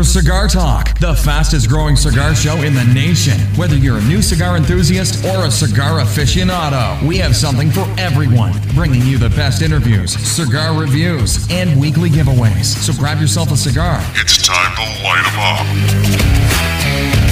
for 0.00 0.04
Cigar 0.04 0.48
Talk, 0.48 0.98
the 0.98 1.14
fastest 1.14 1.68
growing 1.68 1.94
cigar 1.94 2.34
show 2.34 2.56
in 2.62 2.72
the 2.72 2.84
nation. 2.84 3.38
Whether 3.54 3.76
you're 3.76 3.98
a 3.98 4.04
new 4.04 4.22
cigar 4.22 4.56
enthusiast 4.56 5.26
or 5.26 5.44
a 5.44 5.50
cigar 5.50 6.00
aficionado, 6.00 7.06
we 7.06 7.18
have 7.18 7.36
something 7.36 7.70
for 7.70 7.86
everyone, 7.98 8.54
bringing 8.74 9.02
you 9.02 9.18
the 9.18 9.28
best 9.28 9.60
interviews, 9.60 10.12
cigar 10.12 10.78
reviews, 10.78 11.46
and 11.50 11.78
weekly 11.78 12.08
giveaways. 12.08 12.64
So 12.64 12.94
grab 12.94 13.20
yourself 13.20 13.52
a 13.52 13.58
cigar. 13.58 14.00
It's 14.14 14.38
time 14.38 14.74
to 14.76 14.82
light 15.04 15.26
'em 15.26 15.38
up. 17.26 17.29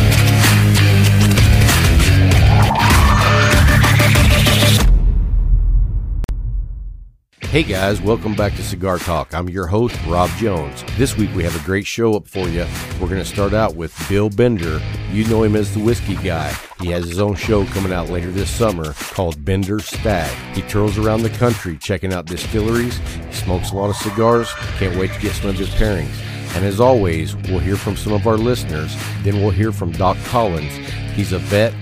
Hey 7.51 7.63
guys, 7.63 7.99
welcome 8.03 8.35
back 8.35 8.55
to 8.57 8.63
Cigar 8.63 8.99
Talk. 8.99 9.33
I'm 9.33 9.49
your 9.49 9.67
host, 9.67 9.99
Rob 10.07 10.29
Jones. 10.37 10.85
This 10.99 11.17
week 11.17 11.35
we 11.35 11.43
have 11.45 11.57
a 11.57 11.65
great 11.65 11.87
show 11.87 12.15
up 12.15 12.29
for 12.29 12.47
you. 12.47 12.67
We're 13.01 13.09
going 13.09 13.23
to 13.23 13.25
start 13.25 13.55
out 13.55 13.75
with 13.75 13.99
Bill 14.07 14.29
Bender. 14.29 14.83
You 15.11 15.25
know 15.29 15.45
him 15.45 15.57
as 15.57 15.73
the 15.73 15.81
whiskey 15.81 16.17
guy. 16.17 16.53
He 16.79 16.89
has 16.89 17.09
his 17.09 17.19
own 17.19 17.37
show 17.37 17.65
coming 17.65 17.91
out 17.91 18.11
later 18.11 18.31
this 18.31 18.51
summer 18.51 18.93
called 18.93 19.43
Bender 19.47 19.79
Stag. 19.79 20.31
He 20.55 20.61
tours 20.61 20.99
around 20.99 21.23
the 21.23 21.31
country 21.31 21.79
checking 21.79 22.13
out 22.13 22.27
distilleries. 22.27 22.99
He 22.99 23.33
smokes 23.33 23.71
a 23.71 23.77
lot 23.77 23.89
of 23.89 23.97
cigars. 23.97 24.53
Can't 24.77 24.99
wait 24.99 25.15
to 25.15 25.21
get 25.21 25.33
some 25.33 25.49
of 25.49 25.57
his 25.57 25.71
pairings. 25.71 26.21
And 26.55 26.67
as 26.67 26.81
always, 26.81 27.35
we'll 27.35 27.61
hear 27.61 27.77
from 27.77 27.97
some 27.97 28.13
of 28.13 28.27
our 28.27 28.37
listeners. 28.37 28.95
Then 29.23 29.37
we'll 29.37 29.53
hear 29.53 29.73
from 29.73 29.93
Doc 29.93 30.19
Collins. 30.27 30.77
He's 31.15 31.33
a 31.33 31.39
vet, 31.39 31.73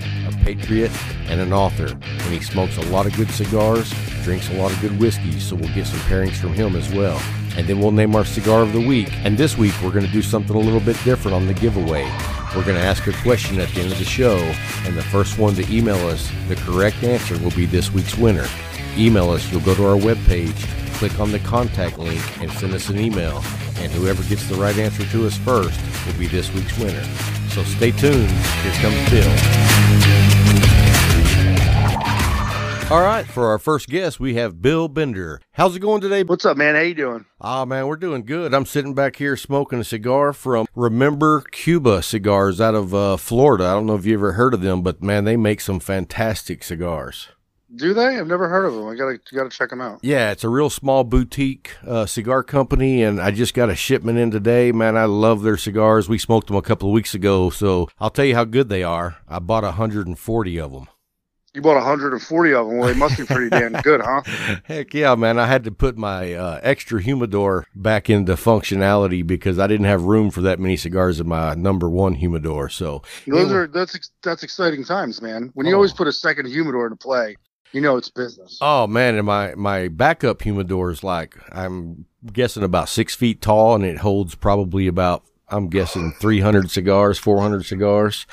patriot, 0.47 0.91
and 1.27 1.41
an 1.41 1.51
author. 1.51 1.87
And 1.87 2.33
he 2.33 2.39
smokes 2.39 2.77
a 2.77 2.85
lot 2.89 3.05
of 3.05 3.13
good 3.17 3.29
cigars, 3.31 3.93
drinks 4.23 4.49
a 4.49 4.53
lot 4.53 4.71
of 4.71 4.79
good 4.79 4.97
whiskeys, 4.97 5.43
so 5.43 5.57
we'll 5.57 5.73
get 5.73 5.87
some 5.87 5.99
pairings 6.01 6.37
from 6.37 6.53
him 6.53 6.77
as 6.77 6.89
well. 6.93 7.21
And 7.57 7.67
then 7.67 7.79
we'll 7.79 7.91
name 7.91 8.15
our 8.15 8.23
cigar 8.23 8.61
of 8.61 8.71
the 8.71 8.85
week. 8.87 9.11
And 9.25 9.37
this 9.37 9.57
week 9.57 9.73
we're 9.83 9.91
going 9.91 10.05
to 10.05 10.11
do 10.11 10.21
something 10.21 10.55
a 10.55 10.59
little 10.59 10.79
bit 10.79 10.97
different 11.03 11.35
on 11.35 11.47
the 11.47 11.53
giveaway. 11.53 12.03
We're 12.55 12.63
going 12.63 12.77
to 12.77 12.81
ask 12.81 13.05
a 13.07 13.13
question 13.23 13.59
at 13.59 13.67
the 13.69 13.81
end 13.81 13.91
of 13.91 13.99
the 13.99 14.05
show, 14.05 14.37
and 14.85 14.95
the 14.95 15.03
first 15.03 15.37
one 15.37 15.53
to 15.55 15.69
email 15.69 15.97
us 16.07 16.31
the 16.47 16.55
correct 16.55 17.03
answer 17.03 17.37
will 17.39 17.51
be 17.51 17.65
this 17.65 17.91
week's 17.91 18.17
winner. 18.17 18.47
Email 18.95 19.31
us, 19.31 19.51
you'll 19.51 19.61
go 19.61 19.75
to 19.75 19.85
our 19.85 19.97
webpage, 19.97 20.57
click 20.93 21.19
on 21.19 21.33
the 21.33 21.39
contact 21.39 21.99
link, 21.99 22.21
and 22.41 22.49
send 22.53 22.73
us 22.73 22.87
an 22.87 22.99
email. 22.99 23.43
And 23.79 23.91
whoever 23.91 24.23
gets 24.23 24.47
the 24.47 24.55
right 24.55 24.77
answer 24.77 25.03
to 25.03 25.27
us 25.27 25.37
first 25.37 25.77
will 26.05 26.17
be 26.17 26.27
this 26.27 26.51
week's 26.53 26.77
winner. 26.79 27.03
So 27.49 27.63
stay 27.63 27.91
tuned. 27.91 28.29
Here 28.29 28.73
comes 28.81 29.09
Bill. 29.09 30.16
All 32.89 33.01
right, 33.01 33.25
for 33.25 33.47
our 33.47 33.59
first 33.59 33.89
guest, 33.89 34.17
we 34.17 34.35
have 34.35 34.61
Bill 34.61 34.87
Bender. 34.87 35.41
How's 35.51 35.75
it 35.75 35.81
going 35.81 35.99
today? 35.99 36.23
What's 36.23 36.45
up, 36.45 36.55
man? 36.55 36.75
How 36.75 36.79
you 36.79 36.93
doing? 36.93 37.25
Ah, 37.41 37.65
man, 37.65 37.85
we're 37.85 37.97
doing 37.97 38.23
good. 38.23 38.53
I'm 38.53 38.65
sitting 38.65 38.93
back 38.93 39.17
here 39.17 39.35
smoking 39.35 39.81
a 39.81 39.83
cigar 39.83 40.31
from 40.31 40.67
Remember 40.73 41.41
Cuba 41.51 42.01
Cigars 42.01 42.61
out 42.61 42.75
of 42.75 42.95
uh, 42.95 43.17
Florida. 43.17 43.65
I 43.65 43.73
don't 43.73 43.87
know 43.87 43.95
if 43.95 44.05
you 44.05 44.13
ever 44.13 44.31
heard 44.31 44.53
of 44.53 44.61
them, 44.61 44.83
but 44.83 45.03
man, 45.03 45.25
they 45.25 45.35
make 45.35 45.59
some 45.59 45.81
fantastic 45.81 46.63
cigars. 46.63 47.27
Do 47.75 47.93
they? 47.93 48.17
I've 48.17 48.27
never 48.27 48.47
heard 48.47 48.63
of 48.63 48.73
them. 48.73 48.87
I 48.87 48.95
gotta 48.95 49.19
gotta 49.33 49.49
check 49.49 49.71
them 49.71 49.81
out. 49.81 49.99
Yeah, 50.01 50.31
it's 50.31 50.45
a 50.45 50.49
real 50.49 50.69
small 50.69 51.03
boutique 51.03 51.71
uh, 51.85 52.05
cigar 52.05 52.41
company, 52.41 53.03
and 53.03 53.19
I 53.19 53.31
just 53.31 53.53
got 53.53 53.69
a 53.69 53.75
shipment 53.75 54.17
in 54.17 54.31
today. 54.31 54.71
Man, 54.71 54.95
I 54.95 55.03
love 55.03 55.43
their 55.43 55.57
cigars. 55.57 56.07
We 56.07 56.17
smoked 56.17 56.47
them 56.47 56.55
a 56.55 56.61
couple 56.61 56.87
of 56.87 56.93
weeks 56.93 57.13
ago, 57.13 57.49
so 57.49 57.89
I'll 57.99 58.09
tell 58.11 58.23
you 58.23 58.35
how 58.35 58.45
good 58.45 58.69
they 58.69 58.83
are. 58.83 59.17
I 59.27 59.39
bought 59.39 59.63
140 59.65 60.57
of 60.57 60.71
them. 60.71 60.87
You 61.57 61.63
bought 61.63 61.73
140 61.73 62.53
of 62.53 62.67
them. 62.67 62.77
Well, 62.77 62.87
they 62.87 62.93
must 62.93 63.17
be 63.17 63.25
pretty 63.25 63.49
damn 63.49 63.71
good, 63.81 63.99
huh? 63.99 64.21
Heck 64.65 64.93
yeah, 64.93 65.15
man. 65.15 65.39
I 65.39 65.47
had 65.47 65.63
to 65.63 65.71
put 65.71 65.97
my 65.97 66.35
uh, 66.35 66.59
extra 66.61 67.01
humidor 67.01 67.65
back 67.73 68.11
into 68.11 68.33
functionality 68.33 69.25
because 69.25 69.57
I 69.57 69.65
didn't 69.65 69.87
have 69.87 70.03
room 70.03 70.29
for 70.29 70.41
that 70.41 70.59
many 70.59 70.77
cigars 70.77 71.19
in 71.19 71.27
my 71.27 71.55
number 71.55 71.89
one 71.89 72.13
humidor. 72.13 72.69
So 72.69 73.01
Those 73.25 73.51
are 73.51 73.65
that's 73.65 73.97
that's 74.21 74.43
exciting 74.43 74.83
times, 74.85 75.19
man. 75.19 75.49
When 75.55 75.65
you 75.65 75.73
Oh. 75.73 75.77
always 75.77 75.93
put 75.93 76.07
a 76.07 76.11
second 76.11 76.45
humidor 76.45 76.85
into 76.85 76.97
play, 76.97 77.37
you 77.71 77.81
know 77.81 77.97
it's 77.97 78.11
business. 78.11 78.59
Oh 78.61 78.85
man, 78.85 79.15
and 79.15 79.25
my 79.25 79.55
my 79.55 79.87
backup 79.87 80.43
humidor 80.43 80.91
is 80.91 81.03
like 81.03 81.37
I'm 81.51 82.05
guessing 82.31 82.61
about 82.61 82.87
six 82.87 83.15
feet 83.15 83.41
tall, 83.41 83.73
and 83.73 83.83
it 83.83 83.97
holds 83.97 84.35
probably 84.35 84.85
about 84.85 85.23
I'm 85.49 85.69
guessing 85.69 86.13
300 86.19 86.69
cigars, 86.69 87.17
400 87.17 87.65
cigars. 87.65 88.27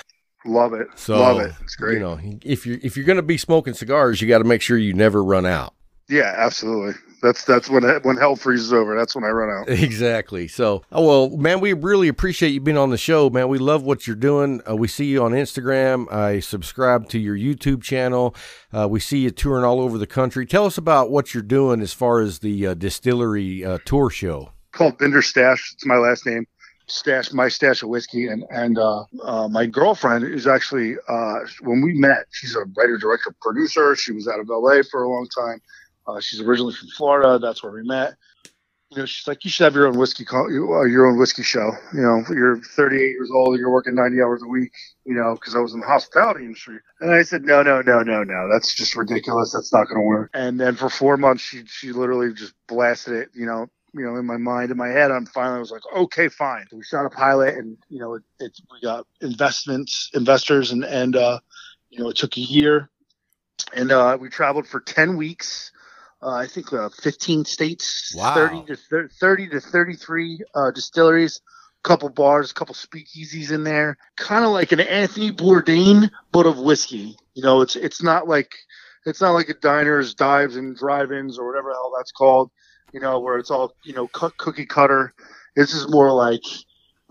Love 0.47 0.75
it. 0.75 0.89
So 0.97 1.19
Love 1.19 1.41
it. 1.41 1.53
It's 1.63 1.77
great. 1.77 1.95
You 1.95 2.01
know, 2.01 2.19
if 2.43 2.67
you're 2.67 2.79
if 2.83 2.97
you're 2.97 3.07
gonna 3.07 3.23
be 3.23 3.39
smoking 3.39 3.75
cigars, 3.75 4.21
you 4.21 4.29
got 4.29 4.39
to 4.39 4.45
make 4.45 4.63
sure 4.63 4.77
you 4.77 4.93
never 4.95 5.23
run 5.25 5.47
out. 5.47 5.75
yeah, 6.09 6.35
absolutely. 6.37 6.95
That's 7.23 7.43
that's 7.47 7.71
when 7.71 7.83
when 8.03 8.19
hell 8.19 8.37
freezes 8.37 8.71
over. 8.75 8.95
That's 8.95 9.15
when 9.15 9.25
I 9.25 9.29
run 9.29 9.49
out. 9.49 9.69
Exactly. 9.83 10.47
So, 10.47 10.83
oh 10.93 11.07
well, 11.07 11.37
man, 11.39 11.61
we 11.61 11.73
really 11.73 12.09
appreciate 12.09 12.51
you 12.51 12.61
being 12.61 12.77
on 12.77 12.91
the 12.91 12.99
show, 12.99 13.31
man. 13.31 13.49
We 13.49 13.57
love 13.57 13.83
what 13.83 14.07
you're 14.07 14.15
doing. 14.15 14.61
Uh, 14.69 14.77
we 14.77 14.89
see 14.89 15.07
you 15.07 15.25
on 15.25 15.33
Instagram. 15.33 16.13
I 16.13 16.41
subscribe 16.41 17.09
to 17.09 17.19
your 17.19 17.35
YouTube 17.37 17.83
channel. 17.83 18.37
Uh, 18.71 18.87
we 18.91 19.01
see 19.01 19.21
you 19.21 19.31
touring 19.31 19.65
all 19.65 19.81
over 19.81 19.97
the 19.97 20.07
country. 20.07 20.45
Tell 20.45 20.67
us 20.67 20.77
about 20.77 21.11
what 21.11 21.33
you're 21.33 21.43
doing 21.43 21.81
as 21.81 21.95
far 21.95 22.21
as 22.21 22.41
the 22.41 22.67
uh, 22.67 22.75
distillery 22.75 23.65
uh, 23.65 23.79
tour 23.87 24.11
show. 24.11 24.53
called 24.73 24.99
Bender 24.99 25.23
Stash. 25.23 25.73
It's 25.73 25.87
my 25.87 25.97
last 25.97 26.27
name. 26.27 26.45
Stash, 26.87 27.33
my 27.33 27.49
stash 27.49 27.83
of 27.83 27.89
whiskey, 27.89 28.27
and 28.29 28.45
and 28.51 28.79
uh, 28.79 29.05
uh, 29.23 29.49
my 29.49 29.67
girlfriend 29.67 30.25
is 30.25 30.47
actually 30.47 30.97
uh, 31.09 31.39
when 31.63 31.81
we 31.81 31.95
met, 31.95 32.27
she's 32.31 32.55
a 32.57 32.65
writer, 32.77 32.99
director, 32.99 33.35
producer. 33.41 33.97
She 33.97 34.13
was 34.13 34.29
out 34.29 34.39
of 34.39 34.49
LA 34.49 34.83
for 34.91 35.03
a 35.03 35.09
long 35.09 35.27
time. 35.35 35.61
Uh, 36.07 36.21
she's 36.21 36.41
originally 36.41 36.75
from 36.75 36.89
Florida. 36.89 37.39
That's 37.39 37.63
where 37.63 37.73
we 37.73 37.85
met. 37.85 38.15
You 38.91 38.99
know, 38.99 39.07
she's 39.07 39.27
like, 39.27 39.45
you 39.45 39.51
should 39.51 39.65
have 39.65 39.75
your 39.75 39.87
own 39.89 39.99
whiskey, 39.99 40.25
call, 40.25 40.45
uh, 40.45 40.85
your 40.85 41.07
own 41.07 41.19
whiskey 41.19 41.43
show. 41.43 41.73
You 41.95 42.03
know, 42.03 42.23
you're 42.31 42.61
38 42.61 43.01
years 43.01 43.31
old, 43.35 43.59
you're 43.59 43.73
working 43.73 43.95
90 43.95 44.21
hours 44.23 44.43
a 44.43 44.47
week. 44.47 44.73
You 45.05 45.15
know, 45.15 45.35
because 45.35 45.57
I 45.57 45.61
was 45.61 45.75
in 45.75 45.81
the 45.81 45.87
hospitality 45.87 46.45
industry, 46.45 46.79
and 47.01 47.11
I 47.11 47.23
said, 47.23 47.45
no, 47.45 47.63
no, 47.63 47.81
no, 47.83 48.03
no, 48.03 48.23
no, 48.23 48.49
that's 48.53 48.75
just 48.75 48.95
ridiculous. 48.95 49.53
That's 49.53 49.73
not 49.73 49.89
going 49.89 50.01
to 50.01 50.07
work. 50.07 50.31
And 50.35 50.61
then 50.61 50.77
for 50.77 50.89
four 50.89 51.17
months, 51.17 51.43
she 51.43 51.65
she 51.67 51.93
literally 51.93 52.33
just 52.35 52.55
blasted 52.69 53.15
it. 53.15 53.29
You 53.35 53.47
know, 53.47 53.69
you 53.95 54.05
know, 54.05 54.17
in 54.17 54.27
my 54.27 54.37
mind, 54.37 54.71
in 54.71 54.77
my 54.77 54.89
head, 54.89 55.11
I'm 55.11 55.27
finally 55.27 55.57
I 55.57 55.61
was 55.61 55.71
like, 55.71 55.83
okay, 55.97 56.29
fine. 56.29 56.67
So 56.71 56.77
we 56.77 56.85
shot 56.85 57.07
a 57.07 57.11
pilot, 57.11 57.55
and 57.55 57.77
you 57.89 58.01
know, 58.01 58.15
it, 58.15 58.23
it 58.41 58.59
we 58.73 58.81
got 58.81 59.07
investments, 59.21 60.11
investors, 60.15 60.73
and 60.73 60.85
and 60.85 61.17
uh, 61.17 61.39
you 61.91 62.01
know, 62.01 62.09
it 62.11 62.17
took 62.17 62.37
a 62.37 62.41
year, 62.41 62.91
and 63.75 63.93
uh, 63.93 64.19
we 64.21 64.29
traveled 64.29 64.67
for 64.67 64.81
ten 64.81 65.17
weeks. 65.17 65.71
Uh, 66.23 66.31
I 66.37 66.47
think 66.47 66.73
uh, 66.73 66.89
15 66.89 67.45
states, 67.45 68.15
Wow. 68.17 68.33
30 68.33 68.65
to 68.69 68.77
thir- 68.77 69.09
30 69.09 69.49
to 69.51 69.61
33 69.61 70.41
uh, 70.55 70.71
distilleries, 70.71 71.43
a 71.85 71.87
couple 71.87 72.09
bars, 72.09 72.51
a 72.51 72.55
couple 72.55 72.75
speakeasies 72.75 73.51
in 73.53 73.63
there, 73.63 73.99
kind 74.17 74.43
of 74.43 74.51
like 74.53 74.73
an 74.73 74.81
Anthony 74.81 75.31
Bourdain, 75.33 76.11
but 76.33 76.47
of 76.47 76.59
whiskey. 76.59 77.19
You 77.35 77.43
know, 77.43 77.61
it's 77.61 77.77
it's 77.77 78.03
not 78.03 78.27
like 78.27 78.55
it's 79.05 79.21
not 79.21 79.33
like 79.33 79.51
a 79.51 79.55
diners, 79.55 80.15
dives, 80.15 80.57
and 80.57 80.75
drive-ins 80.75 81.39
or 81.39 81.47
whatever 81.47 81.69
the 81.69 81.75
hell 81.75 81.93
that's 81.95 82.13
called 82.13 82.51
you 82.95 83.01
know, 83.01 83.19
where 83.19 83.39
it's 83.39 83.51
all 83.51 83.75
you 83.85 83.93
know 83.93 84.07
cookie 84.09 84.65
cutter. 84.65 85.13
This 85.57 85.75
is 85.75 85.91
more 85.91 86.13
like 86.13 86.45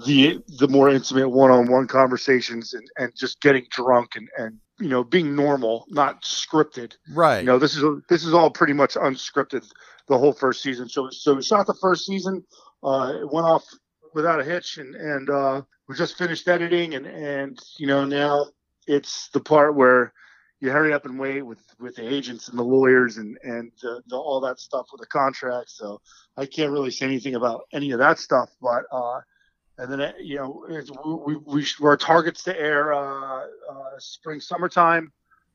the 0.06 0.42
the 0.58 0.68
more 0.70 0.90
intimate 0.90 1.30
one-on-one 1.30 1.88
conversations 1.88 2.74
and, 2.74 2.90
and 2.98 3.12
just 3.16 3.42
getting 3.42 3.66
drunk 3.70 4.16
and, 4.16 4.30
and 4.38 4.58
you 4.80 4.88
know 4.88 5.04
being 5.04 5.36
normal, 5.36 5.86
not 5.90 6.24
scripted. 6.24 6.96
Right. 7.14 7.40
You 7.40 7.46
know, 7.46 7.60
this 7.60 7.76
is 7.76 7.84
this 8.08 8.24
is 8.24 8.34
all 8.34 8.50
pretty 8.50 8.74
much 8.74 8.96
unscripted 8.96 9.70
the 10.08 10.18
whole 10.18 10.34
first 10.34 10.64
season. 10.64 10.88
So 10.88 11.10
so 11.12 11.36
we 11.36 11.44
shot 11.44 11.68
the 11.68 11.76
first 11.76 12.06
season. 12.06 12.44
Uh, 12.82 13.14
it 13.22 13.32
went 13.32 13.46
off 13.46 13.66
without 14.14 14.40
a 14.40 14.44
hitch, 14.44 14.78
and 14.78 14.96
and 14.96 15.30
uh, 15.30 15.62
we 15.90 15.96
just 15.96 16.18
finished 16.18 16.48
editing, 16.48 16.96
and 16.96 17.06
and 17.06 17.60
you 17.78 17.88
know 17.88 18.06
now 18.06 18.46
it's 18.88 19.30
the 19.34 19.42
part 19.42 19.76
where 19.76 20.14
you 20.64 20.72
hurry 20.72 20.94
up 20.94 21.06
and 21.06 21.20
wait 21.20 21.42
with 21.42 21.60
with 21.80 21.96
the 21.98 22.14
agents 22.14 22.48
and 22.48 22.58
the 22.58 22.64
lawyers 22.64 23.18
and 23.18 23.38
and 23.44 23.72
uh, 23.84 24.00
the, 24.08 24.16
all 24.16 24.40
that 24.40 24.60
stuff 24.60 24.88
with 24.92 25.02
the 25.02 25.08
contract. 25.08 25.70
So 25.70 26.00
I 26.38 26.46
can't 26.46 26.72
really 26.72 26.92
say 26.92 27.06
anything 27.06 27.36
about 27.36 27.66
any 27.74 27.92
of 27.92 28.00
that 28.00 28.18
stuff, 28.20 28.50
but. 28.62 28.86
uh 28.92 29.22
and 29.76 29.92
then, 29.92 30.02
uh, 30.02 30.12
you 30.22 30.36
know, 30.36 30.66
it's, 30.70 30.92
we, 31.04 31.36
we, 31.36 31.36
we, 31.48 31.66
our 31.84 31.98
targets 31.98 32.44
to 32.44 32.56
air 32.56 32.94
uh, 32.94 33.40
uh, 33.42 33.48
spring, 33.98 34.40
summertime 34.40 35.12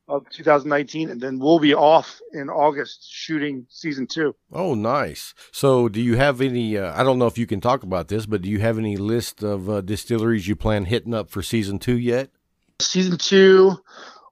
of 0.09 0.29
2019, 0.29 1.09
and 1.09 1.21
then 1.21 1.39
we'll 1.39 1.59
be 1.59 1.73
off 1.73 2.19
in 2.33 2.49
August 2.49 3.07
shooting 3.09 3.65
season 3.69 4.07
two. 4.07 4.35
Oh, 4.51 4.73
nice. 4.73 5.33
So, 5.53 5.87
do 5.87 6.01
you 6.01 6.17
have 6.17 6.41
any? 6.41 6.77
Uh, 6.77 6.99
I 6.99 7.03
don't 7.03 7.17
know 7.17 7.27
if 7.27 7.37
you 7.37 7.47
can 7.47 7.61
talk 7.61 7.83
about 7.83 8.09
this, 8.09 8.25
but 8.25 8.41
do 8.41 8.49
you 8.49 8.59
have 8.59 8.77
any 8.77 8.97
list 8.97 9.41
of 9.41 9.69
uh, 9.69 9.79
distilleries 9.81 10.49
you 10.49 10.55
plan 10.55 10.85
hitting 10.85 11.13
up 11.13 11.29
for 11.29 11.41
season 11.41 11.79
two 11.79 11.97
yet? 11.97 12.29
Season 12.81 13.17
two 13.17 13.77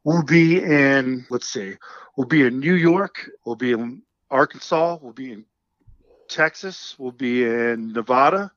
will 0.07 0.23
be 0.23 0.63
in, 0.63 1.25
let's 1.29 1.49
see, 1.49 1.75
we'll 2.15 2.27
be 2.27 2.43
in 2.43 2.61
New 2.61 2.75
York, 2.75 3.29
we'll 3.45 3.57
be 3.57 3.73
in 3.73 4.01
Arkansas, 4.31 4.97
we'll 5.01 5.11
be 5.11 5.33
in 5.33 5.43
Texas, 6.29 6.95
we'll 6.97 7.11
be 7.11 7.43
in 7.43 7.91
Nevada, 7.91 8.49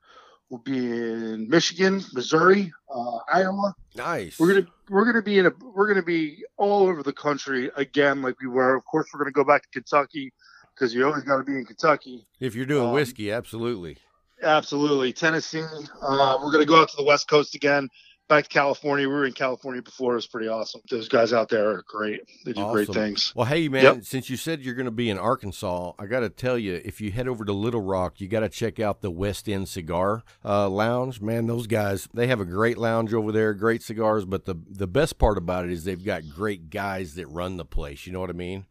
we'll 0.49 0.61
be 0.61 0.79
in 0.79 1.49
Michigan, 1.49 2.05
Missouri, 2.13 2.73
uh, 2.89 3.19
Iowa. 3.33 3.75
Nice. 3.97 4.39
We're 4.39 4.55
gonna 4.55 4.67
we're 4.89 5.05
gonna 5.05 5.23
be 5.23 5.41
in 5.41 5.47
a 5.47 5.51
we're 5.75 5.89
gonna 5.89 6.05
be 6.05 6.45
all 6.57 6.87
over 6.87 7.03
the 7.03 7.13
country 7.13 7.69
again, 7.75 8.23
like 8.23 8.41
we 8.41 8.47
were. 8.47 8.77
Of 8.77 8.85
course, 8.85 9.09
we're 9.13 9.19
gonna 9.19 9.33
go 9.33 9.43
back 9.43 9.63
to 9.63 9.69
Kentucky 9.71 10.33
because 10.73 10.95
you 10.95 11.05
always 11.05 11.25
got 11.25 11.39
to 11.39 11.43
be 11.43 11.59
in 11.59 11.65
Kentucky. 11.65 12.29
if 12.39 12.55
you're 12.55 12.65
doing 12.65 12.87
um, 12.87 12.93
whiskey, 12.93 13.33
absolutely. 13.33 13.97
Absolutely, 14.41 15.13
Tennessee. 15.13 15.65
Uh, 16.01 16.39
we're 16.41 16.53
gonna 16.53 16.65
go 16.65 16.81
out 16.81 16.91
to 16.91 16.97
the 16.97 17.05
West 17.05 17.29
Coast 17.29 17.57
again. 17.57 17.89
Back 18.31 18.45
to 18.45 18.49
California. 18.49 19.09
We 19.09 19.13
were 19.15 19.27
in 19.27 19.33
California 19.33 19.83
before. 19.83 20.13
It 20.13 20.15
was 20.15 20.27
pretty 20.29 20.47
awesome. 20.47 20.81
Those 20.89 21.09
guys 21.09 21.33
out 21.33 21.49
there 21.49 21.69
are 21.71 21.85
great. 21.89 22.21
They 22.45 22.53
do 22.53 22.65
great 22.71 22.89
Awesome. 22.89 22.95
things. 23.03 23.33
Well, 23.35 23.45
hey 23.47 23.69
man, 23.69 23.83
Yep. 23.83 24.05
since 24.05 24.31
you 24.31 24.37
said 24.37 24.61
you're 24.63 24.77
going 24.77 24.85
to 24.85 24.93
be 24.93 25.11
in 25.11 25.19
Arkansas, 25.19 25.95
I 25.99 26.07
got 26.07 26.21
to 26.21 26.31
tell 26.31 26.57
you, 26.57 26.81
if 26.85 27.01
you 27.01 27.11
head 27.11 27.27
over 27.27 27.45
to 27.45 27.53
Little 27.53 27.81
Rock, 27.83 28.21
you 28.21 28.29
got 28.29 28.41
to 28.41 28.49
check 28.49 28.79
out 28.79 29.01
the 29.01 29.11
West 29.11 29.49
End 29.49 29.69
Cigar 29.69 30.23
uh, 30.45 30.69
Lounge. 30.69 31.21
Man, 31.21 31.49
those 31.49 31.67
guys, 31.67 32.07
they 32.15 32.29
have 32.29 32.39
a 32.39 32.45
great 32.45 32.79
lounge 32.79 33.13
over 33.13 33.33
there, 33.33 33.53
great 33.53 33.83
cigars. 33.83 34.25
But 34.25 34.45
the 34.45 34.55
the 34.71 34.87
best 34.87 35.19
part 35.19 35.37
about 35.37 35.65
it 35.65 35.73
is 35.73 35.83
they've 35.83 36.03
got 36.05 36.23
great 36.33 36.71
guys 36.71 37.17
that 37.17 37.27
run 37.27 37.57
the 37.57 37.65
place. 37.65 38.07
You 38.07 38.13
know 38.13 38.21
what 38.21 38.31
I 38.31 38.35
mean? 38.35 38.65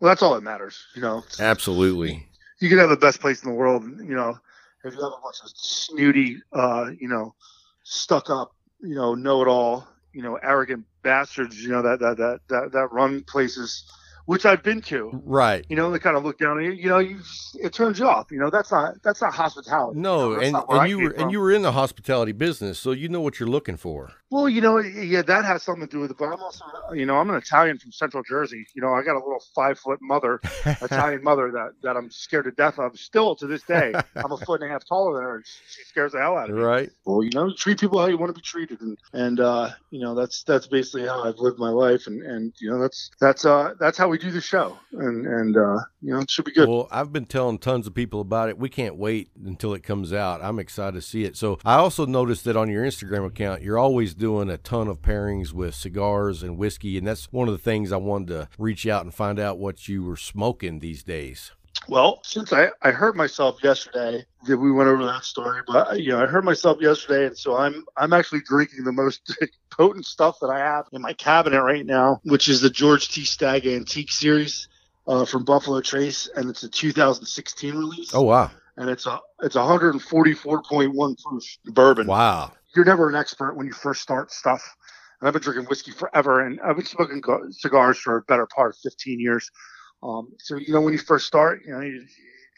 Well, 0.00 0.10
that's 0.10 0.20
all 0.20 0.34
that 0.34 0.42
matters. 0.42 0.84
You 0.96 1.02
know, 1.02 1.22
Absolutely. 1.38 2.26
you 2.60 2.68
can 2.68 2.78
have 2.78 2.90
the 2.90 2.96
best 2.96 3.20
place 3.20 3.40
in 3.44 3.50
the 3.50 3.54
world. 3.56 3.84
You 3.84 4.16
know, 4.16 4.36
if 4.82 4.94
you 4.94 5.00
have 5.00 5.12
a 5.12 5.22
bunch 5.22 5.36
of 5.44 5.50
snooty, 5.54 6.38
uh, 6.52 6.90
you 6.98 7.06
know, 7.06 7.36
stuck 7.84 8.30
up, 8.30 8.50
you 8.82 8.94
know, 8.94 9.14
know 9.14 9.42
it 9.42 9.48
all, 9.48 9.86
you 10.12 10.22
know, 10.22 10.36
arrogant 10.36 10.84
bastards. 11.02 11.62
You 11.62 11.70
know 11.70 11.82
that 11.82 12.00
that 12.00 12.16
that 12.18 12.40
that 12.48 12.72
that 12.72 12.92
run 12.92 13.22
places, 13.24 13.84
which 14.30 14.46
I've 14.46 14.62
been 14.62 14.80
to. 14.82 15.10
Right. 15.24 15.66
You 15.68 15.74
know, 15.74 15.90
they 15.90 15.98
kind 15.98 16.16
of 16.16 16.22
look 16.24 16.38
down 16.38 16.58
on 16.58 16.62
you. 16.64 16.70
You 16.70 16.88
know, 16.88 17.00
you 17.00 17.18
it 17.60 17.72
turns 17.72 17.98
you 17.98 18.06
off. 18.06 18.30
You 18.30 18.38
know, 18.38 18.48
that's 18.48 18.70
not 18.70 18.94
that's 19.02 19.20
not 19.20 19.34
hospitality. 19.34 19.96
You 19.96 20.02
know, 20.02 20.30
No, 20.30 20.32
and, 20.34 20.54
and 20.54 20.64
I 20.68 20.86
you 20.86 21.00
were 21.00 21.10
from. 21.10 21.22
and 21.22 21.32
you 21.32 21.40
were 21.40 21.50
in 21.50 21.62
the 21.62 21.72
hospitality 21.72 22.30
business, 22.30 22.78
so 22.78 22.92
you 22.92 23.08
know 23.08 23.20
what 23.20 23.40
you're 23.40 23.48
looking 23.48 23.76
for. 23.76 24.12
Well, 24.30 24.48
you 24.48 24.60
know, 24.60 24.78
yeah, 24.78 25.22
that 25.22 25.44
has 25.44 25.64
something 25.64 25.88
to 25.88 25.90
do 25.90 25.98
with 25.98 26.12
it. 26.12 26.16
But 26.16 26.26
I'm 26.26 26.40
also, 26.40 26.64
you 26.92 27.04
know, 27.04 27.16
I'm 27.16 27.28
an 27.30 27.34
Italian 27.34 27.78
from 27.78 27.90
Central 27.90 28.22
Jersey. 28.22 28.64
You 28.76 28.82
know, 28.82 28.94
I 28.94 29.02
got 29.02 29.16
a 29.16 29.18
little 29.18 29.42
five 29.52 29.76
foot 29.80 29.98
mother, 30.00 30.40
Italian 30.64 31.24
mother 31.24 31.50
that 31.50 31.72
that 31.82 31.96
I'm 31.96 32.08
scared 32.12 32.44
to 32.44 32.52
death 32.52 32.78
of. 32.78 32.96
Still 32.96 33.34
to 33.34 33.48
this 33.48 33.64
day, 33.64 33.92
I'm 34.14 34.30
a 34.30 34.36
foot 34.36 34.60
and 34.60 34.70
a 34.70 34.72
half 34.72 34.84
taller 34.86 35.14
than 35.14 35.24
her, 35.24 35.36
and 35.36 35.44
she 35.44 35.82
scares 35.82 36.12
the 36.12 36.20
hell 36.20 36.36
out 36.36 36.50
of 36.50 36.54
me. 36.54 36.62
Right. 36.62 36.90
Well, 37.04 37.24
you 37.24 37.30
know, 37.34 37.52
treat 37.52 37.80
people 37.80 37.98
how 37.98 38.06
you 38.06 38.16
want 38.16 38.30
to 38.32 38.38
be 38.40 38.44
treated, 38.44 38.80
and 38.80 38.96
and 39.12 39.40
uh, 39.40 39.70
you 39.90 40.00
know, 40.00 40.14
that's 40.14 40.44
that's 40.44 40.68
basically 40.68 41.08
how 41.08 41.24
I've 41.24 41.38
lived 41.38 41.58
my 41.58 41.70
life, 41.70 42.06
and 42.06 42.22
and 42.22 42.52
you 42.60 42.70
know, 42.70 42.78
that's 42.80 43.10
that's 43.20 43.44
uh 43.44 43.74
that's 43.80 43.98
how 43.98 44.06
we 44.06 44.19
do 44.20 44.30
the 44.30 44.40
show, 44.40 44.78
and 44.92 45.26
and 45.26 45.56
uh, 45.56 45.78
you 46.00 46.12
know, 46.12 46.20
it 46.20 46.30
should 46.30 46.44
be 46.44 46.52
good. 46.52 46.68
Well, 46.68 46.88
I've 46.90 47.12
been 47.12 47.26
telling 47.26 47.58
tons 47.58 47.86
of 47.86 47.94
people 47.94 48.20
about 48.20 48.48
it. 48.48 48.58
We 48.58 48.68
can't 48.68 48.96
wait 48.96 49.30
until 49.44 49.74
it 49.74 49.82
comes 49.82 50.12
out. 50.12 50.42
I'm 50.42 50.58
excited 50.58 50.94
to 50.94 51.02
see 51.02 51.24
it. 51.24 51.36
So 51.36 51.58
I 51.64 51.74
also 51.74 52.06
noticed 52.06 52.44
that 52.44 52.56
on 52.56 52.70
your 52.70 52.84
Instagram 52.84 53.26
account, 53.26 53.62
you're 53.62 53.78
always 53.78 54.14
doing 54.14 54.50
a 54.50 54.58
ton 54.58 54.88
of 54.88 55.02
pairings 55.02 55.52
with 55.52 55.74
cigars 55.74 56.42
and 56.42 56.56
whiskey, 56.56 56.98
and 56.98 57.06
that's 57.06 57.32
one 57.32 57.48
of 57.48 57.52
the 57.52 57.58
things 57.58 57.92
I 57.92 57.96
wanted 57.96 58.28
to 58.28 58.48
reach 58.58 58.86
out 58.86 59.04
and 59.04 59.12
find 59.14 59.38
out 59.38 59.58
what 59.58 59.88
you 59.88 60.04
were 60.04 60.16
smoking 60.16 60.78
these 60.78 61.02
days. 61.02 61.52
Well, 61.88 62.20
since 62.22 62.52
I, 62.52 62.68
I 62.82 62.90
hurt 62.90 63.16
myself 63.16 63.62
yesterday, 63.64 64.24
we 64.46 64.70
went 64.70 64.88
over 64.88 65.04
that 65.06 65.24
story, 65.24 65.62
but 65.66 66.00
you 66.00 66.10
know 66.10 66.22
I 66.22 66.26
hurt 66.26 66.44
myself 66.44 66.78
yesterday, 66.80 67.26
and 67.26 67.36
so 67.36 67.56
I'm 67.56 67.84
I'm 67.96 68.12
actually 68.12 68.42
drinking 68.42 68.84
the 68.84 68.92
most 68.92 69.36
potent 69.70 70.06
stuff 70.06 70.38
that 70.40 70.50
I 70.50 70.58
have 70.58 70.86
in 70.92 71.02
my 71.02 71.12
cabinet 71.14 71.62
right 71.62 71.84
now, 71.84 72.20
which 72.24 72.48
is 72.48 72.60
the 72.60 72.70
George 72.70 73.08
T. 73.08 73.24
Stagg 73.24 73.66
Antique 73.66 74.12
Series 74.12 74.68
uh, 75.08 75.24
from 75.24 75.44
Buffalo 75.44 75.80
Trace, 75.80 76.28
and 76.36 76.48
it's 76.48 76.62
a 76.62 76.68
2016 76.68 77.74
release. 77.74 78.14
Oh 78.14 78.22
wow, 78.22 78.50
and 78.76 78.88
it's 78.88 79.06
a 79.06 79.18
it's 79.42 79.56
144.1 79.56 81.22
proof 81.22 81.44
bourbon. 81.66 82.06
wow, 82.06 82.52
You're 82.76 82.84
never 82.84 83.08
an 83.08 83.16
expert 83.16 83.56
when 83.56 83.66
you 83.66 83.72
first 83.72 84.02
start 84.02 84.30
stuff. 84.32 84.62
And 85.20 85.28
I've 85.28 85.34
been 85.34 85.42
drinking 85.42 85.66
whiskey 85.66 85.90
forever, 85.90 86.46
and 86.46 86.60
I've 86.60 86.76
been 86.76 86.86
smoking 86.86 87.20
cigars 87.50 87.98
for 87.98 88.16
a 88.16 88.22
better 88.22 88.46
part 88.46 88.70
of 88.70 88.76
15 88.78 89.20
years. 89.20 89.50
Um, 90.02 90.32
so 90.38 90.56
you 90.56 90.72
know 90.72 90.80
when 90.80 90.92
you 90.92 90.98
first 90.98 91.26
start, 91.26 91.62
you 91.64 91.72
know 91.72 91.80
you, 91.80 92.06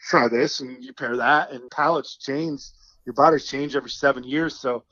try 0.09 0.27
this 0.27 0.59
and 0.59 0.83
you 0.83 0.93
pair 0.93 1.17
that, 1.17 1.51
and 1.51 1.69
palates 1.71 2.17
change. 2.17 2.61
Your 3.05 3.13
body's 3.13 3.45
change 3.45 3.75
every 3.75 3.89
seven 3.89 4.23
years. 4.23 4.55
So 4.55 4.83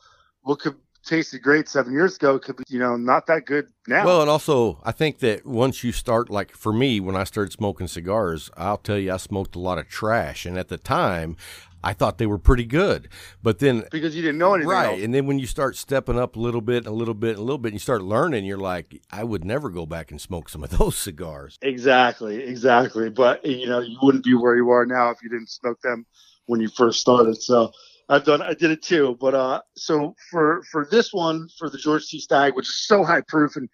what 0.41 0.59
could 0.59 0.75
tasted 1.03 1.41
great 1.41 1.67
seven 1.67 1.93
years 1.93 2.15
ago 2.15 2.37
could 2.37 2.57
be 2.57 2.63
you 2.67 2.79
know 2.79 2.95
not 2.95 3.27
that 3.27 3.45
good 3.45 3.67
now. 3.87 4.05
Well, 4.05 4.21
and 4.21 4.29
also, 4.29 4.79
I 4.83 4.91
think 4.91 5.19
that 5.19 5.45
once 5.45 5.83
you 5.83 5.91
start, 5.91 6.29
like 6.29 6.51
for 6.51 6.73
me, 6.73 6.99
when 6.99 7.15
I 7.15 7.23
started 7.23 7.51
smoking 7.53 7.87
cigars, 7.87 8.49
I'll 8.55 8.77
tell 8.77 8.97
you, 8.97 9.13
I 9.13 9.17
smoked 9.17 9.55
a 9.55 9.59
lot 9.59 9.77
of 9.77 9.87
trash, 9.87 10.45
and 10.45 10.57
at 10.57 10.69
the 10.69 10.77
time, 10.77 11.37
I 11.83 11.93
thought 11.93 12.17
they 12.17 12.27
were 12.27 12.37
pretty 12.37 12.65
good. 12.65 13.09
But 13.41 13.59
then 13.59 13.85
because 13.91 14.15
you 14.15 14.21
didn't 14.21 14.37
know 14.37 14.53
anything. 14.53 14.69
Right. 14.69 14.93
else. 14.93 15.01
And 15.01 15.13
then 15.13 15.25
when 15.25 15.39
you 15.39 15.47
start 15.47 15.75
stepping 15.75 16.19
up 16.19 16.35
a 16.35 16.39
little 16.39 16.61
bit, 16.61 16.85
a 16.85 16.91
little 16.91 17.13
bit, 17.13 17.37
a 17.37 17.41
little 17.41 17.57
bit, 17.57 17.69
and 17.69 17.75
you 17.75 17.79
start 17.79 18.01
learning, 18.01 18.45
you're 18.45 18.57
like, 18.57 19.01
I 19.11 19.23
would 19.23 19.43
never 19.43 19.69
go 19.69 19.85
back 19.85 20.11
and 20.11 20.19
smoke 20.19 20.49
some 20.49 20.63
of 20.63 20.69
those 20.77 20.97
cigars. 20.97 21.57
Exactly, 21.61 22.43
exactly. 22.43 23.09
But 23.09 23.45
you 23.45 23.67
know, 23.67 23.79
you 23.79 23.97
wouldn't 24.01 24.23
be 24.23 24.33
where 24.33 24.55
you 24.55 24.69
are 24.69 24.85
now 24.85 25.09
if 25.09 25.17
you 25.23 25.29
didn't 25.29 25.49
smoke 25.49 25.79
them 25.81 26.05
when 26.45 26.61
you 26.61 26.69
first 26.69 26.99
started. 26.99 27.41
So 27.41 27.71
I've 28.09 28.25
done, 28.25 28.41
I 28.41 28.53
did 28.53 28.71
it 28.71 28.83
too. 28.83 29.17
But 29.19 29.33
uh, 29.33 29.61
so 29.75 30.15
for 30.29 30.61
for 30.71 30.87
this 30.91 31.13
one, 31.13 31.47
for 31.57 31.69
the 31.69 31.77
George 31.77 32.07
T. 32.07 32.19
Stagg, 32.19 32.55
which 32.55 32.69
is 32.69 32.85
so 32.85 33.03
high 33.03 33.21
proof, 33.27 33.55
and 33.55 33.69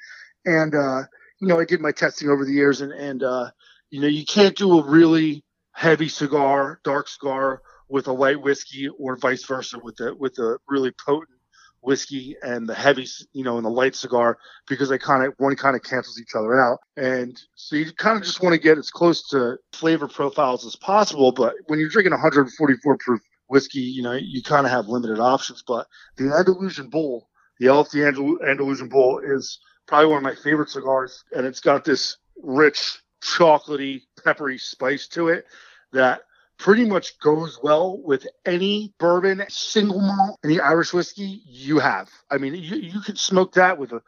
and 0.46 0.76
uh, 0.76 1.04
you 1.42 1.48
know, 1.48 1.60
I 1.60 1.66
did 1.66 1.82
my 1.82 1.92
testing 1.92 2.30
over 2.30 2.46
the 2.46 2.54
years, 2.54 2.82
and 2.82 2.92
and 2.94 3.24
uh, 3.24 3.52
you 3.90 4.02
know, 4.02 4.08
you 4.08 4.26
can't 4.26 4.56
do 4.56 4.80
a 4.80 4.90
really 4.90 5.44
heavy 5.74 6.08
cigar, 6.08 6.80
dark 6.84 7.08
cigar 7.08 7.62
with 7.90 8.08
a 8.08 8.14
light 8.14 8.42
whiskey, 8.42 8.90
or 8.90 9.16
vice 9.18 9.46
versa 9.46 9.80
with 9.82 9.96
the 9.98 10.16
with 10.16 10.36
the 10.36 10.58
really 10.68 10.92
potent 10.92 11.38
whiskey 11.82 12.36
and 12.44 12.68
the 12.68 12.74
heavy, 12.76 13.08
you 13.34 13.44
know, 13.44 13.58
and 13.58 13.66
the 13.66 13.70
light 13.70 13.96
cigar 13.96 14.38
because 14.68 14.90
they 14.90 14.98
kind 14.98 15.24
of 15.24 15.34
one 15.38 15.56
kind 15.56 15.76
of 15.76 15.84
cancels 15.84 16.20
each 16.20 16.36
other 16.36 16.60
out. 16.60 16.80
And 16.98 17.40
so 17.56 17.76
you 17.76 17.92
kind 17.94 18.18
of 18.18 18.24
just 18.24 18.42
want 18.42 18.54
to 18.54 18.60
get 18.60 18.78
as 18.78 18.90
close 18.90 19.28
to 19.30 19.58
flavor 19.72 20.08
profiles 20.08 20.66
as 20.66 20.76
possible. 20.76 21.32
But 21.32 21.54
when 21.68 21.80
you're 21.80 21.90
drinking 21.90 22.12
144 22.12 22.98
proof 22.98 23.22
whiskey, 23.48 23.80
you 23.80 24.04
know, 24.04 24.14
you 24.14 24.44
kind 24.44 24.66
of 24.66 24.72
have 24.72 24.88
limited 24.88 25.20
options. 25.20 25.64
But 25.66 25.88
the 26.18 26.36
Andalusian 26.36 26.90
Bull, 26.90 27.30
the 27.60 27.68
LFD 27.68 28.12
Andal- 28.12 28.50
Andalusian 28.50 28.90
Bull, 28.90 29.20
is 29.24 29.60
probably 29.88 30.08
one 30.08 30.18
of 30.18 30.24
my 30.24 30.36
favorite 30.36 30.70
cigars, 30.70 31.24
and 31.34 31.46
it's 31.46 31.62
got 31.62 31.86
this 31.86 32.18
rich, 32.44 33.00
chocolatey, 33.24 34.02
peppery 34.24 34.58
spice 34.58 35.08
to 35.10 35.30
it 35.30 35.46
that 35.94 36.22
pretty 36.58 36.86
much 36.86 37.20
goes 37.20 37.60
well 37.62 37.98
with 38.02 38.26
any 38.46 38.94
bourbon, 39.00 39.44
single 39.50 40.02
malt, 40.02 40.40
any 40.44 40.60
Irish 40.60 40.94
whiskey 40.94 41.42
you 41.46 41.80
have. 41.80 42.10
I 42.30 42.38
mean, 42.38 42.56
you, 42.56 42.78
you 42.78 43.02
could 43.02 43.20
smoke 43.20 43.54
that 43.54 43.78
with 43.78 43.92
a 43.92 44.02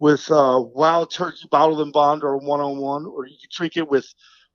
with 0.00 0.30
uh, 0.30 0.60
Wild 0.74 1.10
Turkey 1.10 1.48
Bottled 1.50 1.80
in 1.80 1.92
Bond 1.92 2.24
or 2.24 2.36
101, 2.36 3.06
or 3.06 3.26
you 3.26 3.36
could 3.40 3.50
drink 3.50 3.76
it 3.76 3.88
with 3.88 4.06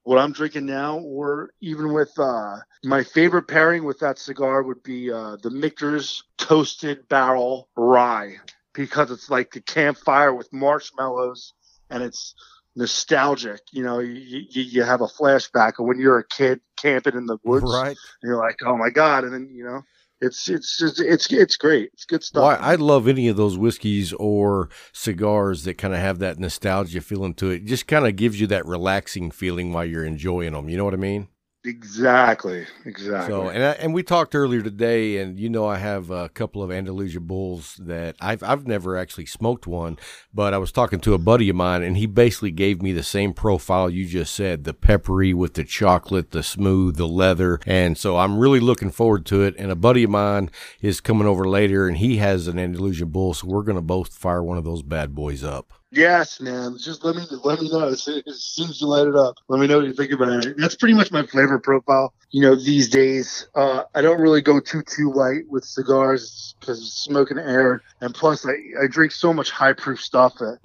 what 0.03 0.17
I'm 0.17 0.31
drinking 0.31 0.65
now, 0.65 0.99
or 0.99 1.51
even 1.61 1.93
with 1.93 2.11
uh, 2.17 2.57
my 2.83 3.03
favorite 3.03 3.47
pairing 3.47 3.83
with 3.83 3.99
that 3.99 4.19
cigar 4.19 4.63
would 4.63 4.83
be 4.83 5.11
uh, 5.11 5.37
the 5.41 5.49
Michter's 5.49 6.23
Toasted 6.37 7.07
Barrel 7.07 7.69
Rye 7.75 8.37
because 8.73 9.11
it's 9.11 9.29
like 9.29 9.51
the 9.51 9.61
campfire 9.61 10.33
with 10.33 10.51
marshmallows 10.53 11.53
and 11.89 12.03
it's 12.03 12.35
nostalgic. 12.75 13.61
You 13.71 13.83
know, 13.83 13.99
you, 13.99 14.45
you, 14.49 14.61
you 14.63 14.83
have 14.83 15.01
a 15.01 15.07
flashback 15.07 15.79
of 15.79 15.85
when 15.85 15.99
you're 15.99 16.19
a 16.19 16.27
kid 16.27 16.61
camping 16.81 17.15
in 17.15 17.25
the 17.25 17.37
woods. 17.43 17.65
Right. 17.65 17.97
You're 18.23 18.37
like, 18.37 18.57
oh 18.65 18.77
my 18.77 18.89
god! 18.89 19.23
And 19.23 19.33
then 19.33 19.49
you 19.51 19.63
know, 19.63 19.81
it's 20.21 20.49
it's 20.49 20.81
it's 20.81 20.99
it's, 20.99 21.31
it's 21.31 21.57
great. 21.57 21.89
It's 21.93 22.05
good 22.05 22.23
stuff. 22.23 22.41
Well, 22.41 22.57
I 22.59 22.73
I 22.73 22.75
love 22.75 23.07
any 23.07 23.27
of 23.27 23.37
those 23.37 23.57
whiskeys 23.57 24.13
or 24.13 24.69
cigars 24.91 25.63
that 25.63 25.77
kind 25.77 25.93
of 25.93 25.99
have 25.99 26.19
that 26.19 26.39
nostalgia 26.39 27.01
feeling 27.01 27.33
to 27.35 27.49
it. 27.51 27.61
It 27.61 27.65
just 27.65 27.87
kind 27.87 28.05
of 28.05 28.15
gives 28.15 28.39
you 28.39 28.47
that 28.47 28.65
relaxing 28.65 29.31
feeling 29.31 29.71
while 29.71 29.85
you're 29.85 30.05
enjoying 30.05 30.53
them. 30.53 30.69
You 30.69 30.77
know 30.77 30.85
what 30.85 30.93
I 30.93 30.97
mean? 30.97 31.27
Exactly, 31.63 32.65
exactly. 32.85 33.33
So, 33.33 33.49
and 33.49 33.63
I, 33.63 33.71
and 33.71 33.93
we 33.93 34.03
talked 34.03 34.35
earlier 34.35 34.61
today, 34.61 35.17
and 35.17 35.39
you 35.39 35.49
know 35.49 35.65
I 35.65 35.77
have 35.77 36.09
a 36.09 36.29
couple 36.29 36.63
of 36.63 36.71
Andalusia 36.71 37.19
Bulls 37.19 37.79
that 37.83 38.15
I've 38.19 38.41
I've 38.43 38.65
never 38.67 38.97
actually 38.97 39.25
smoked 39.25 39.67
one, 39.67 39.97
but 40.33 40.53
I 40.53 40.57
was 40.57 40.71
talking 40.71 40.99
to 41.01 41.13
a 41.13 41.17
buddy 41.17 41.49
of 41.49 41.55
mine, 41.55 41.83
and 41.83 41.97
he 41.97 42.05
basically 42.05 42.51
gave 42.51 42.81
me 42.81 42.91
the 42.91 43.03
same 43.03 43.33
profile 43.33 43.89
you 43.89 44.05
just 44.05 44.33
said: 44.33 44.63
the 44.63 44.73
peppery 44.73 45.33
with 45.33 45.55
the 45.55 45.63
chocolate, 45.63 46.31
the 46.31 46.43
smooth, 46.43 46.97
the 46.97 47.07
leather, 47.07 47.59
and 47.65 47.97
so 47.97 48.17
I'm 48.17 48.39
really 48.39 48.59
looking 48.59 48.91
forward 48.91 49.25
to 49.27 49.43
it. 49.43 49.55
And 49.57 49.71
a 49.71 49.75
buddy 49.75 50.03
of 50.03 50.09
mine 50.09 50.49
is 50.81 51.01
coming 51.01 51.27
over 51.27 51.45
later, 51.45 51.87
and 51.87 51.97
he 51.97 52.17
has 52.17 52.47
an 52.47 52.59
Andalusian 52.59 53.09
Bull, 53.09 53.33
so 53.33 53.47
we're 53.47 53.63
gonna 53.63 53.81
both 53.81 54.13
fire 54.13 54.43
one 54.43 54.57
of 54.57 54.63
those 54.63 54.83
bad 54.83 55.15
boys 55.15 55.43
up. 55.43 55.78
Yes, 55.91 56.39
man. 56.39 56.77
Just 56.77 57.03
let 57.03 57.15
me 57.15 57.23
let 57.43 57.59
me 57.61 57.69
know 57.69 57.87
as 57.87 58.03
soon 58.03 58.21
as 58.27 58.43
soon 58.43 58.69
as 58.69 58.79
you 58.79 58.87
light 58.87 59.07
it 59.07 59.15
up. 59.15 59.35
Let 59.47 59.59
me 59.59 59.65
know 59.67 59.77
what 59.77 59.87
you 59.87 59.93
think 59.93 60.11
about 60.11 60.45
it. 60.45 60.55
That's 60.57 60.75
pretty 60.75 60.93
much 60.93 61.11
my 61.11 61.25
flavor 61.25 61.57
profile. 61.59 62.13
You 62.31 62.43
know, 62.43 62.55
these 62.55 62.89
days, 62.89 63.47
uh, 63.55 63.83
I 63.95 64.01
don't 64.01 64.21
really 64.21 64.41
go 64.41 64.59
too 64.59 64.83
too 64.83 65.11
light 65.11 65.43
with 65.49 65.63
cigars 65.65 66.55
because 66.59 66.93
smoking 66.93 67.39
air, 67.39 67.81
and 68.01 68.13
plus, 68.13 68.45
I, 68.45 68.51
I 68.83 68.87
drink 68.87 69.11
so 69.11 69.33
much 69.33 69.49
high 69.49 69.73
proof 69.73 69.99
stuff 69.99 70.35
that 70.39 70.59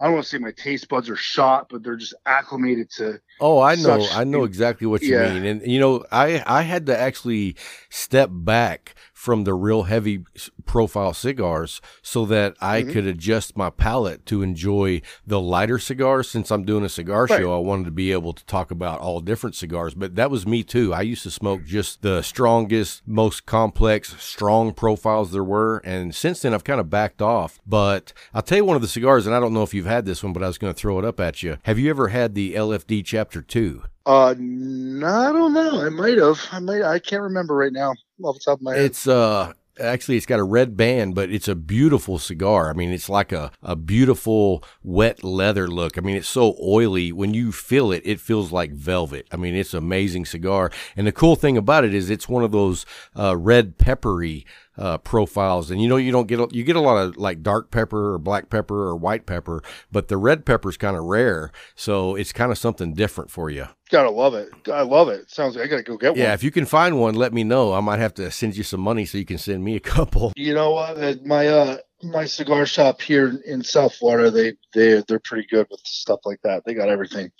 I 0.00 0.04
don't 0.06 0.14
want 0.14 0.24
to 0.24 0.28
say 0.30 0.38
my 0.38 0.52
taste 0.52 0.88
buds 0.88 1.08
are 1.08 1.16
shot, 1.16 1.68
but 1.70 1.84
they're 1.84 1.96
just 1.96 2.14
acclimated 2.26 2.90
to. 2.96 3.20
Oh, 3.40 3.60
I 3.60 3.76
know, 3.76 4.00
Such- 4.00 4.16
I 4.16 4.24
know 4.24 4.44
exactly 4.44 4.86
what 4.88 5.02
you 5.02 5.14
Yeah. 5.14 5.32
mean, 5.32 5.44
and 5.44 5.70
you 5.70 5.78
know, 5.78 6.04
I 6.10 6.42
I 6.46 6.62
had 6.62 6.86
to 6.86 6.98
actually 6.98 7.54
step 7.90 8.30
back 8.32 8.96
from 9.24 9.44
the 9.44 9.54
real 9.54 9.84
heavy 9.84 10.22
profile 10.66 11.14
cigars 11.14 11.80
so 12.02 12.26
that 12.26 12.54
I 12.60 12.82
Mhm. 12.82 12.92
could 12.92 13.06
adjust 13.06 13.56
my 13.56 13.70
palate 13.70 14.26
to 14.26 14.42
enjoy 14.42 15.00
the 15.26 15.40
lighter 15.40 15.78
cigars. 15.78 16.28
Since 16.28 16.50
I'm 16.50 16.64
doing 16.64 16.84
a 16.84 16.90
cigar 16.90 17.24
Right. 17.24 17.40
show, 17.40 17.54
I 17.54 17.58
wanted 17.58 17.86
to 17.86 17.90
be 17.90 18.12
able 18.12 18.34
to 18.34 18.44
talk 18.44 18.70
about 18.70 19.00
all 19.00 19.20
different 19.20 19.56
cigars. 19.56 19.94
But 19.94 20.14
that 20.16 20.30
was 20.30 20.46
me 20.46 20.62
too. 20.62 20.92
I 20.92 21.00
used 21.00 21.22
to 21.22 21.30
smoke 21.30 21.64
just 21.64 22.02
the 22.02 22.20
strongest, 22.20 23.00
most 23.06 23.46
complex, 23.46 24.14
strong 24.18 24.72
profiles 24.74 25.32
there 25.32 25.42
were. 25.42 25.78
And 25.86 26.14
since 26.14 26.42
then, 26.42 26.52
I've 26.52 26.62
kind 26.64 26.78
of 26.80 26.90
backed 26.90 27.22
off. 27.22 27.58
But 27.66 28.12
I'll 28.34 28.42
tell 28.42 28.58
you 28.58 28.64
one 28.66 28.76
of 28.76 28.82
the 28.82 28.88
cigars, 28.88 29.26
and 29.26 29.34
I 29.34 29.40
don't 29.40 29.54
know 29.54 29.62
if 29.62 29.72
you've 29.72 29.86
had 29.86 30.04
this 30.04 30.22
one, 30.22 30.34
but 30.34 30.42
I 30.42 30.48
was 30.48 30.58
going 30.58 30.74
to 30.74 30.78
throw 30.78 30.98
it 30.98 31.04
up 31.06 31.18
at 31.18 31.42
you. 31.42 31.56
Have 31.62 31.78
you 31.78 31.88
ever 31.88 32.08
had 32.08 32.34
the 32.34 32.54
LFD 32.54 33.02
Chapter 33.02 33.40
2? 33.40 33.84
Uh, 34.06 34.34
no, 34.38 35.06
I 35.06 35.32
don't 35.32 35.54
know. 35.54 35.84
I 35.84 35.88
might 35.88 36.18
have. 36.18 36.40
I 36.52 36.58
might. 36.58 36.82
I 36.82 36.98
can't 36.98 37.22
remember 37.22 37.54
right 37.56 37.72
now 37.72 37.94
off 38.22 38.36
the 38.36 38.40
top 38.44 38.58
of 38.58 38.62
my 38.62 38.74
head. 38.74 38.84
It's 38.84 39.06
uh 39.06 39.52
actually 39.80 40.16
it's 40.16 40.26
got 40.26 40.38
a 40.38 40.44
red 40.44 40.76
band, 40.76 41.14
but 41.14 41.30
it's 41.30 41.48
a 41.48 41.54
beautiful 41.54 42.18
cigar. 42.18 42.68
I 42.68 42.74
mean, 42.74 42.90
it's 42.90 43.08
like 43.08 43.32
a 43.32 43.50
a 43.62 43.74
beautiful 43.76 44.62
wet 44.82 45.24
leather 45.24 45.68
look. 45.68 45.96
I 45.96 46.00
mean, 46.02 46.16
it's 46.16 46.28
so 46.28 46.54
oily 46.62 47.12
when 47.12 47.32
you 47.34 47.50
feel 47.50 47.92
it, 47.92 48.02
it 48.04 48.20
feels 48.20 48.52
like 48.52 48.72
velvet. 48.72 49.26
I 49.32 49.36
mean, 49.36 49.54
it's 49.54 49.72
an 49.72 49.78
amazing 49.78 50.26
cigar. 50.26 50.70
And 50.96 51.06
the 51.06 51.12
cool 51.12 51.36
thing 51.36 51.56
about 51.56 51.84
it 51.84 51.94
is 51.94 52.10
it's 52.10 52.28
one 52.28 52.44
of 52.44 52.52
those 52.52 52.84
uh, 53.18 53.36
red 53.36 53.78
peppery 53.78 54.44
uh, 54.76 54.98
profiles. 54.98 55.70
And 55.70 55.80
you 55.80 55.88
know, 55.88 55.96
you 55.96 56.10
don't 56.12 56.26
get, 56.26 56.52
you 56.52 56.64
get 56.64 56.76
a 56.76 56.80
lot 56.80 56.96
of 56.96 57.16
like 57.16 57.42
dark 57.42 57.70
pepper 57.70 58.14
or 58.14 58.18
black 58.18 58.50
pepper 58.50 58.88
or 58.88 58.96
white 58.96 59.26
pepper, 59.26 59.62
but 59.92 60.08
the 60.08 60.16
red 60.16 60.44
pepper 60.44 60.68
is 60.70 60.76
kind 60.76 60.96
of 60.96 61.04
rare. 61.04 61.50
So 61.74 62.14
it's 62.16 62.32
kind 62.32 62.50
of 62.52 62.58
something 62.58 62.94
different 62.94 63.30
for 63.30 63.50
you. 63.50 63.66
Gotta 63.90 64.10
love 64.10 64.34
it. 64.34 64.48
I 64.72 64.82
love 64.82 65.08
it. 65.08 65.30
Sounds. 65.30 65.54
Like 65.56 65.66
I 65.66 65.68
gotta 65.68 65.82
go 65.82 65.96
get 65.96 66.12
one. 66.12 66.18
Yeah. 66.18 66.32
If 66.34 66.42
you 66.42 66.50
can 66.50 66.66
find 66.66 66.98
one, 66.98 67.14
let 67.14 67.32
me 67.32 67.44
know. 67.44 67.72
I 67.74 67.80
might 67.80 67.98
have 68.00 68.14
to 68.14 68.30
send 68.30 68.56
you 68.56 68.62
some 68.64 68.80
money 68.80 69.04
so 69.04 69.18
you 69.18 69.24
can 69.26 69.38
send 69.38 69.62
me 69.62 69.76
a 69.76 69.80
couple. 69.80 70.32
You 70.36 70.54
know 70.54 70.72
what? 70.72 70.98
Uh, 70.98 71.14
My 71.24 71.46
uh, 71.46 71.76
my 72.02 72.24
cigar 72.24 72.66
shop 72.66 73.00
here 73.00 73.28
in- 73.28 73.42
in 73.46 73.62
South 73.62 73.94
Florida, 73.94 74.30
they 74.30 74.54
they 74.74 75.02
they're 75.06 75.20
pretty 75.20 75.46
good 75.50 75.66
with 75.70 75.80
stuff 75.84 76.20
like 76.24 76.40
that. 76.42 76.64
They 76.64 76.74
got 76.74 76.88
everything. 76.88 77.30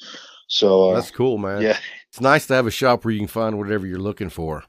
So 0.47 0.91
uh, 0.91 0.95
That's 0.97 1.11
cool, 1.11 1.39
man. 1.39 1.63
yeah. 1.63 1.79
It's 2.11 2.21
nice 2.21 2.47
to 2.47 2.55
have 2.55 2.67
a 2.67 2.71
shop 2.71 3.05
where 3.05 3.13
you 3.13 3.19
can 3.21 3.29
find 3.29 3.59
whatever 3.59 3.87
you're 3.87 3.99
looking 3.99 4.29
for. 4.29 4.65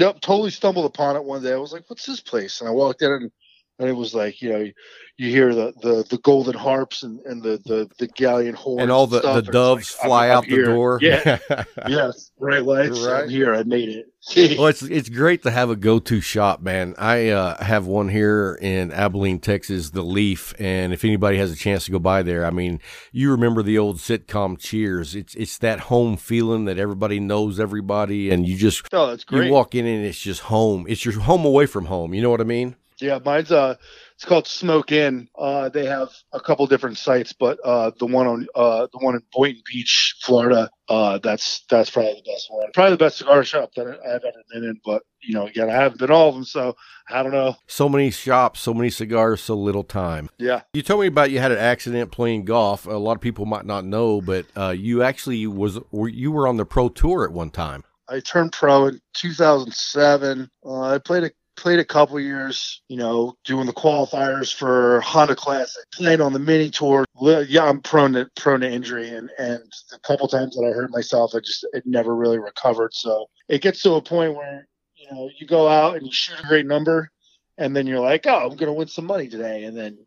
Yep, 0.00 0.20
totally 0.22 0.50
stumbled 0.50 0.86
upon 0.86 1.16
it 1.16 1.24
one 1.24 1.44
day. 1.44 1.54
I 1.54 1.58
was 1.58 1.72
like, 1.74 1.84
"What's 1.90 2.06
this 2.06 2.20
place?" 2.22 2.60
And 2.62 2.68
I 2.70 2.72
walked 2.72 3.02
in, 3.02 3.12
and, 3.12 3.32
and 3.80 3.88
it 3.88 3.94
was 3.94 4.14
like, 4.14 4.42
you 4.42 4.50
know, 4.52 4.70
you, 5.16 5.30
hear 5.30 5.54
the, 5.54 5.72
the 5.82 6.04
the 6.08 6.18
golden 6.18 6.54
harps 6.54 7.02
and, 7.02 7.18
and 7.20 7.42
the, 7.42 7.60
the 7.64 7.88
the 7.98 8.06
galleon 8.08 8.54
horns 8.54 8.82
and 8.82 8.90
all 8.90 9.06
the, 9.06 9.20
the 9.20 9.42
doves 9.42 9.94
like, 9.94 10.02
I'm- 10.02 10.08
fly 10.08 10.26
I'm 10.26 10.36
out 10.36 10.44
the 10.44 10.50
here. 10.50 10.64
door. 10.66 10.98
Yeah, 11.00 11.38
yes, 11.88 12.30
bright 12.38 12.64
lights. 12.64 13.00
Right. 13.00 13.24
I'm 13.24 13.28
here. 13.28 13.54
I 13.54 13.62
made 13.64 13.88
it. 13.88 14.06
well, 14.58 14.66
it's 14.66 14.82
it's 14.82 15.08
great 15.08 15.42
to 15.44 15.50
have 15.50 15.70
a 15.70 15.76
go 15.76 15.98
to 15.98 16.20
shop, 16.20 16.60
man. 16.60 16.94
I 16.98 17.30
uh, 17.30 17.62
have 17.64 17.86
one 17.86 18.10
here 18.10 18.58
in 18.60 18.92
Abilene, 18.92 19.40
Texas, 19.40 19.90
the 19.90 20.02
Leaf, 20.02 20.54
and 20.58 20.92
if 20.92 21.04
anybody 21.04 21.38
has 21.38 21.50
a 21.50 21.56
chance 21.56 21.86
to 21.86 21.90
go 21.90 21.98
by 21.98 22.22
there, 22.22 22.44
I 22.44 22.50
mean, 22.50 22.80
you 23.12 23.30
remember 23.30 23.62
the 23.62 23.78
old 23.78 23.96
sitcom 23.96 24.58
Cheers? 24.58 25.14
It's 25.14 25.34
it's 25.34 25.56
that 25.58 25.80
home 25.80 26.18
feeling 26.18 26.66
that 26.66 26.78
everybody 26.78 27.18
knows 27.18 27.58
everybody, 27.58 28.30
and 28.30 28.46
you 28.46 28.56
just 28.56 28.86
oh, 28.92 29.06
that's 29.06 29.24
great. 29.24 29.46
you 29.46 29.52
walk 29.52 29.74
in 29.74 29.86
and 29.86 30.04
it's 30.04 30.20
just 30.20 30.42
home. 30.42 30.84
It's 30.86 31.04
your 31.04 31.18
home 31.20 31.46
away 31.46 31.64
from 31.64 31.86
home. 31.86 32.12
You 32.12 32.20
know 32.20 32.30
what 32.30 32.42
I 32.42 32.44
mean? 32.44 32.76
Yeah, 33.00 33.18
mine's 33.24 33.50
uh, 33.52 33.76
it's 34.14 34.24
called 34.24 34.46
Smoke 34.46 34.92
Inn. 34.92 35.28
Uh, 35.38 35.68
they 35.68 35.86
have 35.86 36.10
a 36.32 36.40
couple 36.40 36.66
different 36.66 36.98
sites, 36.98 37.32
but 37.32 37.58
uh, 37.64 37.90
the 37.98 38.06
one 38.06 38.26
on 38.26 38.46
uh, 38.54 38.86
the 38.92 38.98
one 38.98 39.14
in 39.14 39.22
Boynton 39.32 39.62
Beach, 39.70 40.16
Florida, 40.20 40.70
uh, 40.88 41.18
that's 41.18 41.64
that's 41.70 41.90
probably 41.90 42.14
the 42.24 42.30
best 42.30 42.46
one. 42.50 42.66
Probably 42.74 42.90
the 42.92 42.96
best 42.98 43.18
cigar 43.18 43.44
shop 43.44 43.70
that 43.76 43.86
I've 43.86 44.24
ever 44.24 44.42
been 44.52 44.64
in. 44.64 44.80
But 44.84 45.02
you 45.22 45.34
know, 45.34 45.46
again, 45.46 45.70
I 45.70 45.74
haven't 45.74 45.98
been 45.98 46.10
all 46.10 46.28
of 46.28 46.34
them, 46.34 46.44
so 46.44 46.76
I 47.08 47.22
don't 47.22 47.32
know. 47.32 47.56
So 47.66 47.88
many 47.88 48.10
shops, 48.10 48.60
so 48.60 48.74
many 48.74 48.90
cigars, 48.90 49.40
so 49.40 49.54
little 49.54 49.84
time. 49.84 50.28
Yeah, 50.38 50.62
You 50.74 50.82
told 50.82 51.00
me 51.00 51.06
about 51.06 51.30
you 51.30 51.38
had 51.38 51.52
an 51.52 51.58
accident 51.58 52.12
playing 52.12 52.44
golf. 52.44 52.86
A 52.86 52.90
lot 52.90 53.16
of 53.16 53.20
people 53.20 53.46
might 53.46 53.64
not 53.64 53.84
know, 53.84 54.20
but 54.20 54.46
uh, 54.56 54.74
you 54.76 55.02
actually 55.02 55.46
was 55.46 55.78
you 55.92 56.30
were 56.32 56.46
on 56.46 56.56
the 56.56 56.66
pro 56.66 56.88
tour 56.88 57.24
at 57.24 57.32
one 57.32 57.50
time. 57.50 57.84
I 58.10 58.18
turned 58.18 58.52
pro 58.52 58.86
in 58.86 59.00
2007. 59.14 60.50
Uh, 60.64 60.80
I 60.80 60.98
played 60.98 61.24
a 61.24 61.30
played 61.60 61.78
a 61.78 61.84
couple 61.84 62.18
years, 62.18 62.82
you 62.88 62.96
know, 62.96 63.36
doing 63.44 63.66
the 63.66 63.72
qualifiers 63.72 64.52
for 64.52 65.00
Honda 65.02 65.36
Classic, 65.36 65.84
playing 65.92 66.20
on 66.20 66.32
the 66.32 66.38
mini 66.38 66.70
tour. 66.70 67.04
Yeah, 67.20 67.64
I'm 67.64 67.80
prone 67.80 68.14
to 68.14 68.28
prone 68.36 68.60
to 68.60 68.70
injury, 68.70 69.10
and 69.10 69.30
and 69.38 69.62
a 69.92 69.98
couple 70.00 70.26
times 70.26 70.56
that 70.56 70.66
I 70.66 70.72
hurt 70.74 70.90
myself, 70.90 71.32
I 71.34 71.40
just 71.40 71.66
it 71.72 71.84
never 71.86 72.14
really 72.14 72.38
recovered. 72.38 72.94
So 72.94 73.26
it 73.48 73.62
gets 73.62 73.82
to 73.82 73.92
a 73.92 74.02
point 74.02 74.34
where 74.34 74.66
you 74.96 75.06
know 75.10 75.30
you 75.38 75.46
go 75.46 75.68
out 75.68 75.96
and 75.96 76.06
you 76.06 76.12
shoot 76.12 76.40
a 76.42 76.48
great 76.48 76.66
number, 76.66 77.10
and 77.58 77.76
then 77.76 77.86
you're 77.86 78.00
like, 78.00 78.26
oh, 78.26 78.48
I'm 78.50 78.56
gonna 78.56 78.72
win 78.72 78.88
some 78.88 79.06
money 79.06 79.28
today, 79.28 79.64
and 79.64 79.76
then 79.76 79.98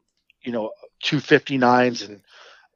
you 0.43 0.51
know, 0.51 0.71
259s 1.03 2.07
and 2.07 2.21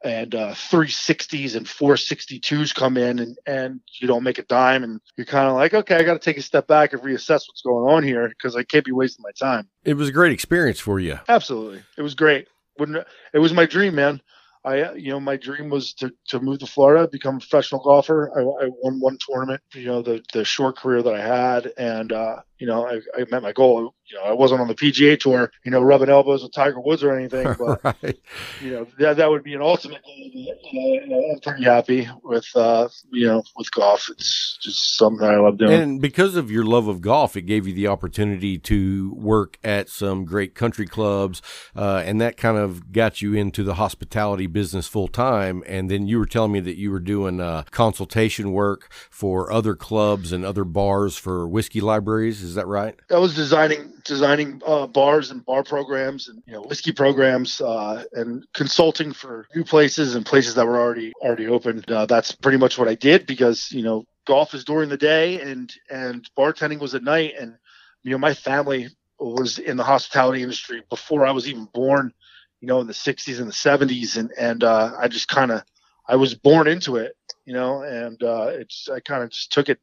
and 0.04 0.34
uh, 0.34 0.52
360s 0.52 1.56
and 1.56 1.66
462s 1.66 2.74
come 2.74 2.96
in 2.96 3.18
and, 3.18 3.36
and 3.46 3.80
you 4.00 4.06
don't 4.06 4.22
make 4.22 4.38
a 4.38 4.44
dime 4.44 4.84
and 4.84 5.00
you're 5.16 5.26
kind 5.26 5.48
of 5.48 5.54
like 5.54 5.74
okay 5.74 5.96
i 5.96 6.02
got 6.02 6.14
to 6.14 6.18
take 6.18 6.36
a 6.36 6.42
step 6.42 6.66
back 6.66 6.92
and 6.92 7.02
reassess 7.02 7.48
what's 7.48 7.62
going 7.62 7.92
on 7.92 8.02
here 8.02 8.28
because 8.28 8.54
i 8.54 8.62
can't 8.62 8.84
be 8.84 8.92
wasting 8.92 9.22
my 9.22 9.32
time. 9.32 9.68
It 9.84 9.94
was 9.94 10.08
a 10.08 10.12
great 10.12 10.32
experience 10.32 10.80
for 10.80 11.00
you. 11.00 11.18
absolutely. 11.28 11.82
It 11.96 12.02
was 12.02 12.14
great. 12.14 12.48
Wouldn't 12.78 13.06
it 13.32 13.38
was 13.38 13.52
my 13.52 13.66
dream 13.66 13.94
man. 13.94 14.20
I 14.64 14.82
uh, 14.82 14.92
you 14.92 15.10
know 15.10 15.20
my 15.20 15.36
dream 15.36 15.68
was 15.70 15.94
to, 15.94 16.12
to 16.28 16.40
move 16.40 16.58
to 16.60 16.66
florida 16.66 17.08
become 17.10 17.36
a 17.36 17.38
professional 17.40 17.80
golfer. 17.82 18.30
I, 18.36 18.40
I 18.40 18.68
won 18.82 19.00
one 19.00 19.18
tournament 19.20 19.62
you 19.74 19.86
know 19.86 20.02
the, 20.02 20.22
the 20.32 20.44
short 20.44 20.76
career 20.76 21.02
that 21.02 21.14
i 21.14 21.20
had 21.20 21.72
and 21.78 22.12
uh, 22.12 22.36
you 22.58 22.66
know 22.66 22.86
I, 22.86 23.00
I 23.16 23.24
met 23.30 23.42
my 23.42 23.52
goal 23.52 23.94
you 24.10 24.16
know 24.18 24.24
i 24.24 24.32
wasn't 24.32 24.60
on 24.60 24.68
the 24.68 24.74
pga 24.74 25.18
tour 25.18 25.50
you 25.64 25.70
know 25.70 25.80
rubbing 25.80 26.08
elbows 26.08 26.42
with 26.42 26.52
tiger 26.52 26.80
woods 26.80 27.02
or 27.02 27.16
anything 27.16 27.44
but 27.58 27.82
right. 27.84 28.18
you 28.62 28.70
know 28.70 28.86
that 28.98 29.16
that 29.16 29.30
would 29.30 29.42
be 29.42 29.54
an 29.54 29.62
ultimate 29.62 30.02
goal. 30.02 30.30
but, 30.62 30.72
You 30.72 31.08
I'm 31.32 31.40
pretty 31.40 31.64
happy 31.64 32.08
with 32.22 32.46
uh, 32.54 32.88
you 33.10 33.26
know 33.26 33.42
with 33.56 33.70
golf. 33.72 34.08
It's 34.10 34.58
just 34.60 34.96
something 34.96 35.26
I 35.26 35.36
love 35.36 35.58
doing. 35.58 35.72
And 35.72 36.00
because 36.00 36.36
of 36.36 36.50
your 36.50 36.64
love 36.64 36.88
of 36.88 37.00
golf, 37.00 37.36
it 37.36 37.42
gave 37.42 37.66
you 37.66 37.74
the 37.74 37.86
opportunity 37.86 38.58
to 38.58 39.12
work 39.14 39.58
at 39.62 39.88
some 39.88 40.24
great 40.24 40.54
country 40.54 40.86
clubs, 40.86 41.42
uh, 41.76 42.02
and 42.04 42.20
that 42.20 42.36
kind 42.36 42.56
of 42.56 42.92
got 42.92 43.20
you 43.22 43.34
into 43.34 43.62
the 43.62 43.74
hospitality 43.74 44.46
business 44.46 44.86
full 44.86 45.08
time. 45.08 45.62
And 45.66 45.90
then 45.90 46.06
you 46.06 46.18
were 46.18 46.26
telling 46.26 46.52
me 46.52 46.60
that 46.60 46.76
you 46.76 46.90
were 46.90 47.00
doing 47.00 47.40
uh, 47.40 47.64
consultation 47.70 48.52
work 48.52 48.92
for 49.10 49.50
other 49.52 49.74
clubs 49.74 50.32
and 50.32 50.44
other 50.44 50.64
bars 50.64 51.16
for 51.16 51.48
whiskey 51.48 51.80
libraries. 51.80 52.42
Is 52.42 52.54
that 52.54 52.66
right? 52.66 52.98
I 53.10 53.18
was 53.18 53.34
designing 53.34 53.92
designing 54.08 54.60
uh, 54.66 54.86
bars 54.86 55.30
and 55.30 55.44
bar 55.44 55.62
programs 55.62 56.28
and 56.28 56.42
you 56.46 56.54
know 56.54 56.62
whiskey 56.62 56.90
programs 56.90 57.60
uh, 57.60 58.02
and 58.14 58.44
consulting 58.54 59.12
for 59.12 59.46
new 59.54 59.62
places 59.62 60.14
and 60.14 60.26
places 60.26 60.54
that 60.54 60.66
were 60.66 60.80
already 60.80 61.12
already 61.20 61.46
open. 61.46 61.84
Uh, 61.86 62.06
that's 62.06 62.32
pretty 62.32 62.58
much 62.58 62.78
what 62.78 62.88
I 62.88 62.94
did 62.94 63.26
because 63.26 63.70
you 63.70 63.82
know 63.82 64.04
golf 64.26 64.54
is 64.54 64.64
during 64.64 64.88
the 64.88 64.96
day 64.96 65.40
and 65.40 65.72
and 65.90 66.28
bartending 66.36 66.80
was 66.80 66.94
at 66.94 67.04
night 67.04 67.34
and 67.38 67.54
you 68.02 68.10
know 68.10 68.18
my 68.18 68.34
family 68.34 68.88
was 69.20 69.58
in 69.58 69.76
the 69.76 69.84
hospitality 69.84 70.42
industry 70.42 70.82
before 70.90 71.26
I 71.26 71.30
was 71.30 71.48
even 71.48 71.68
born. 71.72 72.12
You 72.60 72.66
know 72.66 72.80
in 72.80 72.88
the 72.88 72.92
60s 72.92 73.38
and 73.38 73.46
the 73.46 73.52
70s 73.52 74.16
and 74.16 74.32
and 74.36 74.64
uh, 74.64 74.92
I 74.98 75.08
just 75.08 75.28
kind 75.28 75.52
of 75.52 75.62
I 76.08 76.16
was 76.16 76.34
born 76.34 76.66
into 76.66 76.96
it. 76.96 77.14
You 77.44 77.52
know 77.52 77.82
and 77.82 78.20
uh, 78.22 78.48
it's 78.52 78.88
I 78.88 79.00
kind 79.00 79.22
of 79.22 79.30
just 79.30 79.52
took 79.52 79.68
it 79.68 79.78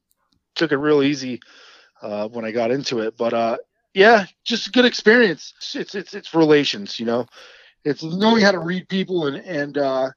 took 0.55 0.71
it 0.71 0.77
real 0.77 1.03
easy 1.03 1.39
uh, 2.01 2.27
when 2.27 2.45
I 2.45 2.51
got 2.51 2.71
into 2.71 2.99
it. 2.99 3.15
But 3.17 3.33
uh, 3.33 3.57
yeah, 3.95 4.25
just 4.43 4.67
a 4.67 4.71
good 4.71 4.85
experience. 4.85 5.53
It's 5.73 5.95
it's 5.95 6.13
it's 6.13 6.33
relations, 6.35 6.99
you 6.99 7.05
know. 7.05 7.25
It's 7.83 8.03
knowing 8.03 8.43
how 8.43 8.51
to 8.51 8.59
read 8.59 8.89
people 8.89 9.25
and 9.27 9.37
and 9.37 9.77
uh, 9.77 10.09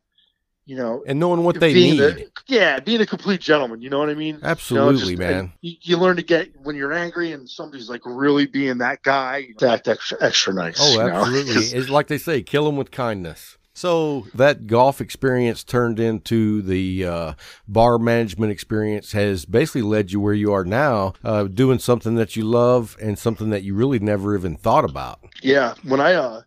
you 0.67 0.77
know 0.77 1.05
And 1.07 1.21
knowing 1.21 1.45
what 1.45 1.61
they 1.61 1.73
need. 1.73 2.01
a- 2.01 2.27
yeah, 2.49 2.81
being 2.81 3.01
a 3.01 3.07
complete 3.07 3.41
gentleman. 3.41 3.81
You 3.81 3.89
know 3.91 3.99
what 4.01 4.09
I 4.09 4.15
mean? 4.15 4.35
You 4.37 4.41
know, 4.41 4.49
Absolutely, 4.49 5.17
just- 5.17 5.19
man. 5.19 5.53
You, 5.61 5.77
you 5.81 5.97
learn 5.97 6.17
to 6.17 6.23
get 6.23 6.49
when 6.63 6.75
you're 6.77 6.93
angry 6.93 7.33
and 7.33 7.49
somebody's 7.49 7.89
like 7.89 8.03
really 8.05 8.47
being 8.47 8.79
that 8.79 9.03
guy. 9.03 9.49
Act 9.63 9.87
extra 9.87 10.19
extra 10.21 10.53
nice. 10.53 10.79
Oh, 10.81 10.93
you 10.93 10.99
know? 10.99 11.17
absolutely. 11.21 11.63
it's 11.79 11.89
like 11.89 12.09
they 12.09 12.19
say, 12.19 12.43
kill 12.43 12.65
them 12.67 12.77
with 12.77 12.91
kindness. 12.91 13.59
So 13.79 14.27
that 14.35 14.67
golf 14.67 15.01
experience 15.01 15.63
turned 15.63 16.01
into 16.01 16.63
the 16.63 17.07
uh, 17.07 17.33
bar 17.69 17.97
management 17.97 18.51
experience 18.51 19.13
has 19.13 19.45
basically 19.45 19.83
led 19.83 20.11
you 20.11 20.19
where 20.19 20.35
you 20.35 20.53
are 20.53 20.65
now, 20.65 21.13
uh, 21.23 21.45
doing 21.45 21.79
something 21.79 22.17
that 22.17 22.35
you 22.35 22.43
love 22.43 22.97
and 23.01 23.17
something 23.17 23.51
that 23.51 23.63
you 23.63 23.77
really 23.77 24.01
never 24.01 24.37
even 24.37 24.57
thought 24.57 24.85
about. 24.85 25.21
Yeah, 25.43 25.75
when 25.85 26.01
I 26.01 26.15
uh 26.15 26.43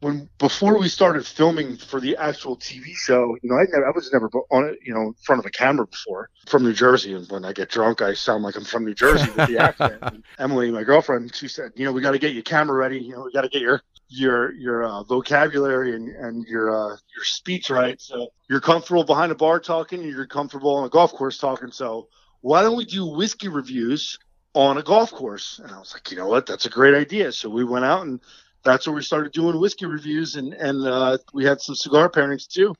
when 0.00 0.28
before 0.38 0.76
we 0.80 0.88
started 0.88 1.24
filming 1.24 1.76
for 1.76 2.00
the 2.00 2.16
actual 2.16 2.56
TV 2.56 2.92
show, 2.92 3.36
you 3.40 3.50
know, 3.50 3.56
I 3.56 3.64
never, 3.70 3.86
I 3.86 3.92
was 3.94 4.12
never 4.12 4.28
on 4.50 4.64
it, 4.64 4.80
you 4.84 4.92
know, 4.92 5.02
in 5.02 5.14
front 5.22 5.38
of 5.38 5.46
a 5.46 5.50
camera 5.50 5.86
before. 5.86 6.28
From 6.48 6.64
New 6.64 6.72
Jersey, 6.72 7.14
and 7.14 7.28
when 7.30 7.44
I 7.44 7.52
get 7.52 7.68
drunk, 7.68 8.02
I 8.02 8.14
sound 8.14 8.42
like 8.42 8.56
I'm 8.56 8.64
from 8.64 8.84
New 8.84 8.94
Jersey 8.94 9.30
with 9.30 9.48
the 9.48 9.58
accent. 9.62 9.98
And 10.02 10.24
Emily, 10.40 10.72
my 10.72 10.82
girlfriend, 10.82 11.36
she 11.36 11.46
said, 11.46 11.70
you 11.76 11.84
know, 11.84 11.92
we 11.92 12.00
got 12.00 12.12
to 12.12 12.18
get 12.18 12.32
your 12.32 12.42
camera 12.42 12.76
ready. 12.76 12.98
You 12.98 13.12
know, 13.12 13.22
we 13.22 13.32
got 13.32 13.42
to 13.42 13.48
get 13.48 13.62
your 13.62 13.80
your 14.08 14.52
your 14.52 14.84
uh, 14.84 15.02
vocabulary 15.02 15.94
and 15.94 16.08
and 16.08 16.46
your 16.46 16.70
uh, 16.70 16.96
your 17.14 17.24
speech 17.24 17.70
right. 17.70 18.00
So 18.00 18.28
you're 18.48 18.60
comfortable 18.60 19.04
behind 19.04 19.32
a 19.32 19.34
bar 19.34 19.60
talking, 19.60 20.02
you're 20.02 20.26
comfortable 20.26 20.74
on 20.74 20.84
a 20.84 20.88
golf 20.88 21.12
course 21.12 21.38
talking. 21.38 21.70
So 21.70 22.08
why 22.40 22.62
don't 22.62 22.76
we 22.76 22.84
do 22.84 23.06
whiskey 23.06 23.48
reviews? 23.48 24.18
on 24.54 24.78
a 24.78 24.82
golf 24.82 25.12
course. 25.12 25.60
And 25.62 25.70
I 25.70 25.78
was 25.78 25.92
like, 25.94 26.10
you 26.10 26.16
know 26.16 26.26
what? 26.26 26.46
That's 26.46 26.66
a 26.66 26.70
great 26.70 26.94
idea. 26.94 27.30
So 27.32 27.48
we 27.48 27.64
went 27.64 27.84
out 27.84 28.02
and 28.06 28.20
that's 28.64 28.86
where 28.86 28.94
we 28.94 29.02
started 29.02 29.32
doing 29.32 29.60
whiskey 29.60 29.86
reviews 29.86 30.36
and 30.36 30.52
and 30.54 30.86
uh, 30.86 31.18
we 31.32 31.44
had 31.44 31.60
some 31.60 31.74
cigar 31.74 32.08
pairings 32.08 32.46
too. 32.46 32.74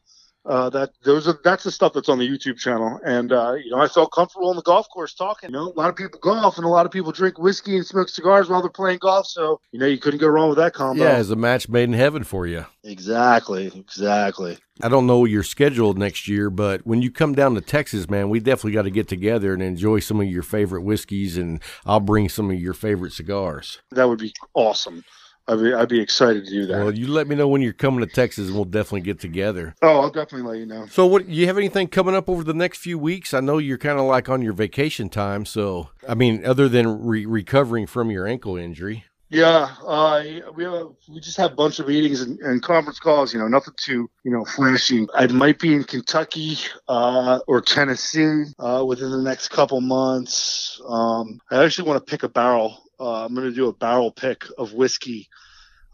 Uh, 0.49 0.71
that 0.71 0.91
those 1.05 1.29
are 1.29 1.39
that's 1.45 1.65
the 1.65 1.71
stuff 1.71 1.93
that's 1.93 2.09
on 2.09 2.19
the 2.19 2.27
YouTube 2.27 2.57
channel, 2.57 2.99
and 3.05 3.33
uh, 3.33 3.53
you 3.53 3.71
know 3.71 3.77
I 3.77 3.87
felt 3.87 4.11
comfortable 4.13 4.49
on 4.49 4.57
the 4.57 4.63
golf 4.63 4.89
course 4.89 5.13
talking. 5.13 5.51
You 5.51 5.57
know, 5.57 5.65
a 5.65 5.79
lot 5.79 5.91
of 5.91 5.97
people 5.97 6.19
golf, 6.23 6.57
and 6.57 6.65
a 6.65 6.71
lot 6.71 6.87
of 6.87 6.93
people 6.93 7.13
drink 7.13 7.39
whiskey 7.39 7.77
and 7.77 7.85
smoke 7.85 8.09
cigars 8.09 8.49
while 8.49 8.63
they're 8.63 8.71
playing 8.71 9.01
golf. 9.01 9.27
So 9.27 9.61
you 9.73 9.79
know 9.79 9.85
you 9.85 9.99
couldn't 9.99 10.21
go 10.21 10.27
wrong 10.27 10.49
with 10.49 10.57
that 10.57 10.73
combo. 10.73 11.05
Yeah, 11.05 11.19
it's 11.19 11.29
a 11.29 11.37
match 11.37 11.69
made 11.69 11.85
in 11.85 11.93
heaven 11.93 12.25
for 12.25 12.47
you. 12.47 12.65
Exactly, 12.83 13.67
exactly. 13.67 14.57
I 14.83 14.89
don't 14.89 15.07
know 15.07 15.27
your 15.27 15.43
schedule 15.43 15.93
next 15.93 16.29
year, 16.29 16.49
but 16.49 16.87
when 16.87 17.03
you 17.03 17.11
come 17.11 17.35
down 17.35 17.55
to 17.57 17.61
Texas, 17.61 18.09
man, 18.09 18.31
we 18.31 18.41
definitely 18.41 18.73
got 18.73 18.83
to 18.83 18.91
get 18.91 19.07
together 19.07 19.53
and 19.53 19.63
enjoy 19.63 19.99
some 19.99 20.19
of 20.19 20.29
your 20.29 20.43
favorite 20.43 20.83
whiskeys, 20.83 21.37
and 21.37 21.61
I'll 21.85 22.01
bring 22.01 22.31
some 22.31 22.51
of 22.51 22.59
your 22.59 22.75
favorite 22.75 23.13
cigars. 23.13 23.81
That 23.91 24.09
would 24.09 24.21
be 24.21 24.33
awesome. 24.55 25.05
I'd 25.49 25.61
be, 25.61 25.73
I'd 25.73 25.89
be 25.89 26.01
excited 26.01 26.45
to 26.45 26.51
do 26.51 26.67
that. 26.67 26.85
Well, 26.85 26.95
you 26.95 27.09
let 27.09 27.27
me 27.27 27.35
know 27.35 27.49
when 27.49 27.63
you're 27.63 27.73
coming 27.73 28.01
to 28.01 28.07
Texas, 28.07 28.49
and 28.49 28.55
we'll 28.55 28.67
definitely 28.67 29.01
get 29.01 29.19
together. 29.19 29.75
oh, 29.81 30.01
I'll 30.01 30.11
definitely 30.11 30.43
let 30.43 30.59
you 30.59 30.67
know. 30.67 30.87
So, 30.87 31.07
what 31.07 31.27
you 31.27 31.47
have 31.47 31.57
anything 31.57 31.89
coming 31.89 32.15
up 32.15 32.29
over 32.29 32.45
the 32.45 32.53
next 32.55 32.79
few 32.79 32.99
weeks? 32.99 33.33
I 33.33 33.41
know 33.41 33.57
you're 33.57 33.79
kind 33.79 33.99
of 33.99 34.05
like 34.05 34.29
on 34.29 34.43
your 34.43 34.53
vacation 34.53 35.09
time. 35.09 35.47
So, 35.47 35.89
I 36.07 36.15
mean, 36.15 36.45
other 36.45 36.69
than 36.69 37.07
re- 37.07 37.25
recovering 37.25 37.87
from 37.87 38.11
your 38.11 38.27
ankle 38.27 38.57
injury. 38.57 39.05
Yeah, 39.31 39.75
uh, 39.87 40.23
we 40.55 40.65
have, 40.65 40.89
we 41.07 41.21
just 41.21 41.37
have 41.37 41.53
a 41.53 41.55
bunch 41.55 41.79
of 41.81 41.89
meetings 41.89 42.23
and, 42.23 42.39
and 42.41 42.63
conference 42.63 42.99
calls. 42.99 43.35
You 43.35 43.39
know, 43.39 43.49
nothing 43.49 43.75
too 43.77 44.09
you 44.25 44.31
know 44.31 44.45
flashy. 44.45 45.07
I 45.15 45.27
might 45.27 45.59
be 45.59 45.75
in 45.75 45.85
Kentucky 45.85 46.57
uh, 46.89 47.41
or 47.47 47.61
Tennessee 47.61 48.45
uh, 48.59 48.85
within 48.87 49.11
the 49.11 49.23
next 49.23 49.49
couple 49.49 49.81
months. 49.83 50.81
Um, 50.87 51.41
I 51.51 51.63
actually 51.63 51.89
want 51.89 52.07
to 52.07 52.11
pick 52.11 52.23
a 52.23 52.29
barrel. 52.29 52.83
Uh, 53.01 53.25
I'm 53.25 53.35
going 53.35 53.49
to 53.49 53.55
do 53.55 53.69
a 53.69 53.73
barrel 53.73 54.11
pick 54.11 54.45
of 54.57 54.73
whiskey 54.73 55.29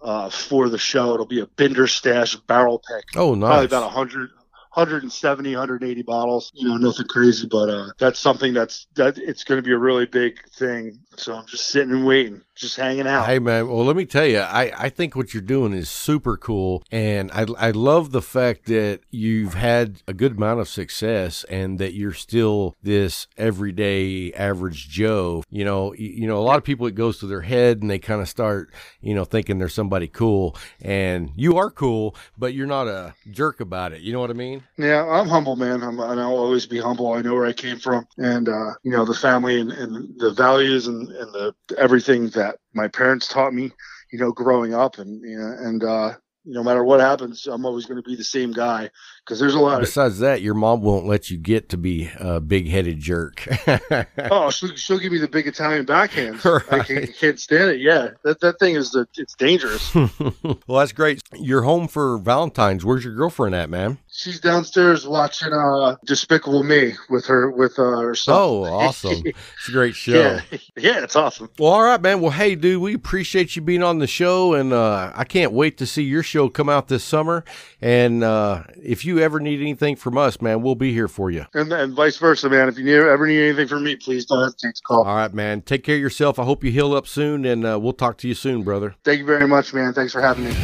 uh, 0.03 0.31
for 0.31 0.69
the 0.69 0.79
show. 0.79 1.15
It'll 1.15 1.27
be 1.27 1.41
a 1.41 1.47
Bender 1.47 1.87
Stash 1.87 2.37
barrel 2.37 2.79
pick. 2.79 3.05
Oh, 3.17 3.35
nice. 3.35 3.49
Probably 3.49 3.67
about 3.67 3.85
100, 3.85 4.31
170, 4.75 5.51
180 5.51 6.03
bottles. 6.03 6.51
You 6.55 6.69
know, 6.69 6.77
nothing 6.77 7.07
crazy, 7.07 7.47
but 7.47 7.69
uh, 7.71 7.89
that's 7.99 8.19
something 8.19 8.53
that's 8.53 8.87
that 8.95 9.19
it's 9.19 9.45
going 9.45 9.59
to 9.59 9.67
be 9.67 9.73
a 9.73 9.79
really 9.79 10.07
big 10.07 10.39
thing. 10.51 10.99
So 11.17 11.35
I'm 11.35 11.47
just 11.47 11.69
sitting 11.69 11.93
and 11.93 12.07
waiting, 12.07 12.43
just 12.55 12.77
hanging 12.77 13.07
out. 13.07 13.27
Hey 13.27 13.39
man, 13.39 13.69
well 13.69 13.85
let 13.85 13.97
me 13.97 14.05
tell 14.05 14.27
you, 14.27 14.39
I, 14.39 14.73
I 14.77 14.89
think 14.89 15.17
what 15.17 15.35
you're 15.35 15.43
doing 15.43 15.73
is 15.73 15.89
super 15.89 16.37
cool, 16.37 16.83
and 16.91 17.31
I 17.33 17.47
I 17.59 17.71
love 17.73 18.13
the 18.13 18.23
fact 18.23 18.67
that 18.67 19.01
you've 19.11 19.55
had 19.55 20.03
a 20.07 20.15
good 20.15 20.37
amount 20.37 20.61
of 20.61 20.69
success, 20.69 21.45
and 21.45 21.79
that 21.79 21.95
you're 21.95 22.13
still 22.13 22.77
this 22.83 23.27
everyday 23.37 24.33
average 24.35 24.89
Joe. 24.89 25.43
You 25.51 25.65
know, 25.65 25.95
you, 25.95 26.09
you 26.11 26.27
know 26.27 26.39
a 26.39 26.45
lot 26.45 26.59
of 26.59 26.65
people 26.65 26.87
it 26.87 26.95
goes 26.95 27.19
to 27.19 27.27
their 27.27 27.43
head, 27.43 27.83
and 27.83 27.91
they 27.91 27.99
kind 27.99 28.21
of 28.21 28.29
start 28.29 28.73
you 29.01 29.15
know 29.15 29.25
thinking 29.25 29.59
they're 29.59 29.69
somebody 29.69 30.07
cool, 30.07 30.57
and 30.81 31.31
you 31.37 31.57
are 31.57 31.71
cool, 31.71 32.15
but 32.39 32.55
you're 32.55 32.67
not 32.67 32.87
a 32.87 33.15
jerk 33.31 33.61
about 33.61 33.93
it. 33.93 34.03
You 34.03 34.13
know 34.13 34.21
what 34.21 34.31
I 34.31 34.35
mean? 34.35 34.63
Yeah, 34.77 35.05
I'm 35.05 35.29
humble, 35.29 35.57
man. 35.57 35.83
I'm, 35.83 35.99
and 35.99 36.21
I'll 36.21 36.37
always 36.37 36.67
be 36.67 36.81
humble. 36.81 37.13
I 37.13 37.23
know 37.23 37.35
where 37.35 37.47
I 37.47 37.53
came 37.53 37.79
from, 37.79 38.07
and 38.17 38.49
uh, 38.49 38.75
you 38.85 38.93
know 38.93 39.05
the 39.05 39.15
family 39.15 39.61
and, 39.61 39.73
and 39.73 40.19
the 40.19 40.33
values 40.33 40.87
and, 40.87 41.09
and 41.09 41.33
the 41.33 41.55
everything 41.79 42.29
that 42.31 42.44
my 42.73 42.89
parents 42.89 43.29
taught 43.29 43.55
me. 43.55 43.73
You 44.13 44.19
know, 44.21 44.33
growing 44.33 44.75
up, 44.75 44.99
and 44.99 45.21
you 45.23 45.37
know, 45.37 45.57
and 45.59 45.83
uh, 45.83 46.15
no 46.45 46.63
matter 46.63 46.85
what 46.85 47.01
happens, 47.01 47.47
I'm 47.47 47.67
always 47.67 47.87
going 47.87 48.01
to 48.01 48.09
be 48.09 48.17
the 48.17 48.25
same 48.25 48.53
guy 48.53 48.91
because 49.25 49.40
there's 49.40 49.54
a 49.54 49.59
lot 49.59 49.75
of 49.75 49.81
Besides 49.81 50.19
that, 50.19 50.43
your 50.43 50.54
mom 50.54 50.83
won't 50.83 51.07
let 51.07 51.31
you 51.31 51.38
get 51.38 51.69
to 51.71 51.76
be 51.78 52.11
a 52.21 52.40
big-headed 52.40 52.99
jerk. 53.00 53.47
oh 54.31 54.50
she'll, 54.50 54.75
she'll 54.76 54.99
give 54.99 55.12
me 55.12 55.19
the 55.19 55.28
big 55.28 55.47
Italian 55.47 55.85
backhand. 55.85 56.40
I 56.45 56.49
Right. 56.71 56.87
can't, 56.87 57.16
can't 57.16 57.40
stand 57.40 57.71
it. 57.71 57.81
Yeah, 57.81 58.11
that 58.25 58.40
that 58.40 58.59
thing 58.59 58.75
is 58.76 58.90
the 58.90 59.07
it's 59.16 59.35
dangerous. 59.35 59.95
well, 60.66 60.78
that's 60.78 60.93
great. 60.93 61.21
You're 61.33 61.62
home 61.62 61.88
for 61.88 62.19
Valentine's. 62.19 62.85
Where's 62.85 63.04
your 63.04 63.14
girlfriend 63.14 63.54
at, 63.54 63.71
man? 63.71 63.99
She's 64.11 64.38
downstairs 64.40 65.07
watching 65.07 65.53
uh 65.53 65.96
Despicable 66.05 66.62
Me 66.62 66.92
with 67.11 67.27
her 67.27 67.51
with 67.51 67.79
uh, 67.79 67.99
her 68.01 68.14
son. 68.14 68.35
Oh, 68.38 68.64
awesome. 68.64 69.22
It's 69.59 69.68
a 69.68 69.72
great 69.72 69.94
show. 69.94 70.12
yeah, 70.12 70.59
yeah, 70.77 71.03
it's 71.03 71.16
awesome. 71.16 71.49
Well, 71.59 71.72
all 71.72 71.83
right, 71.83 72.01
man. 72.01 72.20
Well, 72.20 72.31
hey, 72.33 72.55
dude, 72.55 72.83
we 72.83 72.92
appreciate 72.94 73.57
you 73.57 73.62
being 73.62 73.83
on 73.83 73.99
the 73.99 74.07
show, 74.07 74.53
and 74.55 74.72
uh, 74.75 75.11
I 75.14 75.25
can't 75.25 75.53
wait 75.53 75.79
to 75.79 75.87
see 75.87 76.03
your 76.03 76.22
show 76.22 76.49
come 76.51 76.68
out 76.68 76.88
this 76.88 77.03
summer. 77.03 77.44
And 77.81 78.22
uh, 78.22 78.64
if 78.83 79.05
you 79.07 79.13
ever 79.20 79.40
need 79.40 79.61
anything 79.61 79.96
from 79.96 80.16
us, 80.18 80.40
man, 80.40 80.62
we'll 80.62 80.74
be 80.74 80.92
here 80.92 81.09
for 81.09 81.31
you. 81.31 81.46
And, 81.55 81.72
and 81.72 81.94
vice 81.94 82.16
versa, 82.18 82.48
man. 82.48 82.68
If 82.68 82.79
you 82.79 82.85
need, 82.85 82.94
ever 82.94 83.27
need 83.27 83.42
anything 83.42 83.68
from 83.68 83.85
me, 83.85 83.96
please 83.96 84.27
don't 84.27 84.42
hesitate 84.42 84.77
to 84.77 84.83
call. 84.83 85.05
All 85.05 85.14
right, 85.14 85.33
man. 85.33 85.62
Take 85.62 85.85
care 85.85 85.96
of 85.96 86.00
yourself. 86.00 86.38
I 86.38 86.44
hope 86.44 86.64
you 86.64 86.70
heal 86.70 86.94
up 86.94 87.07
soon, 87.07 87.44
and 87.44 87.66
uh, 87.66 87.79
we'll 87.81 87.92
talk 87.92 88.18
to 88.18 88.29
you 88.29 88.35
soon, 88.35 88.62
brother. 88.62 88.94
Thank 89.05 89.20
you 89.20 89.27
very 89.27 89.46
much, 89.46 89.74
man. 89.74 89.92
Thanks 89.92 90.12
for 90.12 90.20
having 90.20 90.44
me. 90.44 90.55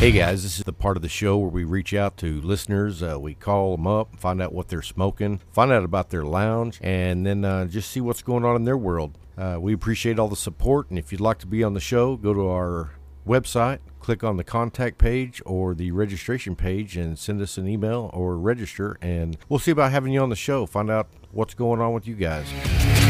Hey 0.00 0.12
guys, 0.12 0.42
this 0.42 0.56
is 0.56 0.64
the 0.64 0.72
part 0.72 0.96
of 0.96 1.02
the 1.02 1.10
show 1.10 1.36
where 1.36 1.50
we 1.50 1.62
reach 1.62 1.92
out 1.92 2.16
to 2.16 2.40
listeners. 2.40 3.02
Uh, 3.02 3.20
we 3.20 3.34
call 3.34 3.76
them 3.76 3.86
up, 3.86 4.16
find 4.16 4.40
out 4.40 4.54
what 4.54 4.68
they're 4.68 4.80
smoking, 4.80 5.42
find 5.52 5.70
out 5.70 5.84
about 5.84 6.08
their 6.08 6.24
lounge, 6.24 6.80
and 6.82 7.26
then 7.26 7.44
uh, 7.44 7.66
just 7.66 7.90
see 7.90 8.00
what's 8.00 8.22
going 8.22 8.42
on 8.42 8.56
in 8.56 8.64
their 8.64 8.78
world. 8.78 9.18
Uh, 9.36 9.58
we 9.60 9.74
appreciate 9.74 10.18
all 10.18 10.28
the 10.28 10.36
support, 10.36 10.88
and 10.88 10.98
if 10.98 11.12
you'd 11.12 11.20
like 11.20 11.38
to 11.40 11.46
be 11.46 11.62
on 11.62 11.74
the 11.74 11.80
show, 11.80 12.16
go 12.16 12.32
to 12.32 12.48
our 12.48 12.92
website, 13.28 13.80
click 14.00 14.24
on 14.24 14.36
the 14.36 14.44
contact 14.44 14.98
page 14.98 15.40
or 15.46 15.74
the 15.74 15.92
registration 15.92 16.56
page, 16.56 16.96
and 16.96 17.18
send 17.18 17.40
us 17.40 17.56
an 17.58 17.68
email 17.68 18.10
or 18.12 18.36
register, 18.36 18.98
and 19.00 19.36
we'll 19.48 19.60
see 19.60 19.70
about 19.70 19.92
having 19.92 20.12
you 20.12 20.20
on 20.20 20.30
the 20.30 20.36
show. 20.36 20.66
Find 20.66 20.90
out 20.90 21.08
what's 21.30 21.54
going 21.54 21.80
on 21.80 21.92
with 21.92 22.08
you 22.08 22.16
guys. 22.16 23.09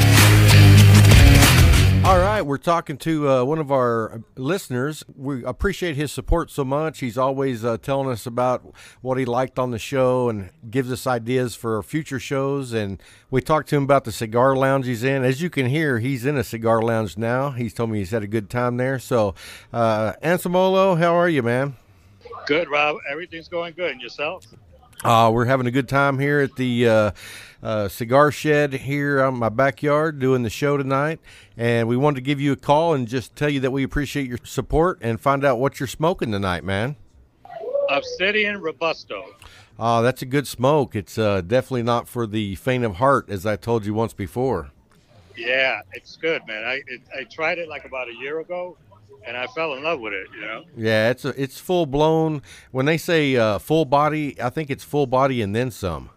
All 2.02 2.18
right, 2.18 2.40
we're 2.40 2.56
talking 2.56 2.96
to 2.98 3.28
uh, 3.28 3.44
one 3.44 3.58
of 3.58 3.70
our 3.70 4.22
listeners. 4.34 5.04
We 5.16 5.44
appreciate 5.44 5.96
his 5.96 6.10
support 6.10 6.50
so 6.50 6.64
much. 6.64 7.00
He's 7.00 7.18
always 7.18 7.64
uh, 7.64 7.76
telling 7.76 8.08
us 8.08 8.26
about 8.26 8.74
what 9.02 9.18
he 9.18 9.24
liked 9.26 9.58
on 9.58 9.70
the 9.70 9.78
show 9.78 10.28
and 10.28 10.50
gives 10.68 10.90
us 10.90 11.06
ideas 11.06 11.54
for 11.54 11.80
future 11.82 12.18
shows. 12.18 12.72
And 12.72 13.00
we 13.30 13.42
talked 13.42 13.68
to 13.68 13.76
him 13.76 13.84
about 13.84 14.04
the 14.04 14.12
cigar 14.12 14.56
lounge 14.56 14.86
he's 14.86 15.04
in. 15.04 15.22
As 15.22 15.42
you 15.42 15.50
can 15.50 15.66
hear, 15.66 15.98
he's 15.98 16.24
in 16.24 16.36
a 16.36 16.42
cigar 16.42 16.80
lounge 16.82 17.18
now. 17.18 17.50
He's 17.50 17.74
told 17.74 17.90
me 17.90 17.98
he's 17.98 18.10
had 18.10 18.22
a 18.24 18.28
good 18.28 18.48
time 18.48 18.78
there. 18.78 18.98
So, 18.98 19.34
uh, 19.72 20.14
Anselmo, 20.22 20.94
how 20.96 21.14
are 21.14 21.28
you, 21.28 21.42
man? 21.42 21.76
Good, 22.46 22.68
Rob. 22.70 22.96
Everything's 23.10 23.48
going 23.48 23.74
good. 23.74 23.92
And 23.92 24.00
yourself? 24.00 24.46
Uh, 25.04 25.30
we're 25.32 25.44
having 25.44 25.66
a 25.66 25.70
good 25.70 25.88
time 25.88 26.18
here 26.18 26.40
at 26.40 26.56
the 26.56 27.12
uh, 27.62 27.88
cigar 27.88 28.30
shed 28.30 28.72
here 28.72 29.22
on 29.22 29.36
my 29.36 29.48
backyard 29.48 30.18
doing 30.18 30.42
the 30.42 30.50
show 30.50 30.76
tonight. 30.76 31.20
And 31.56 31.88
we 31.88 31.96
wanted 31.96 32.16
to 32.16 32.22
give 32.22 32.40
you 32.40 32.52
a 32.52 32.56
call 32.56 32.94
and 32.94 33.06
just 33.06 33.36
tell 33.36 33.50
you 33.50 33.60
that 33.60 33.70
we 33.70 33.82
appreciate 33.82 34.26
your 34.26 34.38
support 34.44 34.98
and 35.02 35.20
find 35.20 35.44
out 35.44 35.58
what 35.58 35.80
you're 35.80 35.86
smoking 35.86 36.32
tonight, 36.32 36.64
man. 36.64 36.96
Obsidian 37.90 38.60
Robusto. 38.60 39.34
Uh, 39.78 40.02
that's 40.02 40.22
a 40.22 40.26
good 40.26 40.46
smoke. 40.46 40.94
It's 40.94 41.18
uh, 41.18 41.40
definitely 41.40 41.82
not 41.82 42.06
for 42.06 42.26
the 42.26 42.54
faint 42.56 42.84
of 42.84 42.96
heart, 42.96 43.30
as 43.30 43.46
I 43.46 43.56
told 43.56 43.86
you 43.86 43.94
once 43.94 44.12
before. 44.12 44.70
Yeah, 45.36 45.80
it's 45.92 46.16
good, 46.16 46.46
man. 46.46 46.64
I 46.64 46.82
it, 46.86 47.00
I 47.16 47.24
tried 47.24 47.58
it 47.58 47.68
like 47.68 47.86
about 47.86 48.08
a 48.08 48.14
year 48.14 48.40
ago, 48.40 48.76
and 49.26 49.36
I 49.36 49.46
fell 49.48 49.74
in 49.74 49.82
love 49.82 50.00
with 50.00 50.12
it. 50.12 50.26
You 50.34 50.40
know. 50.42 50.64
Yeah, 50.76 51.10
it's 51.10 51.24
a, 51.24 51.42
it's 51.42 51.58
full 51.58 51.86
blown. 51.86 52.42
When 52.72 52.84
they 52.84 52.98
say 52.98 53.36
uh, 53.36 53.58
full 53.58 53.86
body, 53.86 54.40
I 54.40 54.50
think 54.50 54.68
it's 54.68 54.84
full 54.84 55.06
body 55.06 55.40
and 55.40 55.56
then 55.56 55.70
some. 55.70 56.10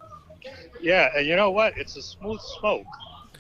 Yeah, 0.84 1.10
and 1.16 1.26
you 1.26 1.38
know 1.38 1.50
what? 1.50 1.78
It's 1.78 1.96
a 1.96 2.02
smooth 2.02 2.42
smoke. 2.60 2.86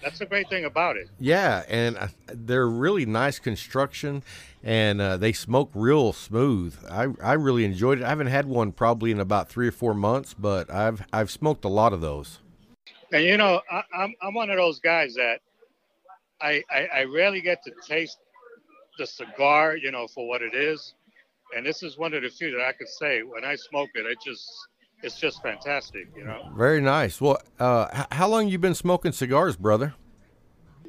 That's 0.01 0.19
the 0.19 0.25
great 0.25 0.49
thing 0.49 0.63
about 0.63 0.95
it. 0.95 1.09
Yeah, 1.19 1.63
and 1.67 1.97
uh, 1.97 2.07
they're 2.27 2.67
really 2.69 3.05
nice 3.05 3.37
construction, 3.37 4.23
and 4.63 5.01
uh, 5.01 5.17
they 5.17 5.33
smoke 5.33 5.69
real 5.73 6.13
smooth. 6.13 6.77
I, 6.89 7.07
I 7.21 7.33
really 7.33 7.65
enjoyed 7.65 7.99
it. 7.99 8.05
I 8.05 8.09
haven't 8.09 8.27
had 8.27 8.45
one 8.45 8.71
probably 8.71 9.11
in 9.11 9.19
about 9.19 9.49
three 9.49 9.67
or 9.67 9.71
four 9.73 9.93
months, 9.93 10.33
but 10.33 10.71
I've 10.71 11.05
I've 11.11 11.29
smoked 11.29 11.65
a 11.65 11.69
lot 11.69 11.91
of 11.91 11.99
those. 11.99 12.39
And 13.11 13.25
you 13.25 13.35
know, 13.35 13.61
I, 13.69 13.83
I'm 13.93 14.13
I'm 14.21 14.33
one 14.33 14.49
of 14.49 14.57
those 14.57 14.79
guys 14.79 15.13
that 15.15 15.39
I, 16.41 16.63
I 16.71 16.87
I 16.93 17.03
rarely 17.03 17.41
get 17.41 17.61
to 17.63 17.71
taste 17.85 18.19
the 18.97 19.05
cigar, 19.05 19.75
you 19.75 19.91
know, 19.91 20.07
for 20.07 20.27
what 20.27 20.41
it 20.41 20.55
is. 20.55 20.93
And 21.55 21.65
this 21.65 21.83
is 21.83 21.97
one 21.97 22.13
of 22.13 22.23
the 22.23 22.29
few 22.29 22.51
that 22.51 22.61
I 22.61 22.71
could 22.71 22.87
say 22.87 23.21
when 23.21 23.43
I 23.43 23.55
smoke 23.55 23.89
it, 23.95 24.05
it 24.05 24.17
just 24.25 24.49
it's 25.03 25.19
just 25.19 25.41
fantastic, 25.43 26.07
you 26.15 26.23
know. 26.23 26.51
Very 26.55 26.81
nice. 26.81 27.19
Well, 27.21 27.39
uh, 27.59 27.87
h- 27.93 28.05
how 28.11 28.27
long 28.27 28.47
you 28.47 28.57
been 28.57 28.73
smoking 28.75 29.11
cigars, 29.11 29.55
brother? 29.55 29.93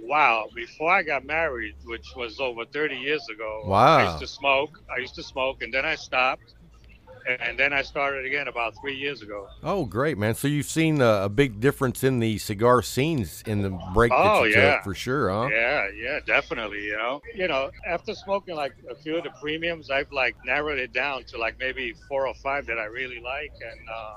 Wow, 0.01 0.47
before 0.55 0.91
I 0.93 1.03
got 1.03 1.25
married, 1.25 1.75
which 1.85 2.07
was 2.17 2.39
over 2.39 2.65
30 2.67 2.97
years 2.97 3.27
ago, 3.29 3.63
Wow. 3.67 3.97
I 3.99 4.05
used 4.05 4.19
to 4.21 4.27
smoke. 4.27 4.81
I 4.95 5.01
used 5.01 5.15
to 5.17 5.23
smoke, 5.23 5.63
and 5.63 5.73
then 5.73 5.85
I 5.85 5.95
stopped, 5.95 6.55
and 7.27 7.59
then 7.59 7.73
I 7.73 7.83
started 7.83 8.27
again 8.27 8.49
about 8.49 8.75
three 8.81 8.97
years 8.97 9.23
ago. 9.23 9.49
Oh, 9.63 9.85
great, 9.85 10.19
man! 10.19 10.35
So 10.35 10.49
you've 10.49 10.67
seen 10.67 11.01
a, 11.01 11.25
a 11.25 11.29
big 11.29 11.61
difference 11.61 12.05
in 12.05 12.19
the 12.21 12.39
cigar 12.39 12.83
scenes 12.83 13.43
in 13.47 13.63
the 13.63 13.71
break 13.93 14.11
that 14.11 14.19
Oh, 14.19 14.45
you 14.45 14.55
yeah. 14.55 14.75
took, 14.77 14.85
for 14.85 14.95
sure, 14.95 15.31
huh? 15.31 15.49
Yeah, 15.51 15.89
yeah, 15.97 16.21
definitely. 16.27 16.85
You 16.85 16.97
know, 16.97 17.23
you 17.35 17.49
know, 17.49 17.71
after 17.87 18.15
smoking 18.15 18.55
like 18.57 18.75
a 18.91 18.95
few 18.95 19.17
of 19.17 19.25
the 19.25 19.31
premiums, 19.41 19.91
I've 19.91 20.11
like 20.13 20.37
narrowed 20.45 20.79
it 20.79 20.93
down 20.93 21.25
to 21.25 21.39
like 21.39 21.59
maybe 21.59 21.95
four 22.09 22.27
or 22.27 22.35
five 22.35 22.67
that 22.67 22.79
I 22.79 22.85
really 22.85 23.21
like, 23.21 23.53
and 23.61 23.89
uh, 23.89 24.17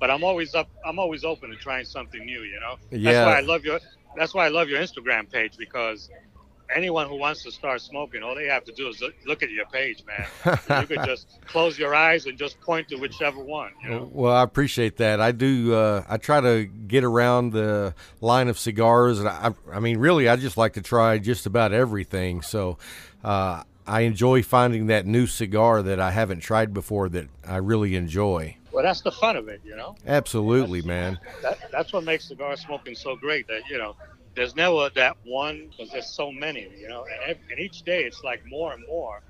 but 0.00 0.10
I'm 0.10 0.24
always 0.24 0.54
up. 0.54 0.68
I'm 0.84 0.98
always 0.98 1.24
open 1.24 1.50
to 1.50 1.56
trying 1.56 1.84
something 1.84 2.24
new. 2.24 2.42
You 2.42 2.60
know, 2.60 2.76
yeah. 2.90 3.12
that's 3.12 3.26
why 3.26 3.36
I 3.38 3.40
love 3.40 3.64
your. 3.64 3.80
that's 4.16 4.32
why 4.34 4.46
I 4.46 4.48
love 4.48 4.68
your 4.68 4.80
Instagram 4.80 5.30
page 5.30 5.56
because 5.58 6.08
anyone 6.74 7.08
who 7.08 7.16
wants 7.16 7.42
to 7.44 7.52
start 7.52 7.80
smoking, 7.80 8.22
all 8.22 8.34
they 8.34 8.46
have 8.46 8.64
to 8.64 8.72
do 8.72 8.88
is 8.88 9.02
look, 9.24 9.42
at 9.42 9.50
your 9.50 9.66
page, 9.66 10.02
man. 10.06 10.58
you 10.80 10.86
could 10.86 11.06
just 11.06 11.38
close 11.46 11.78
your 11.78 11.94
eyes 11.94 12.26
and 12.26 12.38
just 12.38 12.60
point 12.60 12.88
to 12.88 12.96
whichever 12.96 13.38
one. 13.38 13.72
You 13.82 13.90
know? 13.90 14.10
Well, 14.12 14.32
I 14.32 14.42
appreciate 14.42 14.96
that. 14.98 15.20
I 15.20 15.32
do. 15.32 15.74
Uh, 15.74 16.04
I 16.08 16.16
try 16.16 16.40
to 16.40 16.64
get 16.64 17.04
around 17.04 17.52
the 17.52 17.94
line 18.20 18.48
of 18.48 18.58
cigars, 18.58 19.18
and 19.20 19.28
I, 19.28 19.54
I 19.72 19.80
mean, 19.80 19.98
really, 19.98 20.28
I 20.28 20.36
just 20.36 20.56
like 20.56 20.74
to 20.74 20.82
try 20.82 21.18
just 21.18 21.46
about 21.46 21.72
everything. 21.72 22.42
So, 22.42 22.78
uh, 23.22 23.62
I 23.86 24.00
enjoy 24.00 24.42
finding 24.42 24.88
that 24.88 25.06
new 25.06 25.26
cigar 25.26 25.82
that 25.82 26.00
I 26.00 26.10
haven't 26.10 26.40
tried 26.40 26.74
before 26.74 27.08
that 27.10 27.28
I 27.46 27.58
really 27.58 27.94
enjoy. 27.94 28.56
Well, 28.72 28.82
that's 28.82 29.00
the 29.00 29.12
fun 29.12 29.36
of 29.36 29.48
it, 29.48 29.60
you 29.64 29.76
know. 29.76 29.96
Absolutely, 30.06 30.82
man. 30.82 31.18
That, 31.42 31.70
that's 31.70 31.92
what 31.92 32.04
makes 32.04 32.28
cigar 32.28 32.56
smoking 32.56 32.94
so 32.94 33.16
great. 33.16 33.46
That 33.46 33.62
you 33.70 33.78
know, 33.78 33.96
there's 34.36 34.54
never 34.54 34.90
that 34.94 35.16
one 35.24 35.68
because 35.70 35.90
there's 35.90 36.08
so 36.08 36.30
many, 36.30 36.68
you 36.78 36.88
know, 36.88 37.04
and, 37.04 37.30
ev- 37.30 37.38
and 37.50 37.58
each 37.58 37.82
day 37.82 38.04
it's 38.04 38.22
like 38.22 38.42
more 38.46 38.74
and 38.74 38.84
more, 38.86 39.22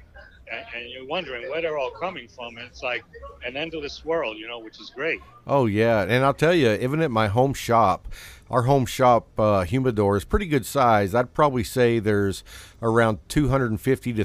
and, 0.50 0.64
and 0.74 0.90
you're 0.90 1.06
wondering 1.06 1.48
where 1.48 1.62
they're 1.62 1.78
all 1.78 1.92
coming 1.92 2.28
from. 2.28 2.58
And 2.58 2.66
it's 2.66 2.82
like 2.82 3.04
an 3.44 3.56
endless 3.56 4.04
world, 4.04 4.36
you 4.36 4.48
know, 4.48 4.58
which 4.58 4.80
is 4.80 4.90
great. 4.90 5.20
Oh 5.46 5.66
yeah, 5.66 6.02
and 6.02 6.24
I'll 6.24 6.34
tell 6.34 6.54
you, 6.54 6.72
even 6.72 7.00
at 7.00 7.10
my 7.10 7.28
home 7.28 7.54
shop, 7.54 8.08
our 8.50 8.62
home 8.62 8.84
shop 8.84 9.28
uh, 9.38 9.62
humidor 9.64 10.16
is 10.16 10.24
pretty 10.24 10.46
good 10.46 10.66
size. 10.66 11.14
I'd 11.14 11.32
probably 11.32 11.64
say 11.64 12.00
there's 12.00 12.42
around 12.82 13.20
250 13.28 14.12
to 14.12 14.24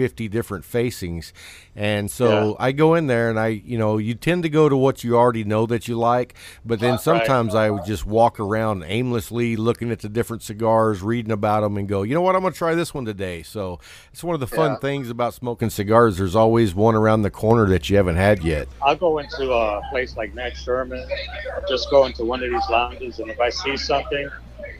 350 0.00 0.28
different 0.28 0.64
facings, 0.64 1.32
and 1.76 2.10
so 2.10 2.50
Yeah. 2.50 2.54
I 2.58 2.72
go 2.72 2.94
in 2.94 3.06
there 3.06 3.28
and 3.28 3.38
I, 3.38 3.48
you 3.48 3.76
know, 3.76 3.98
you 3.98 4.14
tend 4.14 4.42
to 4.44 4.48
go 4.48 4.68
to 4.68 4.76
what 4.76 5.04
you 5.04 5.16
already 5.16 5.44
know 5.44 5.66
that 5.66 5.88
you 5.88 5.98
like, 5.98 6.34
but 6.64 6.80
then 6.80 6.92
Right. 6.92 7.00
sometimes 7.00 7.54
I 7.54 7.70
would 7.70 7.84
just 7.84 8.06
walk 8.06 8.40
around 8.40 8.82
aimlessly 8.86 9.56
looking 9.56 9.90
at 9.90 10.00
the 10.00 10.08
different 10.08 10.42
cigars, 10.42 11.02
reading 11.02 11.32
about 11.32 11.60
them, 11.60 11.76
and 11.76 11.86
go, 11.86 12.02
you 12.02 12.14
know 12.14 12.22
what, 12.22 12.34
I'm 12.34 12.42
gonna 12.42 12.54
try 12.54 12.74
this 12.74 12.94
one 12.94 13.04
today. 13.04 13.42
So 13.42 13.78
it's 14.12 14.24
one 14.24 14.34
of 14.34 14.40
the 14.40 14.46
fun 14.46 14.72
Yeah. 14.72 14.78
things 14.78 15.10
about 15.10 15.34
smoking 15.34 15.70
cigars. 15.70 16.16
There's 16.16 16.36
always 16.36 16.74
one 16.74 16.94
around 16.94 17.22
the 17.22 17.30
corner 17.30 17.66
that 17.68 17.90
you 17.90 17.96
haven't 17.96 18.16
had 18.16 18.42
yet. 18.42 18.68
I'll 18.82 18.96
go 18.96 19.18
into 19.18 19.52
a 19.52 19.82
place 19.90 20.16
like 20.16 20.34
Nat 20.34 20.56
Sherman, 20.56 21.06
I'll 21.54 21.68
just 21.68 21.90
go 21.90 22.06
into 22.06 22.24
one 22.24 22.42
of 22.42 22.50
these 22.50 22.70
lounges, 22.70 23.18
and 23.18 23.30
if 23.30 23.38
I 23.38 23.50
see 23.50 23.76
something, 23.76 24.30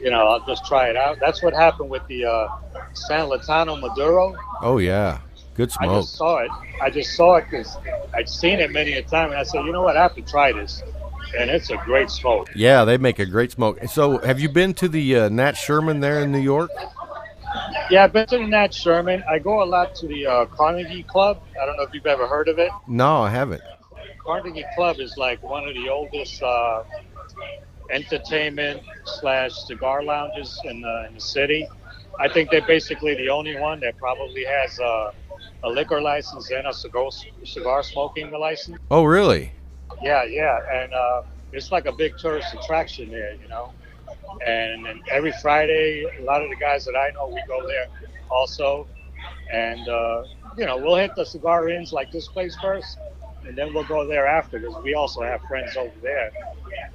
you 0.01 0.09
know, 0.09 0.27
I'll 0.27 0.45
just 0.45 0.65
try 0.65 0.89
it 0.89 0.95
out. 0.95 1.19
That's 1.19 1.41
what 1.43 1.53
happened 1.53 1.89
with 1.89 2.05
the 2.07 2.25
uh, 2.25 2.47
San 2.93 3.27
Lotano 3.27 3.79
Maduro. 3.79 4.35
Oh 4.61 4.77
yeah, 4.77 5.19
good 5.55 5.71
smoke. 5.71 5.89
I 5.89 5.99
just 5.99 6.15
saw 6.15 6.37
it. 6.37 6.51
I 6.81 6.89
just 6.89 7.15
saw 7.15 7.35
it 7.35 7.45
because 7.49 7.77
I'd 8.13 8.29
seen 8.29 8.59
it 8.59 8.71
many 8.71 8.93
a 8.93 9.01
time, 9.01 9.29
and 9.29 9.39
I 9.39 9.43
said, 9.43 9.65
you 9.65 9.71
know 9.71 9.81
what, 9.81 9.97
I 9.97 10.03
have 10.03 10.15
to 10.15 10.21
try 10.21 10.51
this, 10.51 10.83
and 11.37 11.49
it's 11.49 11.69
a 11.69 11.77
great 11.77 12.09
smoke. 12.09 12.49
Yeah, 12.55 12.85
they 12.85 12.97
make 12.97 13.19
a 13.19 13.25
great 13.25 13.51
smoke. 13.51 13.79
So, 13.87 14.17
have 14.19 14.39
you 14.39 14.49
been 14.49 14.73
to 14.75 14.87
the 14.87 15.17
uh, 15.17 15.29
Nat 15.29 15.53
Sherman 15.53 15.99
there 15.99 16.21
in 16.21 16.31
New 16.31 16.39
York? 16.39 16.71
Yeah, 17.89 18.05
I've 18.05 18.13
been 18.13 18.27
to 18.27 18.37
the 18.37 18.47
Nat 18.47 18.73
Sherman. 18.73 19.23
I 19.29 19.39
go 19.39 19.61
a 19.61 19.65
lot 19.65 19.95
to 19.95 20.07
the 20.07 20.25
uh, 20.25 20.45
Carnegie 20.45 21.03
Club. 21.03 21.41
I 21.61 21.65
don't 21.65 21.77
know 21.77 21.83
if 21.83 21.93
you've 21.93 22.05
ever 22.05 22.25
heard 22.27 22.47
of 22.47 22.57
it. 22.57 22.71
No, 22.87 23.21
I 23.21 23.29
haven't. 23.29 23.61
Carnegie 24.23 24.65
Club 24.75 24.99
is 24.99 25.17
like 25.17 25.41
one 25.43 25.67
of 25.67 25.73
the 25.73 25.89
oldest 25.89 26.41
uh, 26.41 26.83
entertainment 27.91 28.81
slash 29.05 29.51
cigar 29.67 30.03
lounges 30.03 30.59
in 30.65 30.81
the, 30.81 31.05
in 31.07 31.13
the 31.15 31.21
city. 31.21 31.67
I 32.19 32.27
think 32.29 32.49
they're 32.51 32.65
basically 32.65 33.15
the 33.15 33.29
only 33.29 33.57
one 33.57 33.79
that 33.81 33.97
probably 33.97 34.45
has 34.45 34.79
uh, 34.79 35.11
a 35.63 35.69
liquor 35.69 36.01
license 36.01 36.51
and 36.51 36.67
a 36.67 36.73
cigar 36.73 37.09
cigar 37.45 37.83
smoking 37.83 38.31
license. 38.31 38.77
Oh, 38.89 39.03
really? 39.03 39.53
Yeah, 40.01 40.23
yeah, 40.23 40.57
and 40.73 40.93
uh, 40.93 41.21
it's 41.51 41.71
like 41.71 41.85
a 41.85 41.91
big 41.91 42.17
tourist 42.17 42.53
attraction 42.53 43.09
there, 43.09 43.33
you 43.33 43.47
know. 43.47 43.71
And, 44.45 44.87
and 44.87 45.01
every 45.11 45.33
Friday, 45.41 46.05
a 46.19 46.23
lot 46.23 46.41
of 46.41 46.49
the 46.49 46.55
guys 46.55 46.85
that 46.85 46.95
I 46.95 47.11
know, 47.11 47.27
we 47.27 47.41
go 47.47 47.65
there 47.67 47.85
also, 48.29 48.87
and 49.51 49.87
uh, 49.87 50.23
you 50.57 50.65
know, 50.65 50.77
we'll 50.77 50.95
hit 50.95 51.11
the 51.15 51.25
cigar 51.25 51.69
inns 51.69 51.91
like 51.91 52.11
this 52.11 52.27
place 52.27 52.55
first, 52.61 52.97
and 53.47 53.57
then 53.57 53.73
we'll 53.73 53.83
go 53.83 54.07
there 54.07 54.27
after 54.27 54.59
because 54.59 54.81
we 54.83 54.93
also 54.93 55.21
have 55.21 55.41
friends 55.47 55.75
over 55.75 55.93
there. 56.01 56.31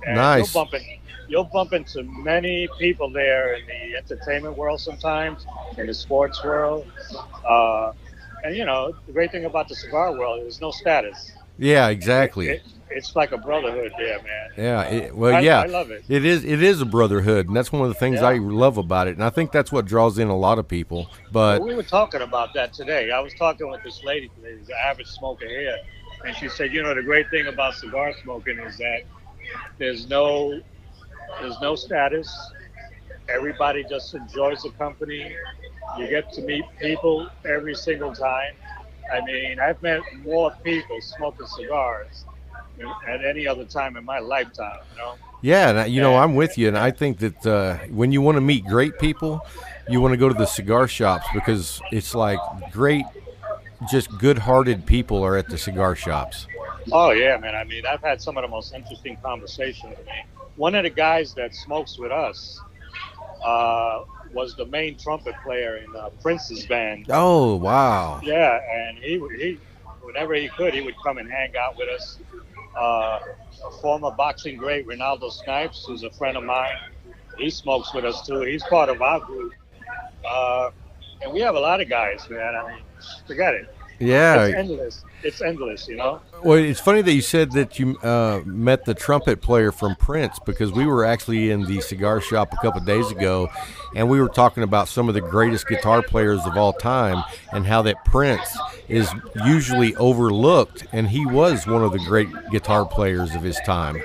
And 0.06 0.16
Nice. 0.16 0.54
You'll 0.54 0.64
bump, 0.64 0.74
in, 0.74 0.82
you'll 1.28 1.44
bump 1.44 1.72
into 1.72 2.02
many 2.04 2.68
people 2.78 3.10
there 3.10 3.54
in 3.54 3.66
the 3.66 3.96
entertainment 3.96 4.56
world 4.56 4.80
sometimes, 4.80 5.46
in 5.76 5.86
the 5.86 5.94
sports 5.94 6.42
world. 6.44 6.86
Uh, 7.44 7.92
and 8.44 8.56
you 8.56 8.64
know, 8.64 8.94
the 9.06 9.12
great 9.12 9.32
thing 9.32 9.44
about 9.44 9.68
the 9.68 9.74
cigar 9.74 10.12
world 10.12 10.42
is 10.46 10.60
no 10.60 10.70
status. 10.70 11.32
Yeah, 11.58 11.88
exactly. 11.88 12.48
It, 12.48 12.62
it's 12.90 13.16
like 13.16 13.32
a 13.32 13.38
brotherhood 13.38 13.92
there, 13.98 14.18
man. 14.22 14.50
Yeah. 14.56 14.82
It, 14.82 15.16
well, 15.16 15.34
I- 15.34 15.40
yeah. 15.40 15.62
I 15.62 15.66
love 15.66 15.90
it. 15.90 16.04
It 16.08 16.24
is. 16.24 16.44
It 16.44 16.62
is 16.62 16.80
a 16.80 16.86
brotherhood, 16.86 17.48
and 17.48 17.56
that's 17.56 17.72
one 17.72 17.82
of 17.82 17.88
the 17.88 17.94
things 17.94 18.20
Yeah. 18.20 18.28
I 18.28 18.38
love 18.38 18.76
about 18.78 19.08
it. 19.08 19.14
And 19.16 19.24
I 19.24 19.30
think 19.30 19.52
that's 19.52 19.72
what 19.72 19.86
draws 19.86 20.18
in 20.18 20.28
a 20.28 20.36
lot 20.36 20.58
of 20.58 20.68
people. 20.68 21.10
But 21.32 21.62
we 21.62 21.74
were 21.74 21.82
talking 21.82 22.20
about 22.22 22.54
that 22.54 22.72
today. 22.72 23.10
I 23.10 23.20
was 23.20 23.34
talking 23.34 23.68
with 23.70 23.82
this 23.82 24.04
lady 24.04 24.28
today, 24.36 24.56
who's 24.58 24.68
an 24.68 25.04
smoker 25.04 25.48
here, 25.48 25.76
and 26.24 26.36
she 26.36 26.48
said, 26.48 26.72
you 26.72 26.82
know, 26.82 26.94
the 26.94 27.02
great 27.02 27.28
thing 27.30 27.46
about 27.46 27.74
cigar 27.74 28.12
smoking 28.22 28.58
is 28.58 28.76
that 28.78 29.02
there's 29.78 30.08
no 30.08 30.60
there's 31.40 31.60
no 31.60 31.74
status. 31.74 32.28
Everybody 33.28 33.84
just 33.88 34.14
enjoys 34.14 34.62
the 34.62 34.70
company. 34.70 35.34
You 35.98 36.08
get 36.08 36.32
to 36.34 36.42
meet 36.42 36.64
people 36.80 37.28
every 37.44 37.74
single 37.74 38.14
time. 38.14 38.52
I 39.12 39.20
mean, 39.24 39.58
I've 39.60 39.80
met 39.82 40.00
more 40.24 40.52
people 40.64 41.00
smoking 41.00 41.46
cigars 41.46 42.24
at 43.08 43.24
any 43.24 43.46
other 43.46 43.64
time 43.64 43.96
in 43.96 44.04
my 44.04 44.18
lifetime. 44.18 44.78
You 44.92 44.98
know. 44.98 45.14
yeah, 45.40 45.70
and 45.70 45.78
I- 45.80 45.86
you 45.86 46.00
know, 46.00 46.16
I'm 46.16 46.34
with 46.34 46.58
you, 46.58 46.68
and 46.68 46.76
I 46.78 46.90
think 46.90 47.18
that 47.18 47.46
uh, 47.46 47.76
when 47.90 48.12
you 48.12 48.20
want 48.20 48.36
to 48.36 48.40
meet 48.40 48.64
great 48.66 48.98
people, 48.98 49.44
you 49.88 50.00
want 50.00 50.12
to 50.12 50.16
go 50.18 50.28
to 50.28 50.34
the 50.34 50.46
cigar 50.46 50.86
shops 50.88 51.26
because 51.32 51.80
it's 51.92 52.14
like 52.14 52.38
great, 52.72 53.04
just 53.90 54.08
good-hearted 54.18 54.86
people 54.86 55.22
are 55.24 55.36
at 55.36 55.48
the 55.48 55.58
cigar 55.58 55.94
shops. 55.94 56.46
Oh 56.92 57.10
yeah, 57.10 57.36
man. 57.36 57.54
I 57.54 57.64
mean, 57.64 57.84
I've 57.86 58.02
had 58.02 58.20
some 58.20 58.36
of 58.36 58.42
the 58.42 58.48
most 58.48 58.74
interesting 58.74 59.16
conversations. 59.22 59.94
I 59.96 60.00
mean, 60.00 60.24
one 60.56 60.74
of 60.74 60.84
the 60.84 60.90
guys 60.90 61.34
that 61.34 61.54
smokes 61.54 61.98
with 61.98 62.12
us 62.12 62.60
uh, 63.44 64.00
was 64.32 64.54
the 64.56 64.66
main 64.66 64.96
trumpet 64.98 65.34
player 65.44 65.78
in 65.78 65.94
uh, 65.96 66.08
Prince's 66.22 66.66
band. 66.66 67.06
Oh, 67.10 67.56
wow. 67.56 68.20
Yeah, 68.22 68.58
and 68.74 68.98
he 68.98 69.18
would- 69.18 69.32
he 69.40 69.60
whenever 70.02 70.34
he 70.34 70.48
could, 70.56 70.72
he 70.72 70.82
would 70.82 70.94
come 71.04 71.18
and 71.18 71.30
hang 71.30 71.50
out 71.60 71.76
with 71.76 71.88
us. 71.88 72.20
Uh, 72.78 73.18
a 73.68 73.70
former 73.82 74.10
boxing 74.12 74.56
great, 74.56 74.86
Renaldo 74.86 75.30
Snipes, 75.30 75.84
who's 75.86 76.04
a 76.04 76.10
friend 76.10 76.36
of 76.36 76.44
mine, 76.44 76.68
he 77.38 77.50
smokes 77.50 77.92
with 77.92 78.04
us 78.04 78.24
too. 78.26 78.40
He's 78.42 78.62
part 78.64 78.88
of 78.88 79.02
our 79.02 79.18
group. 79.20 79.52
Uh, 80.30 80.70
and 81.22 81.32
we 81.32 81.40
have 81.40 81.56
a 81.56 81.60
lot 81.60 81.80
of 81.80 81.88
guys, 81.88 82.24
man. 82.30 82.54
I 82.54 82.68
mean, 82.68 82.84
forget 83.26 83.54
it. 83.54 83.66
Yeah. 83.98 84.44
It's 84.44 84.56
endless. 84.56 85.04
It's 85.22 85.40
endless, 85.40 85.88
you 85.88 85.96
know. 85.96 86.20
Well, 86.44 86.58
it's 86.58 86.80
funny 86.80 87.02
that 87.02 87.12
you 87.12 87.22
said 87.22 87.52
that 87.52 87.78
you 87.78 87.98
uh, 87.98 88.42
met 88.44 88.84
the 88.84 88.94
trumpet 88.94 89.40
player 89.40 89.72
from 89.72 89.96
Prince 89.96 90.38
because 90.44 90.70
we 90.70 90.86
were 90.86 91.04
actually 91.04 91.50
in 91.50 91.62
the 91.62 91.80
cigar 91.80 92.20
shop 92.20 92.52
a 92.52 92.56
couple 92.56 92.80
of 92.80 92.86
days 92.86 93.10
ago, 93.10 93.48
and 93.94 94.08
we 94.08 94.20
were 94.20 94.28
talking 94.28 94.62
about 94.62 94.88
some 94.88 95.08
of 95.08 95.14
the 95.14 95.20
greatest 95.20 95.66
guitar 95.66 96.02
players 96.02 96.44
of 96.44 96.56
all 96.56 96.72
time 96.72 97.24
and 97.52 97.66
how 97.66 97.82
that 97.82 98.04
Prince 98.04 98.56
is 98.88 99.10
usually 99.44 99.96
overlooked, 99.96 100.86
and 100.92 101.08
he 101.08 101.26
was 101.26 101.66
one 101.66 101.82
of 101.82 101.92
the 101.92 101.98
great 102.00 102.28
guitar 102.52 102.84
players 102.84 103.34
of 103.34 103.42
his 103.42 103.58
time. 103.66 104.00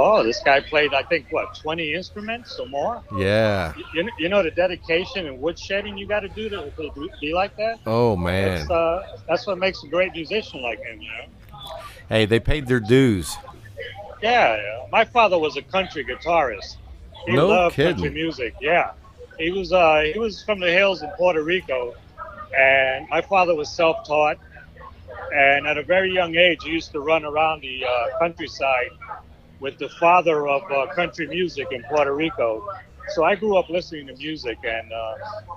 Oh, 0.00 0.22
this 0.22 0.40
guy 0.44 0.60
played, 0.60 0.94
I 0.94 1.02
think, 1.02 1.26
what, 1.30 1.56
20 1.56 1.92
instruments 1.92 2.56
or 2.58 2.68
more? 2.68 3.02
Yeah. 3.16 3.74
You, 3.92 4.08
you 4.16 4.28
know 4.28 4.44
the 4.44 4.52
dedication 4.52 5.26
and 5.26 5.40
woodshedding 5.40 5.98
you 5.98 6.06
got 6.06 6.20
to 6.20 6.28
do 6.28 6.48
to 6.48 6.70
to 6.76 7.08
be 7.20 7.34
like 7.34 7.56
that? 7.56 7.80
Oh 7.84 8.16
man. 8.16 8.58
That's, 8.58 8.70
uh, 8.70 9.02
that's 9.26 9.46
what 9.46 9.58
makes 9.58 9.82
a 9.82 9.88
great 9.88 10.12
musician 10.12 10.62
like 10.62 10.78
him, 10.78 11.00
you 11.00 11.08
know? 11.08 11.68
Hey, 12.08 12.26
they 12.26 12.38
paid 12.38 12.68
their 12.68 12.80
dues. 12.80 13.36
Yeah, 14.22 14.86
my 14.90 15.04
father 15.04 15.38
was 15.38 15.56
a 15.56 15.62
country 15.62 16.04
guitarist. 16.04 16.76
He 17.26 17.32
No 17.32 17.48
loved 17.48 17.76
country 17.76 18.10
music. 18.10 18.54
Yeah, 18.60 18.92
he 19.38 19.50
was. 19.50 19.72
Uh, 19.72 20.10
he 20.12 20.18
was 20.18 20.42
from 20.42 20.60
the 20.60 20.70
hills 20.70 21.02
in 21.02 21.10
Puerto 21.10 21.42
Rico, 21.42 21.94
and 22.56 23.08
my 23.08 23.20
father 23.20 23.54
was 23.54 23.68
self-taught. 23.68 24.38
And 25.32 25.66
at 25.66 25.76
a 25.76 25.82
very 25.82 26.12
young 26.12 26.36
age, 26.36 26.62
he 26.64 26.70
used 26.70 26.92
to 26.92 27.00
run 27.00 27.24
around 27.24 27.60
the 27.60 27.84
uh, 27.84 28.18
countryside 28.18 28.90
with 29.60 29.78
the 29.78 29.88
father 30.00 30.46
of 30.48 30.62
uh, 30.70 30.86
country 30.94 31.26
music 31.26 31.68
in 31.72 31.82
Puerto 31.84 32.14
Rico. 32.14 32.66
So 33.10 33.24
I 33.24 33.34
grew 33.36 33.56
up 33.56 33.70
listening 33.70 34.06
to 34.08 34.14
music, 34.16 34.58
and 34.64 34.92
uh, 34.92 35.14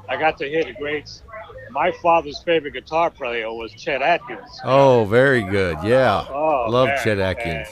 I 0.08 0.16
got 0.18 0.38
to 0.38 0.48
hear 0.50 0.64
the 0.64 0.74
greats. 0.74 1.22
My 1.70 1.92
father's 2.02 2.42
favorite 2.44 2.72
guitar 2.74 3.10
player 3.10 3.52
was 3.52 3.72
Chet 3.74 4.02
Atkins. 4.02 4.60
Oh, 4.64 5.06
very 5.06 5.44
good. 5.44 5.78
Yeah. 5.84 6.26
Oh, 6.30 6.68
Love 6.70 6.88
man, 6.90 7.00
Chet 7.04 7.20
Atkins. 7.20 7.68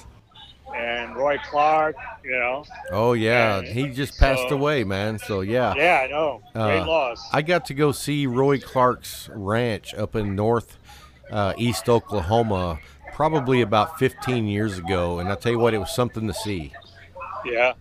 And, 0.75 0.75
and 0.75 1.15
Roy 1.15 1.37
Clark, 1.49 1.95
you 2.23 2.31
know. 2.31 2.63
Oh 2.91 3.13
yeah, 3.13 3.61
Yeah. 3.61 3.71
he 3.71 3.87
just 3.89 4.19
passed 4.19 4.49
So- 4.49 4.55
away, 4.55 4.83
man. 4.83 5.17
So 5.17 5.41
yeah. 5.41 5.73
Yeah, 5.75 6.01
I 6.03 6.07
know. 6.07 6.41
Great 6.53 6.79
Uh, 6.81 6.85
loss. 6.85 7.27
I 7.33 7.41
got 7.41 7.65
to 7.65 7.73
go 7.73 7.91
see 7.93 8.27
Roy 8.27 8.59
Clark's 8.59 9.29
ranch 9.33 9.93
up 9.95 10.15
in 10.15 10.35
north 10.35 10.77
uh, 11.31 11.53
east 11.57 11.87
Oklahoma 11.89 12.79
probably 13.23 13.59
about 13.59 13.99
15 13.99 14.47
years 14.47 14.77
ago, 14.77 15.19
and 15.19 15.27
I 15.29 15.35
tell 15.35 15.51
you 15.51 15.59
what, 15.59 15.73
it 15.73 15.77
was 15.77 15.93
something 15.93 16.25
to 16.27 16.33
see. 16.33 16.71
yeah. 17.45 17.73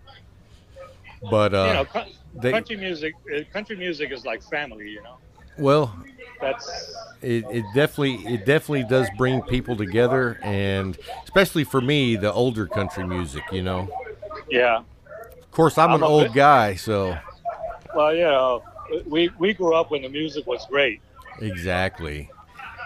But 1.30 1.54
uh, 1.54 1.86
you 1.94 2.00
know, 2.00 2.06
they- 2.34 2.50
country 2.50 2.76
music, 2.76 3.14
uh, 3.32 3.42
country 3.52 3.76
music 3.76 4.10
is 4.10 4.24
like 4.26 4.42
family. 4.42 4.88
You 4.88 5.00
know, 5.04 5.16
well, 5.56 5.94
that's 6.40 6.92
it, 7.22 7.44
it 7.52 7.64
definitely 7.72 8.16
it 8.34 8.44
definitely 8.44 8.82
does 8.82 9.08
bring 9.16 9.40
people 9.42 9.76
together, 9.76 10.40
and 10.42 10.98
especially 11.22 11.62
for 11.62 11.80
me, 11.80 12.16
the 12.16 12.32
older 12.32 12.66
country 12.66 13.06
music. 13.06 13.44
You 13.52 13.62
know, 13.62 13.88
yeah. 14.50 14.78
of 14.78 15.50
course, 15.52 15.78
I'm, 15.78 15.90
I'm 15.90 16.02
an 16.02 16.02
old 16.02 16.24
bit- 16.24 16.34
guy, 16.34 16.74
so 16.74 17.16
Well, 17.94 18.12
you 18.12 18.22
know, 18.24 18.64
we 19.06 19.30
we 19.38 19.54
grew 19.54 19.74
up 19.74 19.92
when 19.92 20.02
the 20.02 20.08
music 20.08 20.48
was 20.48 20.66
great. 20.66 21.00
exactly. 21.40 22.28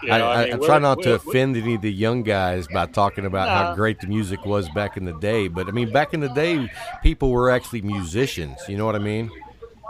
You 0.02 0.12
I, 0.12 0.18
know, 0.18 0.26
I, 0.28 0.44
mean, 0.44 0.54
I 0.54 0.66
try 0.66 0.78
not 0.78 1.02
to 1.02 1.14
offend 1.14 1.56
any 1.56 1.74
of 1.76 1.82
the 1.82 1.92
young 1.92 2.22
guys 2.22 2.66
by 2.66 2.86
talking 2.86 3.24
about 3.24 3.48
how 3.48 3.74
great 3.74 4.00
the 4.00 4.08
music 4.08 4.44
was 4.44 4.68
back 4.70 4.96
in 4.96 5.04
the 5.04 5.12
day. 5.12 5.48
But 5.48 5.68
I 5.68 5.70
mean, 5.70 5.92
back 5.92 6.12
in 6.12 6.20
the 6.20 6.28
day, 6.28 6.68
people 7.02 7.30
were 7.30 7.50
actually 7.50 7.82
musicians. 7.82 8.58
You 8.68 8.76
know 8.76 8.86
what 8.86 8.96
I 8.96 9.00
mean? 9.00 9.30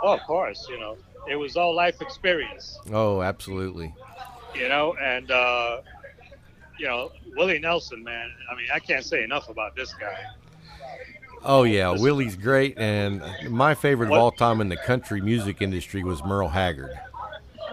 Oh, 0.03 0.13
of 0.15 0.21
course, 0.25 0.67
you 0.69 0.79
know, 0.79 0.97
it 1.31 1.37
was 1.37 1.57
all 1.57 1.75
life 1.75 2.03
experience. 2.03 2.79
Oh, 2.93 3.23
absolutely. 3.23 3.95
You 4.55 4.69
know, 4.69 4.95
and 5.01 5.31
uh, 5.31 5.81
you 6.79 6.87
know, 6.87 7.13
Willie 7.37 7.59
Nelson, 7.59 8.03
man. 8.05 8.31
I 8.51 8.55
mean, 8.57 8.67
I 8.75 8.81
can't 8.81 9.05
say 9.05 9.23
enough 9.25 9.49
about 9.49 9.75
this 9.77 9.95
guy. 9.95 10.17
Oh 11.45 11.63
yeah, 11.65 11.91
Willie's 11.91 12.37
great, 12.37 12.79
and 12.79 13.23
my 13.49 13.75
favorite 13.75 14.11
What- 14.11 14.17
of 14.19 14.23
all 14.23 14.31
time 14.33 14.61
in 14.61 14.69
the 14.69 14.77
country 14.77 15.21
music 15.21 15.63
industry 15.63 16.05
was 16.05 16.23
Merle 16.23 16.49
Haggard. 16.49 16.93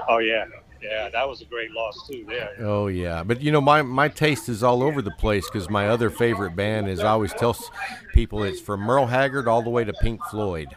Oh 0.08 0.18
yeah, 0.18 0.46
yeah, 0.82 1.10
that 1.10 1.28
was 1.28 1.42
a 1.42 1.46
great 1.46 1.72
loss 1.72 2.08
too. 2.08 2.26
There. 2.28 2.56
Oh 2.60 2.88
yeah, 2.88 3.24
but 3.24 3.42
you 3.42 3.52
know 3.52 3.62
my 3.62 3.82
my 3.82 4.08
taste 4.08 4.50
is 4.50 4.64
all 4.64 4.82
over 4.84 5.02
the 5.02 5.12
place 5.12 5.46
because 5.50 5.70
my 5.70 5.88
other 5.90 6.10
favorite 6.10 6.56
band 6.56 6.88
is 6.90 7.00
I 7.00 7.10
always 7.10 7.34
tell 7.34 7.58
people 8.14 8.44
it's 8.44 8.60
from 8.62 8.82
Merle 8.82 9.08
Haggard 9.08 9.48
all 9.48 9.62
the 9.62 9.70
way 9.70 9.84
to 9.84 9.94
Pink 9.94 10.22
Floyd. 10.26 10.70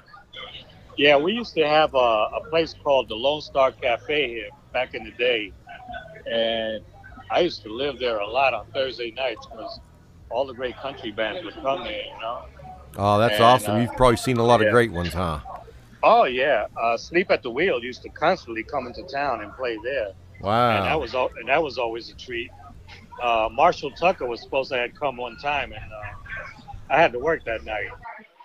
Yeah, 0.97 1.17
we 1.17 1.33
used 1.33 1.55
to 1.55 1.67
have 1.67 1.95
a, 1.95 1.99
a 1.99 2.41
place 2.51 2.75
called 2.85 3.09
the 3.09 3.15
Lone 3.15 3.41
Star 3.41 3.73
Cafe 3.73 4.29
here 4.29 4.49
back 4.73 4.95
in 4.95 5.05
the 5.05 5.11
day, 5.13 5.53
and 6.31 6.85
I 7.31 7.41
used 7.41 7.63
to 7.63 7.71
live 7.71 7.99
there 7.99 8.19
a 8.19 8.27
lot 8.29 8.53
on 8.55 8.67
Thursday 8.75 9.11
nights 9.11 9.47
because 9.47 9.81
all 10.31 10.47
the 10.47 10.53
great 10.55 10.77
country 10.77 11.11
bands 11.11 11.45
would 11.45 11.55
come 11.55 11.83
there. 11.85 12.03
You 12.05 12.21
know. 12.21 12.45
Oh, 12.99 13.19
that's 13.19 13.37
And, 13.37 13.45
awesome! 13.45 13.77
uh, 13.77 13.81
You've 13.81 13.97
probably 13.97 14.19
seen 14.19 14.37
a 14.37 14.43
lot 14.45 14.63
of 14.63 14.71
great 14.71 14.93
ones, 14.93 15.15
huh? 15.15 15.41
Oh 16.03 16.25
yeah, 16.25 16.67
uh, 16.81 16.97
Sleep 16.97 17.31
at 17.31 17.43
the 17.43 17.51
Wheel 17.51 17.83
used 17.83 18.03
to 18.03 18.09
constantly 18.09 18.63
come 18.65 18.87
into 18.87 19.03
town 19.05 19.43
and 19.43 19.53
play 19.55 19.79
there, 19.85 20.13
Wow. 20.41 20.77
and 20.77 20.87
that 20.87 21.01
was 21.01 21.15
al- 21.15 21.31
and 21.39 21.49
that 21.49 21.63
was 21.63 21.79
always 21.79 22.11
a 22.11 22.15
treat. 22.15 22.51
Uh, 23.23 23.49
Marshall 23.53 23.93
Tucker 23.93 24.27
was 24.27 24.41
supposed 24.43 24.71
to 24.73 24.79
have 24.79 24.95
come 24.99 25.17
one 25.17 25.37
time, 25.37 25.73
and 25.73 25.83
uh, 25.93 26.61
I 26.91 27.01
had 27.01 27.13
to 27.13 27.21
work 27.21 27.45
that 27.45 27.65
night, 27.65 27.91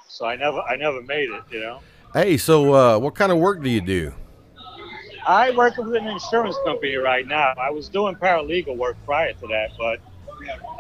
so 0.07 0.25
I 0.27 0.35
never 0.35 0.59
I 0.61 0.75
never 0.75 1.01
made 1.01 1.29
it. 1.31 1.41
You 1.49 1.61
know. 1.61 1.79
Hey, 2.13 2.37
so 2.37 2.73
uh, 2.73 2.99
what 2.99 3.15
kind 3.15 3.31
of 3.31 3.39
work 3.39 3.61
do 3.63 3.69
you 3.69 3.81
do? 3.81 4.13
I 5.25 5.51
work 5.51 5.75
with 5.77 5.93
an 5.95 6.07
insurance 6.07 6.55
company 6.63 6.95
right 6.95 7.27
now. 7.27 7.53
I 7.59 7.69
was 7.69 7.89
doing 7.89 8.15
paralegal 8.15 8.77
work 8.77 8.95
prior 9.05 9.33
to 9.33 9.47
that, 9.47 9.71
but 9.77 9.99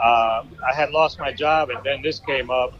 uh, 0.01 0.43
I 0.65 0.73
had 0.73 0.91
lost 0.91 1.19
my 1.19 1.33
job, 1.33 1.69
and 1.69 1.83
then 1.83 2.01
this 2.01 2.19
came 2.19 2.49
up, 2.49 2.73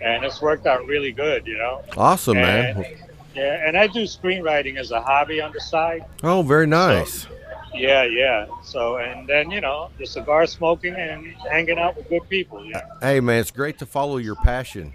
and 0.00 0.24
it's 0.24 0.40
worked 0.40 0.66
out 0.66 0.86
really 0.86 1.12
good, 1.12 1.46
you 1.46 1.58
know. 1.58 1.82
Awesome, 1.96 2.38
And- 2.38 2.78
man. 2.78 2.96
Yeah, 3.34 3.66
and 3.66 3.76
I 3.76 3.86
do 3.86 4.04
screenwriting 4.04 4.76
as 4.78 4.90
a 4.90 5.00
hobby 5.02 5.40
on 5.40 5.52
the 5.52 5.60
side. 5.60 6.04
Oh, 6.22 6.42
very 6.42 6.66
nice. 6.66 7.26
Yeah, 7.74 8.04
yeah. 8.04 8.46
So, 8.62 8.98
and 8.98 9.28
then 9.28 9.50
you 9.50 9.60
know, 9.60 9.90
the 9.98 10.06
cigar 10.06 10.46
smoking 10.46 10.94
and 10.94 11.34
hanging 11.50 11.78
out 11.78 11.96
with 11.96 12.08
good 12.08 12.28
people. 12.28 12.64
Yeah, 12.64 12.82
Hey, 13.00 13.18
man, 13.20 13.40
it's 13.40 13.50
great 13.50 13.78
to 13.78 13.86
follow 13.86 14.18
your 14.18 14.36
passion. 14.36 14.92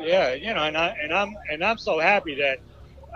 yeah. 0.00 0.32
You 0.34 0.54
know, 0.54 0.62
and 0.62 0.76
I 0.76 0.96
and 1.02 1.12
I'm 1.12 1.36
and 1.50 1.64
I'm 1.64 1.78
so 1.78 1.98
happy 1.98 2.34
that 2.36 2.58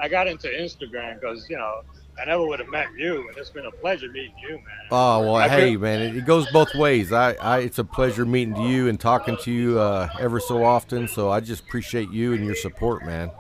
I 0.01 0.09
got 0.09 0.27
into 0.27 0.49
Instagram 0.49 1.21
because 1.21 1.49
you 1.49 1.57
know 1.57 1.83
I 2.21 2.25
never 2.25 2.45
would 2.47 2.59
have 2.59 2.69
met 2.69 2.89
you, 2.99 3.29
and 3.29 3.37
it's 3.39 3.51
been 3.51 3.67
a 3.67 3.71
pleasure 3.71 4.09
meeting 4.11 4.35
you, 4.43 4.55
man. 4.57 4.87
Oh 4.91 5.21
well, 5.21 5.37
I 5.37 5.49
hey 5.49 5.77
man, 5.77 6.03
it, 6.03 6.17
it 6.17 6.27
goes 6.27 6.51
both 6.51 6.75
ways. 6.75 7.13
I, 7.13 7.35
I, 7.35 7.59
it's 7.61 7.79
a 7.79 7.85
pleasure 7.85 8.25
meeting 8.27 8.57
you 8.57 8.89
and 8.89 8.99
talking 8.99 9.37
to 9.43 9.53
you 9.53 9.79
uh, 9.79 10.09
ever 10.19 10.41
so 10.41 10.65
often. 10.65 11.07
So 11.09 11.31
I 11.31 11.39
just 11.41 11.63
appreciate 11.63 12.11
you 12.11 12.33
and 12.35 12.45
your 12.45 12.57
support, 12.57 13.05
man. 13.07 13.31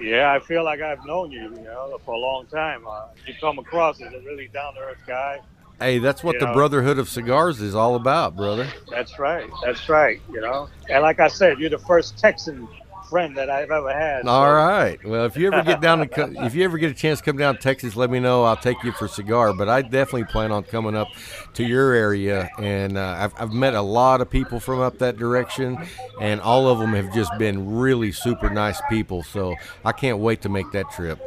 Yeah, 0.00 0.32
I 0.32 0.40
feel 0.40 0.64
like 0.64 0.80
I've 0.80 1.04
known 1.04 1.30
you, 1.30 1.42
you 1.42 1.62
know, 1.64 1.98
for 2.04 2.14
a 2.14 2.18
long 2.18 2.46
time. 2.46 2.86
Uh, 2.86 3.06
you 3.26 3.34
come 3.40 3.58
across 3.58 4.00
as 4.00 4.12
a 4.12 4.20
really 4.20 4.48
down 4.48 4.74
to 4.74 4.80
earth 4.80 4.98
guy. 5.06 5.40
Hey, 5.80 5.98
that's 5.98 6.24
what 6.24 6.34
You 6.34 6.40
the 6.40 6.46
know. 6.46 6.54
Brotherhood 6.54 6.98
of 6.98 7.08
Cigars 7.08 7.60
is 7.60 7.74
all 7.74 7.96
about, 7.96 8.34
brother. 8.36 8.66
That's 8.90 9.18
right. 9.18 9.48
That's 9.62 9.88
right. 9.88 10.20
You 10.30 10.40
know, 10.40 10.68
and 10.88 11.02
like 11.02 11.20
I 11.20 11.28
said, 11.28 11.58
you're 11.58 11.70
the 11.70 11.78
first 11.78 12.18
Texan 12.18 12.66
friend 13.08 13.36
that 13.36 13.50
I've 13.50 13.70
ever 13.70 13.92
had. 13.92 14.26
All 14.26 14.44
so- 14.44 14.52
right. 14.52 15.04
Well, 15.04 15.24
if 15.24 15.36
you 15.36 15.46
ever 15.52 15.62
get 15.62 15.80
down 15.80 16.08
to, 16.08 16.44
if 16.44 16.54
you 16.54 16.64
ever 16.64 16.78
get 16.78 16.90
a 16.90 16.94
chance 16.94 17.20
to 17.20 17.24
come 17.24 17.36
down 17.36 17.56
to 17.56 17.60
Texas, 17.60 17.96
let 17.96 18.10
me 18.10 18.20
know. 18.20 18.44
I'll 18.44 18.56
take 18.56 18.82
you 18.82 18.92
for 18.92 19.06
a 19.06 19.08
cigar. 19.08 19.52
But 19.52 19.68
I 19.68 19.82
definitely 19.82 20.24
plan 20.24 20.52
on 20.52 20.64
coming 20.64 20.96
up 20.96 21.08
to 21.54 21.64
your 21.64 21.92
area, 21.92 22.48
and 22.58 22.96
uh, 22.98 23.16
I've, 23.18 23.34
I've 23.40 23.52
met 23.52 23.74
a 23.74 23.82
lot 23.82 24.20
of 24.20 24.30
people 24.30 24.60
from 24.60 24.80
up 24.80 24.98
that 24.98 25.16
direction, 25.16 25.78
and 26.20 26.40
all 26.40 26.68
of 26.68 26.78
them 26.78 26.92
have 26.94 27.12
just 27.14 27.30
been 27.38 27.76
really 27.76 28.12
super 28.12 28.50
nice 28.50 28.80
people. 28.88 29.22
So 29.22 29.54
I 29.84 29.92
can't 29.92 30.18
wait 30.18 30.42
to 30.42 30.48
make 30.48 30.70
that 30.72 30.90
trip. 30.90 31.18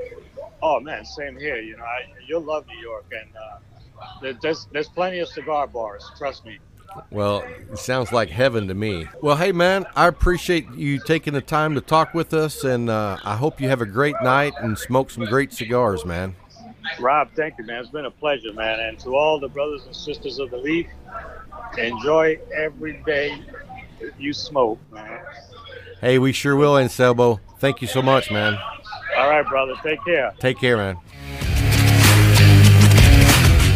Oh 0.62 0.80
man, 0.80 1.06
same 1.06 1.38
here. 1.38 1.58
You 1.58 1.78
know, 1.78 1.84
I, 1.84 2.02
you'll 2.28 2.42
love 2.42 2.66
New 2.68 2.80
York, 2.80 3.06
and 3.12 3.30
uh, 3.36 4.34
there's 4.42 4.68
there's 4.72 4.90
plenty 4.90 5.20
of 5.20 5.30
cigar 5.30 5.68
bars. 5.68 6.10
Trust 6.18 6.46
me. 6.46 6.60
Well, 7.12 7.44
it 7.72 7.78
sounds 7.78 8.12
like 8.12 8.30
heaven 8.30 8.68
to 8.68 8.74
me. 8.74 9.08
Well, 9.22 9.36
hey, 9.36 9.52
man, 9.52 9.86
I 9.96 10.08
appreciate 10.08 10.72
you 10.74 11.00
taking 11.00 11.34
the 11.34 11.42
time 11.42 11.76
to 11.76 11.82
talk 11.82 12.14
with 12.14 12.34
us, 12.34 12.64
and 12.64 12.90
uh, 12.90 13.18
I 13.24 13.36
hope 13.36 13.60
you 13.62 13.70
have 13.70 13.82
a 13.82 13.86
great 13.86 14.16
night 14.22 14.54
and 14.60 14.78
smoke 14.78 15.12
some 15.12 15.26
great 15.26 15.54
cigars, 15.54 16.06
man. 16.06 16.36
Rob, 17.00 17.30
thank 17.36 17.58
you, 17.58 17.66
man. 17.66 17.82
It's 17.82 17.90
been 17.90 18.06
a 18.06 18.12
pleasure, 18.12 18.54
man. 18.54 18.80
And 18.80 19.00
to 19.00 19.16
all 19.16 19.40
the 19.40 19.50
brothers 19.50 19.86
and 19.86 19.96
sisters 19.96 20.40
of 20.40 20.50
the 20.50 20.58
Leaf, 20.58 20.88
enjoy 21.78 22.40
every 22.56 23.02
day 23.06 23.42
you 24.18 24.34
smoke, 24.34 24.80
man. 24.92 25.20
Hey, 26.02 26.18
we 26.18 26.32
sure 26.32 26.56
will, 26.56 26.78
Anselmo. 26.78 27.40
Thank 27.60 27.82
you 27.82 27.88
so 27.88 28.02
much, 28.02 28.32
man. 28.32 28.58
All 29.18 29.30
right, 29.30 29.46
brother. 29.46 29.74
Take 29.84 30.04
care. 30.06 30.34
Take 30.40 30.60
care, 30.60 30.78
man. 30.78 30.98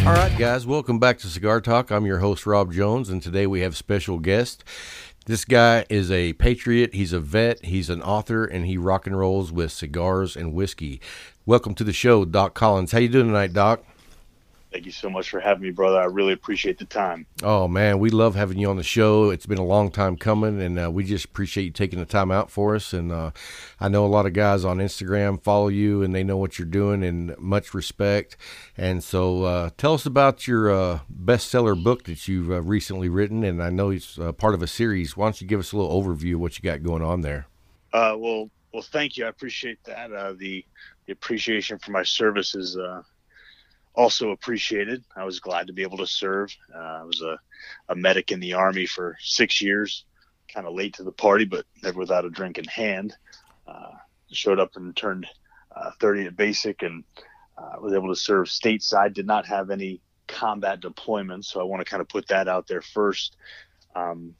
All 0.05 0.11
right, 0.11 0.37
guys, 0.37 0.67
welcome 0.67 0.99
back 0.99 1.17
to 1.19 1.27
Cigar 1.27 1.61
Talk. 1.61 1.89
I'm 1.89 2.05
your 2.05 2.19
host, 2.19 2.45
Rob 2.45 2.73
Jones, 2.73 3.07
and 3.07 3.23
today 3.23 3.47
we 3.47 3.61
have 3.61 3.77
special 3.77 4.19
guest. 4.19 4.61
This 5.27 5.45
guy 5.45 5.85
is 5.89 6.11
a 6.11 6.33
patriot, 6.33 6.93
he's 6.93 7.13
a 7.13 7.21
vet, 7.21 7.63
he's 7.63 7.89
an 7.89 8.01
author, 8.01 8.43
and 8.43 8.65
he 8.65 8.77
rock 8.77 9.07
and 9.07 9.17
rolls 9.17 9.53
with 9.53 9.71
cigars 9.71 10.35
and 10.35 10.53
whiskey. 10.53 10.99
Welcome 11.45 11.73
to 11.75 11.85
the 11.85 11.93
show, 11.93 12.25
Doc 12.25 12.53
Collins. 12.53 12.91
How 12.91 12.99
you 12.99 13.07
doing 13.07 13.27
tonight, 13.27 13.53
Doc? 13.53 13.81
Thank 14.73 14.87
you 14.87 14.91
so 14.91 15.07
much 15.07 15.29
for 15.29 15.39
having 15.39 15.61
me, 15.61 15.69
brother. 15.69 15.99
I 15.99 16.05
really 16.05 16.33
appreciate 16.33 16.79
the 16.79 16.85
time. 16.85 17.27
Oh 17.43 17.67
man, 17.67 17.99
we 17.99 18.09
love 18.09 18.33
having 18.33 18.57
you 18.57 18.71
on 18.71 18.77
the 18.77 18.81
show. 18.81 19.29
It's 19.29 19.45
been 19.45 19.59
a 19.59 19.63
long 19.63 19.91
time 19.91 20.17
coming, 20.17 20.59
and 20.59 20.79
uh, 20.79 20.89
we 20.89 21.03
just 21.03 21.25
appreciate 21.25 21.65
you 21.65 21.69
taking 21.69 21.99
the 21.99 22.05
time 22.05 22.31
out 22.31 22.49
for 22.49 22.73
us. 22.73 22.91
And 22.91 23.11
uh, 23.11 23.31
I 23.79 23.87
know 23.87 24.03
a 24.03 24.07
lot 24.07 24.25
of 24.25 24.33
guys 24.33 24.65
on 24.65 24.79
Instagram 24.79 25.39
follow 25.43 25.67
you, 25.67 26.01
and 26.01 26.15
they 26.15 26.23
know 26.23 26.37
what 26.37 26.57
you're 26.57 26.65
doing, 26.65 27.03
and 27.03 27.37
much 27.37 27.75
respect. 27.75 28.35
And 28.75 29.03
so, 29.03 29.43
uh, 29.43 29.69
tell 29.77 29.93
us 29.93 30.07
about 30.07 30.47
your 30.47 30.71
uh, 30.71 30.99
bestseller 31.23 31.81
book 31.81 32.05
that 32.05 32.27
you've 32.27 32.49
uh, 32.49 32.63
recently 32.63 33.09
written, 33.09 33.43
and 33.43 33.61
I 33.61 33.69
know 33.69 33.91
it's 33.91 34.17
uh, 34.17 34.31
part 34.31 34.55
of 34.55 34.63
a 34.63 34.67
series. 34.67 35.15
Why 35.15 35.27
don't 35.27 35.39
you 35.39 35.45
give 35.45 35.59
us 35.59 35.71
a 35.71 35.77
little 35.77 36.01
overview 36.01 36.33
of 36.33 36.39
what 36.39 36.57
you 36.57 36.63
got 36.63 36.81
going 36.81 37.03
on 37.03 37.21
there? 37.21 37.45
Uh, 37.93 38.15
well, 38.17 38.49
well, 38.73 38.81
thank 38.81 39.17
you. 39.17 39.25
I 39.25 39.29
appreciate 39.29 39.83
that. 39.83 40.11
Uh, 40.11 40.33
the 40.33 40.65
the 41.05 41.13
appreciation 41.13 41.77
for 41.77 41.91
my 41.91 42.03
services 42.03 42.75
uh, 42.77 43.03
also 43.95 44.31
appreciated. 44.31 45.03
I 45.15 45.23
was 45.23 45.39
glad 45.39 45.67
to 45.67 45.73
be 45.73 45.83
able 45.83 45.97
to 45.97 46.07
serve. 46.07 46.55
Uh, 46.73 46.77
I 46.77 47.03
was 47.03 47.21
a, 47.21 47.39
a 47.89 47.95
medic 47.95 48.31
in 48.31 48.39
the 48.39 48.53
army 48.53 48.85
for 48.85 49.17
six 49.21 49.61
years, 49.61 50.05
kind 50.51 50.67
of 50.67 50.73
late 50.73 50.95
to 50.95 51.03
the 51.03 51.11
party, 51.11 51.45
but 51.45 51.65
never 51.81 51.99
without 51.99 52.25
a 52.25 52.29
drink 52.29 52.57
in 52.57 52.65
hand. 52.65 53.15
Uh, 53.67 53.91
showed 54.31 54.59
up 54.59 54.75
and 54.75 54.95
turned 54.95 55.27
uh, 55.75 55.91
30 55.99 56.25
at 56.27 56.35
basic 56.35 56.81
and 56.81 57.03
uh, 57.57 57.79
was 57.79 57.93
able 57.93 58.09
to 58.09 58.19
serve 58.19 58.47
stateside. 58.47 59.13
Did 59.13 59.27
not 59.27 59.45
have 59.45 59.69
any 59.69 60.01
combat 60.27 60.81
deployments, 60.81 61.45
so 61.45 61.61
I 61.61 61.63
want 61.63 61.85
to 61.85 61.89
kind 61.89 62.01
of 62.01 62.09
put 62.09 62.27
that 62.29 62.47
out 62.47 62.67
there 62.67 62.81
first. 62.81 63.37
Um, 63.95 64.33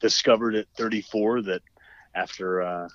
discovered 0.00 0.54
at 0.54 0.66
34 0.76 1.42
that 1.42 1.62
after 2.14 2.62
uh, 2.62 2.88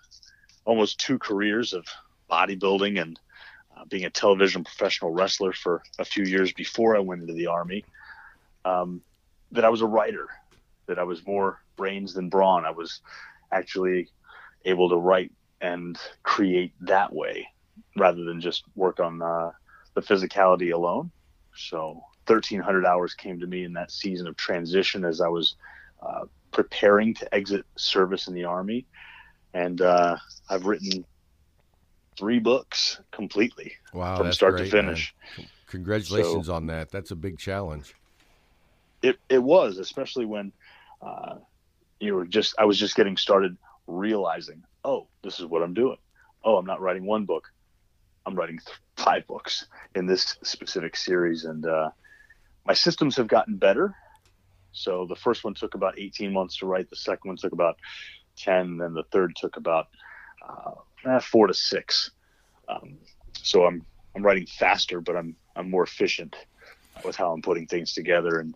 almost 0.64 1.00
two 1.00 1.20
careers 1.20 1.74
of 1.74 1.86
bodybuilding 2.30 3.00
and 3.00 3.20
uh, 3.76 3.86
being 3.86 4.06
a 4.06 4.10
television 4.10 4.64
professional 4.64 5.12
wrestler 5.12 5.54
for 5.54 5.84
a 6.00 6.06
few 6.06 6.24
years 6.24 6.54
before 6.54 6.96
I 6.96 7.00
went 7.00 7.22
into 7.22 7.34
the 7.34 7.48
army, 7.48 7.86
um, 8.64 9.02
that 9.52 9.66
I 9.66 9.70
was 9.70 9.82
a 9.82 9.88
writer, 9.88 10.28
that 10.88 11.00
I 11.00 11.04
was 11.04 11.26
more 11.26 11.62
brains 11.76 12.14
than 12.14 12.30
brawn. 12.30 12.66
I 12.66 12.72
was 12.72 13.02
actually 13.52 14.10
able 14.66 14.90
to 14.90 14.98
write 14.98 15.32
and 15.62 15.98
create 16.24 16.74
that 16.82 17.14
way 17.14 17.48
rather 17.98 18.24
than 18.24 18.42
just 18.42 18.64
work 18.76 19.00
on 19.00 19.22
uh, 19.22 19.52
the 19.94 20.02
physicality 20.02 20.74
alone. 20.74 21.12
So 21.56 22.02
1,300 22.28 22.86
hours 22.86 23.14
came 23.14 23.40
to 23.40 23.48
me 23.48 23.64
in 23.64 23.74
that 23.74 23.92
season 23.92 24.28
of 24.28 24.36
transition 24.36 25.06
as 25.06 25.22
I 25.22 25.28
was 25.28 25.56
uh, 26.02 26.26
preparing 26.52 27.14
to 27.16 27.34
exit 27.34 27.66
service 27.78 28.28
in 28.28 28.34
the 28.34 28.46
army 28.46 28.86
and 29.56 29.82
uh, 29.82 30.18
I've 30.50 30.66
written 30.66 31.06
three 32.18 32.40
books 32.40 33.00
completely 33.12 33.74
Wow, 33.94 34.18
from 34.18 34.32
start 34.32 34.56
great, 34.56 34.66
to 34.66 34.72
finish. 34.72 35.14
man. 35.38 35.48
Congratulations 35.68 36.50
on 36.50 36.68
that. 36.68 36.92
That's 36.92 37.12
a 37.12 37.16
big 37.16 37.38
challenge. 37.38 37.96
It 39.02 39.18
it 39.30 39.42
was, 39.44 39.78
especially 39.78 40.26
when 40.26 40.52
uh, 41.02 41.36
you 42.00 42.16
were 42.16 42.26
just 42.26 42.56
I 42.58 42.66
was 42.66 42.80
just 42.80 42.96
getting 42.96 43.18
started 43.18 43.58
realizing, 43.88 44.64
oh, 44.84 45.08
this 45.24 45.40
is 45.40 45.46
what 45.46 45.62
I'm 45.62 45.74
doing. 45.74 45.98
Oh, 46.44 46.58
I'm 46.58 46.66
not 46.66 46.82
writing 46.82 47.06
one 47.06 47.26
book. 47.26 47.52
I'm 48.26 48.36
writing 48.36 48.60
th- 48.66 48.78
five 48.98 49.28
books 49.28 49.66
in 49.96 50.06
this 50.06 50.38
specific 50.44 50.96
series, 50.96 51.46
and 51.46 51.66
uh, 51.66 51.90
my 52.66 52.74
systems 52.74 53.18
have 53.18 53.28
gotten 53.28 53.58
better. 53.58 53.96
So 54.72 55.06
the 55.08 55.16
first 55.16 55.44
one 55.44 55.54
took 55.54 55.74
about 55.76 55.98
18 56.00 56.34
months 56.34 56.58
to 56.58 56.66
write. 56.66 56.90
The 56.90 56.96
second 56.96 57.30
one 57.30 57.38
took 57.38 57.54
about 57.54 57.78
10, 58.38 58.82
and 58.82 58.96
the 58.96 59.04
third 59.12 59.36
took 59.36 59.58
about 59.58 59.88
uh, 60.48 60.72
eh, 61.06 61.20
four 61.20 61.48
to 61.48 61.54
six. 61.54 62.12
Um, 62.68 62.98
so 63.42 63.66
I'm 63.66 63.86
I'm 64.16 64.24
writing 64.24 64.48
faster, 64.48 65.02
but 65.02 65.16
I'm 65.16 65.36
I'm 65.56 65.70
more 65.70 65.84
efficient 65.84 66.36
with 67.04 67.16
how 67.16 67.32
I'm 67.32 67.42
putting 67.42 67.68
things 67.68 67.94
together, 67.94 68.40
and 68.40 68.56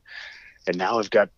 and 0.67 0.77
now 0.77 0.99
I've 0.99 1.09
got 1.09 1.29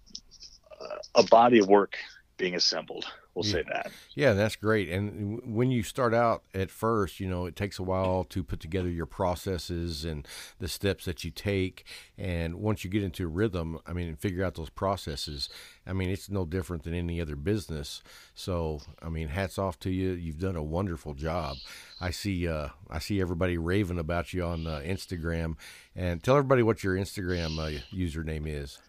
uh, 0.80 0.98
a 1.16 1.24
body 1.24 1.60
of 1.60 1.68
work 1.68 1.96
being 2.42 2.56
assembled. 2.56 3.06
We'll 3.36 3.44
say 3.44 3.64
that. 3.72 3.92
Yeah, 4.16 4.34
that's 4.34 4.56
great. 4.56 4.90
And 4.90 5.38
w- 5.38 5.56
when 5.56 5.72
you 5.72 5.84
start 5.84 6.14
out 6.14 6.44
at 6.56 6.72
first, 6.72 7.20
you 7.20 7.30
know, 7.30 7.46
it 7.46 7.56
takes 7.56 7.78
a 7.80 7.84
while 7.84 8.26
to 8.26 8.44
put 8.44 8.60
together 8.60 8.90
your 8.90 9.06
processes 9.06 10.04
and 10.04 10.28
the 10.60 10.68
steps 10.68 11.06
that 11.06 11.24
you 11.24 11.30
take. 11.30 11.86
And 12.18 12.56
once 12.56 12.84
you 12.84 12.90
get 12.90 13.04
into 13.04 13.28
rhythm, 13.28 13.80
I 13.86 13.94
mean, 13.94 14.08
and 14.08 14.20
figure 14.20 14.44
out 14.44 14.56
those 14.56 14.72
processes, 14.72 15.50
I 15.86 15.94
mean, 15.94 16.10
it's 16.10 16.30
no 16.30 16.44
different 16.44 16.84
than 16.84 16.96
any 16.96 17.22
other 17.22 17.36
business. 17.36 18.02
So, 18.34 18.82
I 19.02 19.10
mean, 19.10 19.30
hats 19.30 19.58
off 19.58 19.80
to 19.82 19.92
you. 19.92 20.12
You've 20.12 20.40
done 20.40 20.56
a 20.56 20.64
wonderful 20.64 21.14
job. 21.14 21.58
I 22.02 22.10
see, 22.10 22.48
uh, 22.48 22.70
I 22.90 23.00
see 23.00 23.22
everybody 23.22 23.58
raving 23.58 24.00
about 24.00 24.34
you 24.34 24.44
on 24.44 24.66
uh, 24.66 24.82
Instagram. 24.84 25.56
And 25.96 26.22
tell 26.24 26.36
everybody 26.36 26.64
what 26.64 26.84
your 26.84 26.96
Instagram 26.96 27.60
uh, 27.60 27.80
username 27.94 28.48
is. 28.48 28.80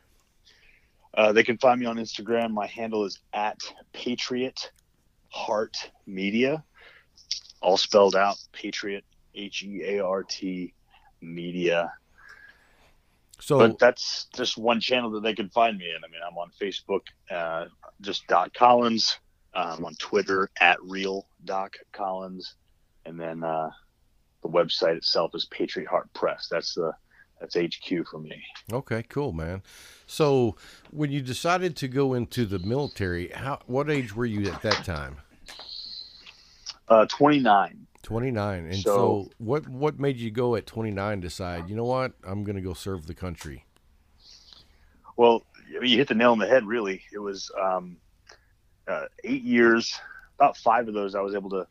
Uh, 1.14 1.32
they 1.32 1.42
can 1.42 1.58
find 1.58 1.78
me 1.78 1.86
on 1.86 1.96
Instagram. 1.96 2.52
My 2.52 2.66
handle 2.66 3.04
is 3.04 3.18
at 3.32 3.58
Patriot 3.92 4.70
Heart 5.28 5.76
Media, 6.06 6.64
all 7.60 7.76
spelled 7.76 8.16
out. 8.16 8.36
Patriot 8.52 9.04
H 9.34 9.62
E 9.62 9.82
A 9.84 10.04
R 10.04 10.22
T 10.22 10.74
Media. 11.20 11.92
So, 13.40 13.58
but 13.58 13.78
that's 13.78 14.28
just 14.34 14.56
one 14.56 14.80
channel 14.80 15.10
that 15.12 15.22
they 15.22 15.34
can 15.34 15.48
find 15.48 15.76
me 15.76 15.86
in. 15.90 15.96
I 16.04 16.08
mean, 16.08 16.20
I'm 16.26 16.38
on 16.38 16.50
Facebook, 16.60 17.00
uh, 17.30 17.66
just 18.00 18.26
Doc 18.28 18.54
Collins. 18.54 19.18
I'm 19.54 19.84
on 19.84 19.94
Twitter 19.96 20.48
at 20.60 20.82
Real 20.82 21.26
Doc 21.44 21.74
Collins, 21.92 22.54
and 23.04 23.20
then 23.20 23.42
uh, 23.42 23.70
the 24.42 24.48
website 24.48 24.96
itself 24.96 25.32
is 25.34 25.44
Patriot 25.46 25.88
Heart 25.88 26.12
Press. 26.14 26.48
That's 26.50 26.74
the 26.74 26.92
that's 27.42 27.56
HQ 27.56 28.06
for 28.08 28.20
me. 28.20 28.42
Okay, 28.72 29.02
cool, 29.08 29.32
man. 29.32 29.62
So, 30.06 30.56
when 30.90 31.10
you 31.10 31.20
decided 31.20 31.76
to 31.76 31.88
go 31.88 32.14
into 32.14 32.46
the 32.46 32.60
military, 32.60 33.28
how 33.28 33.58
what 33.66 33.90
age 33.90 34.14
were 34.14 34.26
you 34.26 34.48
at 34.50 34.62
that 34.62 34.84
time? 34.84 35.16
Uh, 36.88 37.06
29. 37.06 37.86
29. 38.02 38.64
And 38.66 38.76
so, 38.76 38.82
So- 38.82 39.30
what 39.38 39.68
what 39.68 39.98
made 39.98 40.18
you 40.18 40.30
go 40.30 40.54
at 40.54 40.66
29 40.66 41.20
decide, 41.20 41.68
you 41.68 41.74
know 41.76 41.84
what? 41.84 42.12
I'm 42.24 42.44
going 42.44 42.56
to 42.56 42.62
go 42.62 42.74
serve 42.74 43.06
the 43.06 43.14
country. 43.14 43.64
Well, 45.16 45.44
you 45.82 45.96
hit 45.96 46.08
the 46.08 46.14
nail 46.14 46.32
on 46.32 46.38
the 46.38 46.46
head. 46.46 46.64
Really, 46.64 47.02
it 47.12 47.18
was 47.18 47.50
um, 47.60 47.96
uh, 48.86 49.06
eight 49.24 49.42
years. 49.42 49.98
About 50.38 50.56
five 50.56 50.88
of 50.88 50.94
those, 50.94 51.14
I 51.14 51.20
was 51.20 51.34
able 51.34 51.50
to 51.50 51.66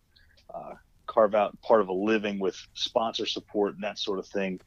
uh, 0.54 0.74
carve 1.12 1.36
out 1.36 1.60
part 1.62 1.82
of 1.82 1.90
a 1.90 1.94
living 1.94 2.40
with 2.40 2.56
sponsor 2.74 3.26
support 3.26 3.76
and 3.76 3.84
that 3.84 4.00
sort 4.00 4.18
of 4.18 4.26
thing. 4.28 4.60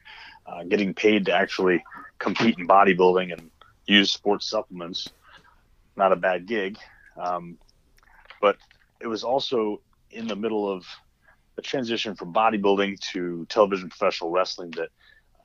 Uh, 0.46 0.62
getting 0.64 0.92
paid 0.92 1.24
to 1.24 1.32
actually 1.32 1.82
compete 2.18 2.58
in 2.58 2.68
bodybuilding 2.68 3.32
and 3.32 3.50
use 3.86 4.10
sports 4.10 4.48
supplements. 4.48 5.08
Not 5.96 6.12
a 6.12 6.16
bad 6.16 6.46
gig, 6.46 6.76
um, 7.16 7.56
but 8.42 8.58
it 9.00 9.06
was 9.06 9.24
also 9.24 9.80
in 10.10 10.26
the 10.26 10.36
middle 10.36 10.70
of 10.70 10.84
a 11.56 11.62
transition 11.62 12.14
from 12.14 12.34
bodybuilding 12.34 13.00
to 13.12 13.46
television 13.48 13.88
professional 13.88 14.30
wrestling 14.30 14.70
that 14.72 14.88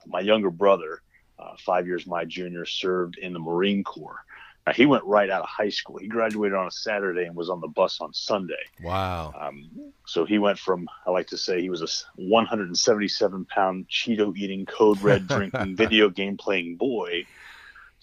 my 0.06 0.20
younger 0.20 0.50
brother 0.50 1.02
uh, 1.40 1.56
five 1.66 1.88
years 1.88 2.06
my 2.06 2.26
junior, 2.26 2.66
served 2.66 3.18
in 3.18 3.32
the 3.32 3.40
Marine 3.40 3.84
Corps. 3.84 4.26
Now, 4.70 4.76
he 4.76 4.86
went 4.86 5.04
right 5.06 5.32
out 5.32 5.42
of 5.42 5.50
high 5.50 5.70
school. 5.70 5.98
He 5.98 6.08
graduated 6.08 6.56
on 6.56 6.68
a 6.68 6.72
Saturday 6.72 7.24
and 7.24 7.36
was 7.36 7.50
on 7.50 7.60
the 7.60 7.68
bus 7.68 8.00
on 8.02 8.14
Sunday. 8.14 8.54
Wow. 8.84 9.34
Um, 9.36 9.68
so 10.06 10.26
he 10.26 10.38
went 10.38 10.60
from, 10.60 10.88
I 11.08 11.10
like 11.10 11.26
to 11.30 11.40
say, 11.40 11.60
he 11.60 11.72
was 11.72 11.82
a 11.82 11.88
177 12.22 13.46
pound 13.46 13.88
Cheeto 13.90 14.38
eating, 14.38 14.68
code 14.68 15.02
red 15.02 15.28
drinking, 15.28 15.76
video 15.76 16.10
game 16.12 16.38
playing 16.38 16.76
boy 16.76 17.26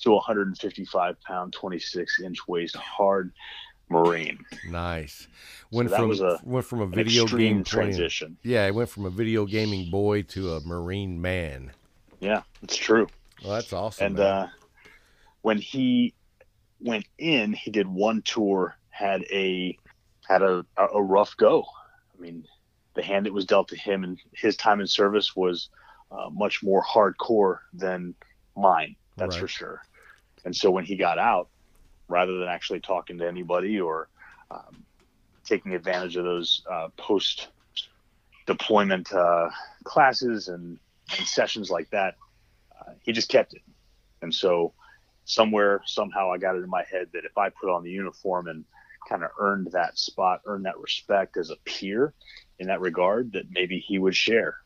to 0.00 0.10
a 0.10 0.14
155 0.16 1.20
pound, 1.22 1.52
26 1.52 2.20
inch 2.22 2.48
waist 2.48 2.74
hard 2.74 3.30
Marine. 3.88 4.44
Nice. 4.68 5.28
Went 5.70 5.90
that 5.90 6.00
from 6.00 6.08
was 6.08 6.20
a- 6.20 6.40
went 6.42 6.66
from 6.66 6.80
a 6.80 6.86
video 6.88 7.26
game 7.26 7.36
playing- 7.36 7.64
transition. 7.64 8.38
Yeah, 8.42 8.64
I 8.64 8.72
went 8.72 8.88
from 8.90 9.04
a 9.04 9.10
video 9.10 9.46
gaming 9.46 9.88
boy 9.92 10.22
to 10.22 10.54
a 10.54 10.60
marine 10.62 11.22
man. 11.22 11.70
Yeah, 12.18 12.42
it's 12.64 12.76
true. 12.76 13.06
Well, 13.44 13.52
that's 13.52 13.72
awesome. 13.72 14.06
and 14.06 14.18
uh, 14.18 14.46
when 15.42 15.58
he 15.58 16.12
went 16.80 17.06
in, 17.18 17.52
he 17.52 17.70
did 17.70 17.86
one 17.86 18.22
tour, 18.22 18.76
had 18.90 19.22
a 19.30 19.76
had 20.26 20.42
a, 20.42 20.64
a 20.76 21.02
rough 21.02 21.36
go. 21.36 21.64
I 22.16 22.20
mean, 22.20 22.44
the 22.94 23.02
hand 23.02 23.26
that 23.26 23.32
was 23.32 23.44
dealt 23.44 23.68
to 23.68 23.76
him 23.76 24.02
and 24.02 24.18
his 24.32 24.56
time 24.56 24.80
in 24.80 24.86
service 24.86 25.36
was 25.36 25.68
uh, 26.10 26.28
much 26.30 26.62
more 26.62 26.82
hardcore 26.82 27.58
than 27.72 28.14
mine. 28.56 28.96
That's 29.16 29.36
Right. 29.36 29.42
for 29.42 29.48
sure. 29.48 29.82
And 30.44 30.54
so 30.54 30.70
when 30.70 30.84
he 30.84 30.96
got 30.96 31.18
out, 31.18 31.48
rather 32.08 32.38
than 32.38 32.48
actually 32.48 32.80
talking 32.80 33.18
to 33.18 33.26
anybody 33.26 33.80
or 33.80 34.08
um, 34.50 34.84
taking 35.44 35.74
advantage 35.74 36.16
of 36.16 36.24
those 36.24 36.62
uh, 36.70 36.88
post 36.96 37.48
deployment 38.46 39.12
uh, 39.12 39.50
classes 39.84 40.48
and, 40.48 40.78
and 41.16 41.26
sessions 41.26 41.70
like 41.70 41.90
that, 41.90 42.14
uh, 42.80 42.92
he 43.02 43.12
just 43.12 43.28
kept 43.28 43.54
it. 43.54 43.62
And 44.22 44.34
so 44.34 44.72
somewhere, 45.26 45.82
somehow, 45.84 46.32
I 46.32 46.38
got 46.38 46.56
it 46.56 46.62
in 46.64 46.70
my 46.70 46.84
head 46.90 47.08
that 47.12 47.24
if 47.24 47.36
I 47.36 47.50
put 47.50 47.68
on 47.68 47.82
the 47.82 47.90
uniform 47.90 48.48
and 48.48 48.64
kind 49.08 49.22
of 49.22 49.30
earned 49.38 49.72
that 49.72 49.98
spot, 49.98 50.40
earned 50.46 50.64
that 50.64 50.78
respect 50.78 51.36
as 51.36 51.50
a 51.50 51.56
peer 51.64 52.14
in 52.58 52.68
that 52.68 52.80
regard, 52.80 53.32
that 53.32 53.50
maybe 53.50 53.78
he 53.78 53.98
would 53.98 54.16
share. 54.16 54.56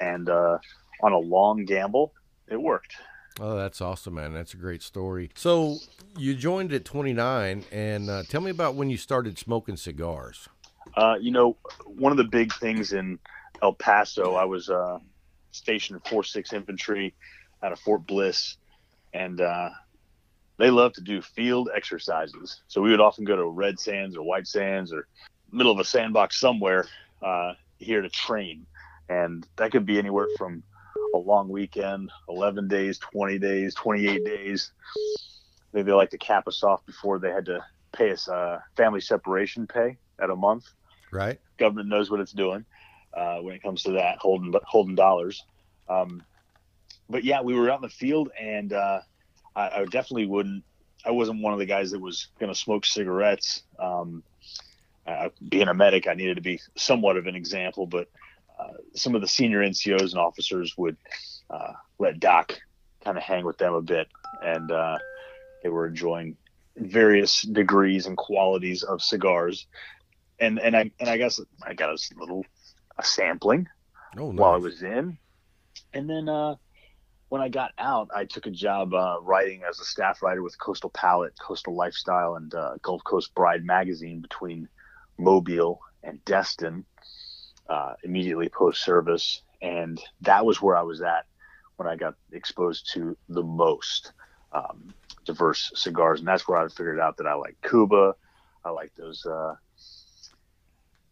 And 0.00 0.28
uh, 0.30 0.58
on 1.02 1.12
a 1.12 1.18
long 1.18 1.64
gamble, 1.64 2.14
it 2.48 2.60
worked. 2.60 2.94
oh, 3.40 3.56
that's 3.56 3.80
awesome, 3.80 4.14
man. 4.14 4.32
That's 4.32 4.54
a 4.54 4.56
great 4.56 4.82
story. 4.82 5.30
So 5.34 5.76
you 6.16 6.34
joined 6.34 6.72
at 6.72 6.84
29, 6.84 7.64
and 7.70 8.10
uh, 8.10 8.22
tell 8.22 8.40
me 8.40 8.50
about 8.50 8.74
when 8.74 8.88
you 8.90 8.96
started 8.96 9.38
smoking 9.38 9.76
cigars. 9.76 10.48
Uh, 10.96 11.16
you 11.20 11.30
know, 11.30 11.56
one 11.84 12.12
of 12.12 12.18
the 12.18 12.24
big 12.24 12.52
things 12.54 12.92
in 12.92 13.18
El 13.62 13.74
Paso, 13.74 14.34
I 14.34 14.44
was 14.44 14.70
uh, 14.70 14.98
stationed 15.50 16.00
in 16.04 16.10
4 16.10 16.24
6 16.24 16.52
Infantry 16.52 17.14
out 17.62 17.72
of 17.72 17.80
Fort 17.80 18.06
Bliss, 18.06 18.56
and 19.12 19.40
uh, 19.40 19.70
they 20.58 20.70
love 20.70 20.92
to 20.94 21.00
do 21.00 21.22
field 21.22 21.70
exercises. 21.74 22.60
So 22.68 22.82
we 22.82 22.90
would 22.90 23.00
often 23.00 23.24
go 23.24 23.36
to 23.36 23.46
red 23.46 23.78
sands 23.78 24.16
or 24.16 24.22
white 24.22 24.46
sands 24.46 24.92
or 24.92 25.06
middle 25.52 25.72
of 25.72 25.78
a 25.78 25.84
sandbox 25.84 26.38
somewhere 26.38 26.86
uh, 27.22 27.54
here 27.78 28.02
to 28.02 28.10
train. 28.10 28.66
And 29.08 29.46
that 29.56 29.72
could 29.72 29.86
be 29.86 29.98
anywhere 29.98 30.28
from 30.36 30.62
a 31.14 31.18
long 31.18 31.48
weekend, 31.48 32.10
11 32.28 32.68
days, 32.68 32.98
20 32.98 33.38
days, 33.38 33.74
28 33.74 34.24
days. 34.24 34.72
Maybe 35.72 35.86
they 35.86 35.92
like 35.92 36.10
to 36.10 36.18
cap 36.18 36.46
us 36.48 36.62
off 36.62 36.84
before 36.86 37.18
they 37.18 37.30
had 37.30 37.46
to 37.46 37.64
pay 37.92 38.10
us 38.10 38.28
uh, 38.28 38.60
family 38.76 39.00
separation 39.00 39.66
pay 39.66 39.96
at 40.18 40.30
a 40.30 40.36
month 40.36 40.64
Right? 41.10 41.40
government 41.58 41.88
knows 41.88 42.10
what 42.10 42.20
it's 42.20 42.32
doing 42.32 42.64
uh, 43.14 43.38
when 43.38 43.54
it 43.54 43.62
comes 43.62 43.82
to 43.84 43.92
that 43.92 44.18
holding 44.18 44.52
holding 44.64 44.94
dollars. 44.94 45.44
Um, 45.88 46.22
but 47.08 47.24
yeah, 47.24 47.40
we 47.40 47.54
were 47.54 47.70
out 47.70 47.76
in 47.76 47.82
the 47.82 47.88
field, 47.88 48.30
and 48.38 48.72
uh, 48.72 49.00
I, 49.54 49.80
I 49.80 49.84
definitely 49.84 50.26
wouldn't. 50.26 50.64
I 51.04 51.10
wasn't 51.12 51.42
one 51.42 51.52
of 51.52 51.58
the 51.58 51.66
guys 51.66 51.92
that 51.92 52.00
was 52.00 52.28
going 52.38 52.52
to 52.52 52.58
smoke 52.58 52.84
cigarettes. 52.84 53.62
Um, 53.78 54.22
uh, 55.06 55.30
being 55.48 55.68
a 55.68 55.74
medic, 55.74 56.06
I 56.06 56.14
needed 56.14 56.34
to 56.34 56.42
be 56.42 56.60
somewhat 56.76 57.16
of 57.16 57.26
an 57.26 57.34
example, 57.34 57.86
but 57.86 58.08
uh, 58.58 58.74
some 58.94 59.14
of 59.14 59.20
the 59.20 59.28
senior 59.28 59.60
NCOs 59.60 60.10
and 60.10 60.18
officers 60.18 60.76
would 60.76 60.96
uh, 61.48 61.72
let 61.98 62.20
Doc 62.20 62.60
kind 63.02 63.16
of 63.16 63.22
hang 63.22 63.44
with 63.44 63.58
them 63.58 63.74
a 63.74 63.80
bit, 63.80 64.08
and 64.42 64.70
uh, 64.70 64.98
they 65.62 65.68
were 65.68 65.86
enjoying 65.86 66.36
various 66.76 67.42
degrees 67.42 68.06
and 68.06 68.16
qualities 68.16 68.82
of 68.82 69.02
cigars 69.02 69.66
and 70.40 70.58
and 70.58 70.76
I 70.76 70.90
and 71.00 71.08
I 71.08 71.16
guess 71.16 71.40
I 71.62 71.74
got 71.74 71.90
a 71.90 71.98
little 72.18 72.44
a 72.98 73.04
sampling 73.04 73.68
Oh, 74.16 74.32
while 74.32 74.52
I 74.52 74.56
was 74.56 74.82
in, 74.82 75.18
and 75.92 76.08
then 76.08 76.28
uh, 76.28 76.54
when 77.28 77.42
I 77.42 77.48
got 77.48 77.72
out, 77.78 78.08
I 78.14 78.24
took 78.24 78.46
a 78.46 78.50
job 78.50 78.94
uh, 78.94 79.18
writing 79.20 79.62
as 79.68 79.80
a 79.80 79.84
staff 79.84 80.22
writer 80.22 80.42
with 80.42 80.58
Coastal 80.58 80.90
Palette, 80.90 81.38
Coastal 81.38 81.74
Lifestyle, 81.74 82.36
and 82.36 82.54
uh, 82.54 82.74
Gulf 82.82 83.04
Coast 83.04 83.34
Bride 83.34 83.64
magazine 83.64 84.20
between 84.20 84.68
Mobile 85.18 85.80
and 86.02 86.24
Destin 86.24 86.84
uh, 87.68 87.94
immediately 88.02 88.48
post 88.48 88.82
service, 88.82 89.42
and 89.60 90.00
that 90.22 90.46
was 90.46 90.62
where 90.62 90.76
I 90.76 90.82
was 90.82 91.02
at 91.02 91.26
when 91.76 91.86
I 91.86 91.96
got 91.96 92.14
exposed 92.32 92.90
to 92.94 93.16
the 93.28 93.42
most 93.42 94.12
um, 94.52 94.94
diverse 95.26 95.70
cigars, 95.74 96.20
and 96.20 96.28
that's 96.28 96.48
where 96.48 96.58
I 96.58 96.66
figured 96.68 96.98
out 96.98 97.18
that 97.18 97.26
I 97.26 97.34
like 97.34 97.56
Cuba, 97.62 98.14
I 98.64 98.70
like 98.70 98.92
those 98.96 99.26
uh, 99.26 99.54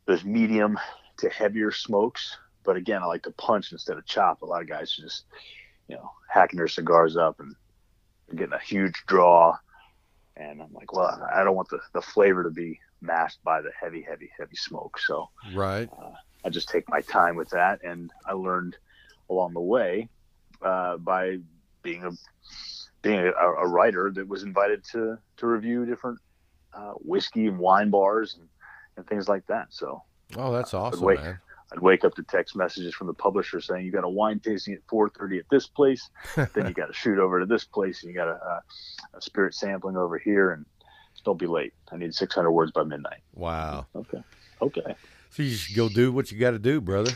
those 0.07 0.25
medium 0.25 0.79
to 1.19 1.29
heavier 1.29 1.73
smokes, 1.73 2.39
but 2.65 2.77
again, 2.77 3.03
I 3.03 3.07
like 3.07 3.25
to 3.25 3.33
punch 3.33 3.73
instead 3.73 3.99
of 3.99 4.07
chop. 4.07 4.41
A 4.41 4.47
lot 4.47 4.63
of 4.63 4.69
guys 4.69 4.93
just 4.93 5.25
you 5.89 5.97
know 5.97 6.11
hacking 6.31 6.59
their 6.59 6.69
cigars 6.69 7.17
up 7.17 7.41
and 7.41 7.55
getting 8.35 8.53
a 8.55 8.59
huge 8.59 9.03
draw, 9.07 9.57
and 10.37 10.61
I'm 10.63 10.73
like, 10.73 10.93
well, 10.93 11.27
I 11.35 11.45
don't 11.45 11.57
want 11.57 11.69
the 11.69 11.81
the 11.95 12.03
flavor 12.03 12.43
to 12.45 12.51
be 12.51 12.79
masked 13.01 13.43
by 13.45 13.61
the 13.61 13.71
heavy, 13.81 14.03
heavy, 14.09 14.31
heavy 14.39 14.57
smoke. 14.57 14.99
So 14.99 15.27
Right. 15.53 15.89
uh, 15.93 16.11
I 16.45 16.49
just 16.51 16.69
take 16.69 16.89
my 16.89 17.01
time 17.01 17.37
with 17.37 17.51
that, 17.51 17.81
and 17.85 18.11
I 18.27 18.33
learned 18.33 18.77
along 19.31 19.55
the 19.55 19.61
way 19.61 20.09
uh, 20.63 20.97
by 20.99 21.39
being 21.83 22.05
a 22.05 22.11
being 23.03 23.21
a, 23.21 23.31
a 23.31 23.67
writer 23.67 24.11
that 24.15 24.27
was 24.29 24.43
invited 24.43 24.85
to 24.93 25.19
to 25.39 25.47
review 25.47 25.87
different 25.87 26.19
uh, 26.75 26.93
whiskey 26.95 27.47
and 27.47 27.59
wine 27.59 27.91
bars 27.91 28.37
and, 28.39 28.49
and 28.97 29.07
things 29.07 29.29
like 29.29 29.47
that. 29.47 29.69
So 29.71 30.03
Oh, 30.37 30.53
that's 30.53 30.75
awesome, 30.75 31.05
wait. 31.05 31.21
man. 31.21 31.39
I'd 31.73 31.81
wake 31.81 32.05
up 32.05 32.15
to 32.15 32.23
text 32.23 32.55
messages 32.55 32.95
from 32.95 33.09
the 33.09 33.15
publisher 33.15 33.61
saying 33.61 33.85
you 33.85 33.91
got 33.91 34.05
a 34.05 34.09
wine 34.09 34.39
tasting 34.39 34.75
at 34.75 34.87
4:30 34.87 35.41
at 35.41 35.45
this 35.51 35.67
place, 35.67 36.09
then 36.37 36.69
you 36.69 36.73
got 36.73 36.87
to 36.87 36.93
shoot 36.93 37.19
over 37.19 37.41
to 37.41 37.47
this 37.47 37.65
place, 37.65 38.03
and 38.03 38.13
you 38.13 38.17
got 38.17 38.29
a, 38.29 38.35
a, 38.35 38.63
a 39.15 39.21
spirit 39.21 39.55
sampling 39.55 39.97
over 39.97 40.19
here, 40.19 40.53
and 40.53 40.65
don't 41.25 41.39
be 41.39 41.47
late. 41.47 41.73
I 41.91 41.97
need 41.97 42.15
600 42.15 42.51
words 42.51 42.73
by 42.73 42.85
midnight. 42.85 43.21
Wow. 43.35 43.87
Okay, 43.97 44.23
okay. 44.63 44.95
So 45.31 45.43
you 45.43 45.51
just 45.51 45.75
go 45.75 45.89
do 45.89 46.13
what 46.13 46.31
you 46.31 46.39
got 46.39 46.53
to 46.53 46.59
do, 46.59 46.81
brother. 46.81 47.13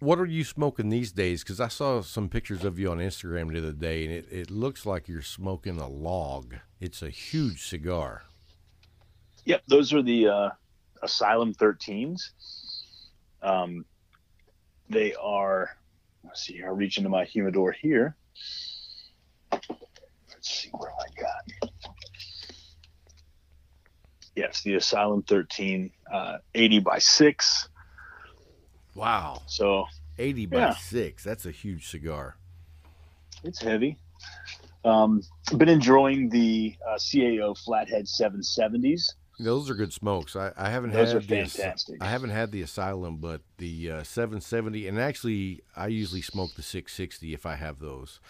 What 0.00 0.20
are 0.20 0.26
you 0.26 0.44
smoking 0.44 0.90
these 0.90 1.10
days? 1.10 1.42
Because 1.42 1.60
I 1.60 1.68
saw 1.68 2.02
some 2.02 2.28
pictures 2.28 2.64
of 2.64 2.78
you 2.78 2.90
on 2.90 2.98
Instagram 2.98 3.52
the 3.52 3.58
other 3.58 3.72
day, 3.72 4.04
and 4.04 4.12
it, 4.12 4.26
it 4.30 4.50
looks 4.50 4.86
like 4.86 5.08
you're 5.08 5.22
smoking 5.22 5.78
a 5.80 5.88
log. 5.88 6.54
It's 6.80 7.02
a 7.02 7.10
huge 7.10 7.66
cigar. 7.66 8.22
Yep, 9.44 9.62
those 9.66 9.92
are 9.92 10.02
the 10.02 10.28
uh, 10.28 10.50
Asylum 11.02 11.54
13s. 11.54 12.30
Um, 13.42 13.84
they 14.88 15.14
are. 15.14 15.76
Let's 16.24 16.42
see 16.42 16.54
here. 16.54 16.68
I 16.68 16.70
reach 16.72 16.98
into 16.98 17.08
my 17.10 17.24
humidor 17.24 17.72
here. 17.72 18.16
Let's 19.52 19.68
see 20.42 20.70
where 20.72 20.90
I 20.90 21.20
got. 21.20 21.70
Yes, 24.34 24.62
the 24.62 24.74
Asylum 24.74 25.22
13, 25.22 25.90
uh, 26.12 26.38
80 26.54 26.80
by 26.80 26.98
six. 26.98 27.68
Wow. 28.94 29.42
So 29.46 29.86
80 30.18 30.46
by 30.46 30.58
Yeah. 30.58 30.74
6. 30.74 31.24
That's 31.24 31.46
a 31.46 31.50
huge 31.50 31.88
cigar. 31.88 32.36
it's 33.44 33.60
heavy. 33.60 33.96
Um, 34.84 35.22
been 35.56 35.68
enjoying 35.68 36.28
the 36.28 36.76
uh, 36.88 36.94
CAO 36.96 37.56
Flathead 37.58 38.04
770s. 38.06 39.12
Those 39.38 39.70
are 39.70 39.74
good 39.74 39.92
smokes. 39.92 40.34
I, 40.34 40.52
I 40.56 40.70
haven't 40.70 40.92
Those 40.92 41.12
had 41.12 41.16
are 41.16 41.20
the 41.20 41.26
fantastic. 41.48 42.02
I 42.02 42.06
haven't 42.08 42.30
had 42.30 42.50
the 42.50 42.62
Asylum, 42.62 43.18
but 43.18 43.40
the 43.58 43.90
uh, 43.90 44.02
770, 44.02 44.88
and 44.88 44.98
actually, 44.98 45.62
I 45.76 45.86
usually 45.88 46.22
smoke 46.22 46.54
the 46.54 46.62
660 46.62 47.34
if 47.34 47.46
I 47.46 47.54
have 47.54 47.78
those. 47.78 48.20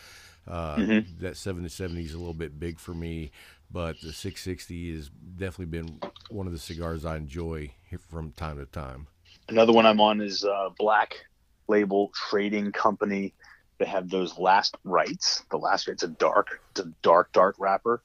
Uh, 0.47 0.77
Mhm. 0.77 1.19
That 1.21 1.37
770 1.37 2.05
is 2.05 2.15
a 2.15 2.19
little 2.19 2.35
bit 2.35 2.59
big 2.59 2.79
for 2.79 2.95
me, 2.95 3.31
but 3.71 4.01
the 4.01 4.13
660 4.13 4.95
has 4.97 5.09
definitely 5.09 5.67
been 5.67 6.01
one 6.31 6.47
of 6.47 6.53
the 6.53 6.59
cigars 6.59 7.05
I 7.05 7.17
enjoy 7.17 7.73
from 8.11 8.33
time 8.33 8.59
to 8.59 8.67
time. 8.67 9.07
Another 9.49 9.73
one 9.73 9.87
I'm 9.87 10.01
on 10.01 10.21
is 10.21 10.45
uh, 10.45 10.71
Black 10.79 11.27
Label 11.69 12.11
Trading 12.15 12.73
Company. 12.73 13.35
They 13.79 13.85
have 13.87 14.11
those 14.11 14.39
Last 14.39 14.77
Rites. 14.85 15.43
The 15.51 15.59
last 15.59 15.89
it's 15.89 16.03
a 16.03 16.09
dark, 16.09 16.61
it's 16.73 16.81
a 16.81 16.93
dark, 17.03 17.33
dark 17.33 17.57
wrapper. 17.59 18.03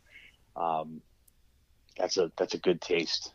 Um, 0.55 1.01
that's 1.97 2.17
a 2.17 2.31
that's 2.37 2.53
a 2.53 2.57
good 2.57 2.81
taste. 2.81 3.33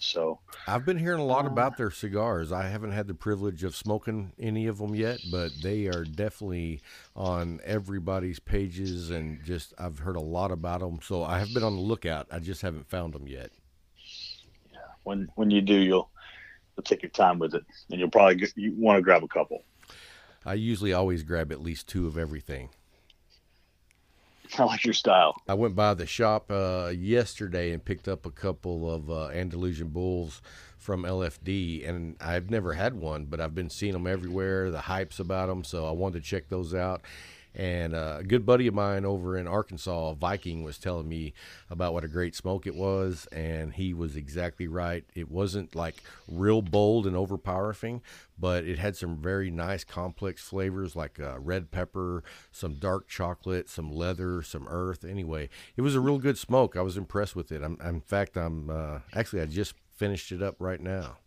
So 0.00 0.38
I've 0.66 0.86
been 0.86 0.98
hearing 0.98 1.20
a 1.20 1.24
lot 1.24 1.44
um, 1.44 1.52
about 1.52 1.76
their 1.76 1.90
cigars. 1.90 2.52
I 2.52 2.68
haven't 2.68 2.92
had 2.92 3.06
the 3.06 3.14
privilege 3.14 3.62
of 3.64 3.76
smoking 3.76 4.32
any 4.38 4.66
of 4.66 4.78
them 4.78 4.94
yet, 4.94 5.20
but 5.30 5.52
they 5.62 5.88
are 5.88 6.04
definitely 6.04 6.80
on 7.14 7.60
everybody's 7.64 8.40
pages, 8.40 9.10
and 9.10 9.44
just 9.44 9.74
I've 9.78 9.98
heard 9.98 10.16
a 10.16 10.20
lot 10.20 10.52
about 10.52 10.80
them. 10.80 11.00
So 11.02 11.22
I 11.22 11.38
have 11.38 11.52
been 11.52 11.62
on 11.62 11.76
the 11.76 11.82
lookout. 11.82 12.26
I 12.30 12.38
just 12.38 12.62
haven't 12.62 12.88
found 12.88 13.12
them 13.12 13.28
yet. 13.28 13.50
Yeah, 14.72 14.78
when 15.02 15.28
when 15.34 15.50
you 15.50 15.60
do, 15.60 15.74
you'll 15.74 16.10
you'll 16.76 16.84
take 16.84 17.02
your 17.02 17.10
time 17.10 17.38
with 17.38 17.54
it, 17.54 17.64
and 17.90 18.00
you'll 18.00 18.10
probably 18.10 18.36
get, 18.36 18.56
you 18.56 18.72
want 18.78 18.96
to 18.96 19.02
grab 19.02 19.22
a 19.22 19.28
couple. 19.28 19.64
I 20.46 20.54
usually 20.54 20.94
always 20.94 21.22
grab 21.22 21.52
at 21.52 21.60
least 21.60 21.88
two 21.88 22.06
of 22.06 22.16
everything. 22.16 22.70
I 24.58 24.64
like 24.64 24.84
your 24.84 24.94
style. 24.94 25.36
I 25.48 25.54
went 25.54 25.74
by 25.74 25.94
the 25.94 26.06
shop 26.06 26.50
uh, 26.50 26.92
yesterday 26.94 27.72
and 27.72 27.84
picked 27.84 28.08
up 28.08 28.26
a 28.26 28.30
couple 28.30 28.92
of 28.92 29.10
uh, 29.10 29.28
Andalusian 29.28 29.88
Bulls 29.88 30.42
from 30.78 31.02
LFD, 31.02 31.88
and 31.88 32.16
I've 32.20 32.50
never 32.50 32.72
had 32.72 32.94
one, 32.94 33.26
but 33.26 33.40
I've 33.40 33.54
been 33.54 33.70
seeing 33.70 33.92
them 33.92 34.06
everywhere. 34.06 34.70
The 34.70 34.80
hype's 34.80 35.20
about 35.20 35.48
them, 35.48 35.62
so 35.62 35.86
I 35.86 35.90
wanted 35.92 36.22
to 36.22 36.28
check 36.28 36.48
those 36.48 36.74
out. 36.74 37.02
And 37.54 37.94
uh, 37.94 38.18
a 38.20 38.22
good 38.22 38.46
buddy 38.46 38.68
of 38.68 38.74
mine 38.74 39.04
over 39.04 39.36
in 39.36 39.48
Arkansas, 39.48 40.14
Viking, 40.14 40.62
was 40.62 40.78
telling 40.78 41.08
me 41.08 41.32
about 41.68 41.92
what 41.92 42.04
a 42.04 42.08
great 42.08 42.36
smoke 42.36 42.66
it 42.66 42.76
was, 42.76 43.26
and 43.32 43.74
he 43.74 43.92
was 43.92 44.14
exactly 44.14 44.68
right. 44.68 45.04
It 45.14 45.30
wasn't 45.30 45.74
like 45.74 45.96
real 46.28 46.62
bold 46.62 47.06
and 47.06 47.16
overpowering, 47.16 48.02
but 48.38 48.64
it 48.64 48.78
had 48.78 48.96
some 48.96 49.16
very 49.16 49.50
nice 49.50 49.82
complex 49.82 50.42
flavors 50.42 50.94
like 50.94 51.18
uh, 51.18 51.38
red 51.40 51.70
pepper, 51.70 52.22
some 52.52 52.74
dark 52.74 53.08
chocolate, 53.08 53.68
some 53.68 53.90
leather, 53.90 54.42
some 54.42 54.66
earth. 54.68 55.04
Anyway, 55.04 55.48
it 55.76 55.82
was 55.82 55.96
a 55.96 56.00
real 56.00 56.18
good 56.18 56.38
smoke. 56.38 56.76
I 56.76 56.82
was 56.82 56.96
impressed 56.96 57.34
with 57.34 57.50
it. 57.50 57.62
I'm, 57.62 57.78
in 57.84 58.00
fact, 58.00 58.36
I'm 58.36 58.70
uh, 58.70 59.00
actually 59.12 59.42
I 59.42 59.46
just 59.46 59.74
finished 59.96 60.30
it 60.30 60.40
up 60.42 60.56
right 60.60 60.80
now. 60.80 61.18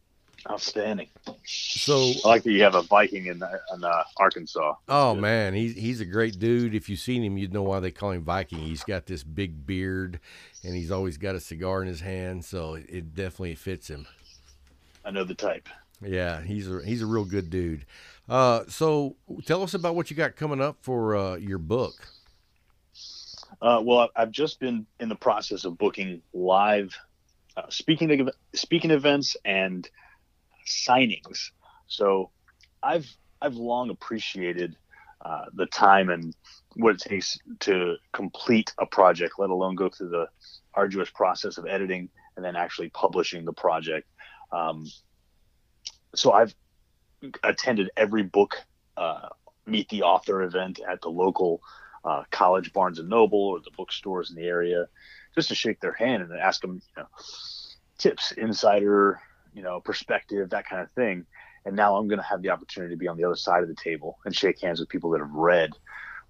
Outstanding. 0.50 1.08
So 1.46 2.12
I 2.26 2.28
like 2.28 2.44
that 2.44 2.52
you 2.52 2.64
have 2.64 2.76
a 2.76 2.82
Viking 2.82 3.28
in, 3.28 3.42
in 3.74 3.84
uh, 3.84 4.04
Arkansas. 4.18 4.76
Oh 4.90 5.14
Good. 5.14 5.22
man, 5.22 5.54
he's 5.54 5.76
he's 5.76 6.02
a 6.02 6.06
great 6.06 6.38
dude. 6.38 6.76
If 6.76 6.90
you've 6.90 7.00
seen 7.00 7.24
him, 7.24 7.38
you'd 7.38 7.54
know 7.54 7.64
why 7.64 7.80
they 7.80 7.92
call 7.92 8.12
him 8.12 8.24
Viking. 8.24 8.60
He's 8.60 8.84
got 8.84 9.06
this 9.06 9.24
big 9.24 9.66
beard, 9.66 10.20
and 10.64 10.76
he's 10.76 10.92
always 10.92 11.18
got 11.18 11.36
a 11.36 11.40
cigar 11.40 11.82
in 11.82 11.88
his 11.88 12.02
hand, 12.02 12.44
so 12.44 12.76
it 12.76 13.16
definitely 13.16 13.56
fits 13.56 13.88
him. 13.90 14.06
I 15.06 15.12
know 15.12 15.24
the 15.24 15.34
type. 15.34 15.70
Yeah, 16.02 16.42
he's 16.42 16.70
a 16.70 16.84
he's 16.84 17.02
a 17.02 17.06
real 17.06 17.26
good 17.26 17.50
dude. 17.50 17.86
Uh, 18.28 18.64
so 18.68 19.16
tell 19.46 19.64
us 19.64 19.74
about 19.74 19.96
what 19.96 20.10
you 20.10 20.16
got 20.18 20.36
coming 20.36 20.62
up 20.62 20.78
for 20.82 21.16
uh, 21.16 21.36
your 21.36 21.58
book. 21.58 21.94
Uh, 23.62 23.82
well, 23.82 24.10
I've 24.16 24.32
just 24.32 24.60
been 24.60 24.86
in 25.00 25.08
the 25.08 25.16
process 25.16 25.64
of 25.64 25.78
booking 25.78 26.22
live 26.34 26.98
uh, 27.56 27.64
speaking 27.70 28.30
speaking 28.54 28.92
events 28.92 29.38
and 29.46 29.90
signings. 30.66 31.52
So 31.88 32.32
I've 32.82 33.08
I've 33.42 33.56
long 33.56 33.90
appreciated 33.90 34.76
uh, 35.22 35.46
the 35.54 35.66
time 35.68 36.10
and 36.10 36.36
what 36.76 36.96
it 36.96 37.02
takes 37.02 37.38
to 37.60 37.96
complete 38.12 38.74
a 38.80 38.86
project, 38.86 39.36
let 39.38 39.50
alone 39.50 39.76
go 39.76 39.90
through 39.90 40.10
the 40.10 40.28
arduous 40.74 41.10
process 41.10 41.58
of 41.58 41.66
editing 41.66 42.10
and 42.36 42.44
then 42.44 42.56
actually 42.56 42.90
publishing 42.90 43.46
the 43.46 43.54
project. 43.54 44.08
Um, 44.52 44.86
so 46.16 46.32
I've 46.32 46.54
attended 47.44 47.90
every 47.96 48.24
book 48.24 48.56
uh, 48.98 49.30
meet 49.66 49.90
the 49.90 50.04
author 50.04 50.44
event 50.44 50.80
at 50.88 51.02
the 51.02 51.10
local 51.10 51.62
uh, 52.04 52.24
college 52.32 52.74
Barnes 52.74 53.00
and 53.00 53.10
Noble 53.10 53.40
or 53.40 53.60
the 53.60 53.72
bookstores 53.76 54.30
in 54.30 54.36
the 54.36 54.44
area, 54.48 54.88
just 55.36 55.50
to 55.50 55.56
shake 55.56 55.80
their 55.80 55.94
hand 55.94 56.22
and 56.22 56.34
ask 56.34 56.62
them, 56.62 56.82
you 56.96 57.04
know, 57.04 57.08
tips, 57.98 58.34
insider, 58.34 59.22
you 59.54 59.62
know, 59.64 59.80
perspective, 59.80 60.50
that 60.52 60.68
kind 60.68 60.82
of 60.82 60.92
thing. 60.92 61.26
And 61.66 61.76
now 61.76 61.96
I'm 61.96 62.08
going 62.08 62.20
to 62.20 62.26
have 62.26 62.42
the 62.42 62.50
opportunity 62.50 62.94
to 62.94 62.98
be 63.00 63.08
on 63.08 63.18
the 63.18 63.24
other 63.24 63.36
side 63.36 63.64
of 63.64 63.70
the 63.70 63.76
table 63.76 64.18
and 64.26 64.36
shake 64.36 64.60
hands 64.62 64.80
with 64.80 64.90
people 64.90 65.12
that 65.12 65.20
have 65.20 65.32
read 65.32 65.72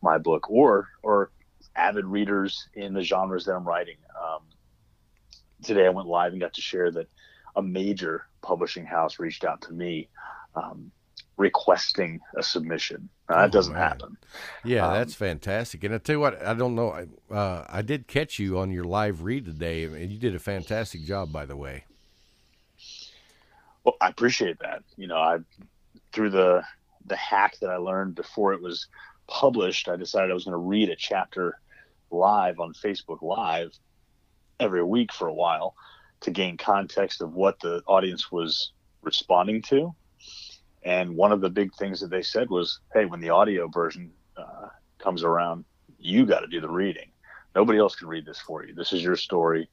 my 0.01 0.17
book 0.17 0.49
or 0.49 0.89
or 1.01 1.31
avid 1.75 2.05
readers 2.05 2.67
in 2.75 2.93
the 2.93 3.01
genres 3.01 3.45
that 3.45 3.55
I'm 3.55 3.67
writing. 3.67 3.95
Um, 4.21 4.41
today 5.63 5.85
I 5.85 5.89
went 5.89 6.07
live 6.07 6.33
and 6.33 6.41
got 6.41 6.53
to 6.53 6.61
share 6.61 6.91
that 6.91 7.07
a 7.55 7.61
major 7.63 8.27
publishing 8.41 8.85
house 8.85 9.19
reached 9.19 9.43
out 9.43 9.61
to 9.63 9.73
me 9.73 10.09
um, 10.55 10.91
requesting 11.37 12.19
a 12.37 12.43
submission. 12.43 13.09
Now, 13.29 13.37
that 13.37 13.45
Oh, 13.45 13.49
doesn't 13.49 13.73
man. 13.73 13.81
happen. 13.81 14.17
Yeah, 14.63 14.87
Um, 14.87 14.93
that's 14.93 15.15
fantastic. 15.15 15.83
And 15.83 15.95
I 15.95 15.97
tell 15.97 16.15
you 16.15 16.19
what, 16.19 16.45
I 16.45 16.53
don't 16.53 16.75
know. 16.75 16.91
I- 16.91 17.33
Uh, 17.33 17.65
I 17.69 17.81
did 17.81 18.07
catch 18.07 18.37
you 18.37 18.59
on 18.59 18.69
your 18.71 18.83
live 18.83 19.23
read 19.23 19.45
today, 19.45 19.85
and 19.85 20.11
you 20.11 20.19
did 20.19 20.35
a 20.35 20.39
fantastic 20.39 21.03
job, 21.03 21.31
by 21.31 21.45
the 21.47 21.55
way. 21.55 21.85
Well, 23.83 23.95
I 23.99 24.07
appreciate 24.07 24.59
that. 24.59 24.83
You 24.95 25.07
know, 25.07 25.17
I 25.17 25.39
through 26.11 26.31
the 26.31 26.63
the 27.05 27.15
hack 27.15 27.55
that 27.61 27.69
I 27.69 27.77
learned 27.77 28.15
before 28.15 28.53
it 28.53 28.61
was 28.61 28.87
published, 29.27 29.89
I 29.89 29.97
decided 29.97 30.31
I 30.31 30.33
was 30.33 30.45
going 30.45 30.53
to 30.53 30.57
read 30.57 30.89
a 30.89 30.95
chapter 30.95 31.59
live 32.11 32.59
on 32.59 32.73
Facebook 32.73 33.21
Live 33.21 33.71
every 34.59 34.83
week 34.83 35.11
for 35.11 35.27
a 35.27 35.33
while 35.33 35.75
to 36.21 36.31
gain 36.31 36.55
context 36.55 37.21
of 37.21 37.33
what 37.33 37.59
the 37.59 37.81
audience 37.87 38.31
was 38.31 38.71
responding 39.01 39.61
to. 39.63 39.93
And 40.83 41.15
one 41.15 41.31
of 41.31 41.41
the 41.41 41.49
big 41.49 41.73
things 41.75 41.99
that 42.01 42.09
they 42.09 42.21
said 42.21 42.49
was, 42.49 42.79
"Hey, 42.93 43.05
when 43.05 43.19
the 43.19 43.29
audio 43.31 43.67
version 43.67 44.11
uh, 44.37 44.69
comes 44.99 45.23
around, 45.23 45.65
you 45.97 46.25
got 46.25 46.39
to 46.41 46.47
do 46.47 46.61
the 46.61 46.69
reading. 46.69 47.11
Nobody 47.55 47.79
else 47.79 47.95
can 47.95 48.07
read 48.07 48.25
this 48.25 48.39
for 48.39 48.65
you. 48.65 48.73
This 48.73 48.93
is 48.93 49.03
your 49.03 49.15
story. 49.15 49.69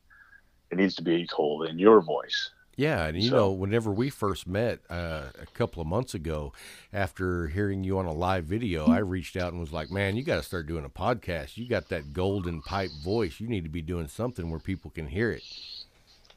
It 0.71 0.79
needs 0.79 0.97
to 0.97 1.03
be 1.03 1.27
told 1.27 1.69
in 1.69 1.79
your 1.79 2.01
voice." 2.01 2.51
Yeah, 2.77 3.07
and 3.07 3.21
you 3.23 3.29
So- 3.31 3.37
know, 3.37 3.51
whenever 3.51 3.91
we 3.93 4.09
first 4.11 4.47
met 4.47 4.81
uh, 4.89 5.25
a 5.41 5.47
couple 5.55 5.81
of 5.83 5.87
months 5.87 6.15
ago, 6.15 6.53
after 6.93 7.49
hearing 7.49 7.85
you 7.85 7.99
on 7.99 8.07
a 8.07 8.13
live 8.13 8.45
video, 8.45 8.87
I 8.87 8.99
reached 8.99 9.37
out 9.37 9.53
and 9.53 9.61
was 9.61 9.73
like, 9.73 9.91
"Man, 9.91 10.17
you 10.17 10.23
got 10.23 10.37
to 10.37 10.43
start 10.43 10.67
doing 10.67 10.85
a 10.85 10.89
podcast. 10.89 11.57
You 11.57 11.69
got 11.69 11.89
that 11.91 12.13
golden 12.13 12.63
pipe 12.63 12.91
voice. 13.05 13.39
You 13.41 13.49
need 13.49 13.65
to 13.65 13.71
be 13.71 13.83
doing 13.83 14.09
something 14.09 14.51
where 14.51 14.61
people 14.61 14.91
can 14.91 15.09
hear 15.09 15.31
it." 15.31 15.43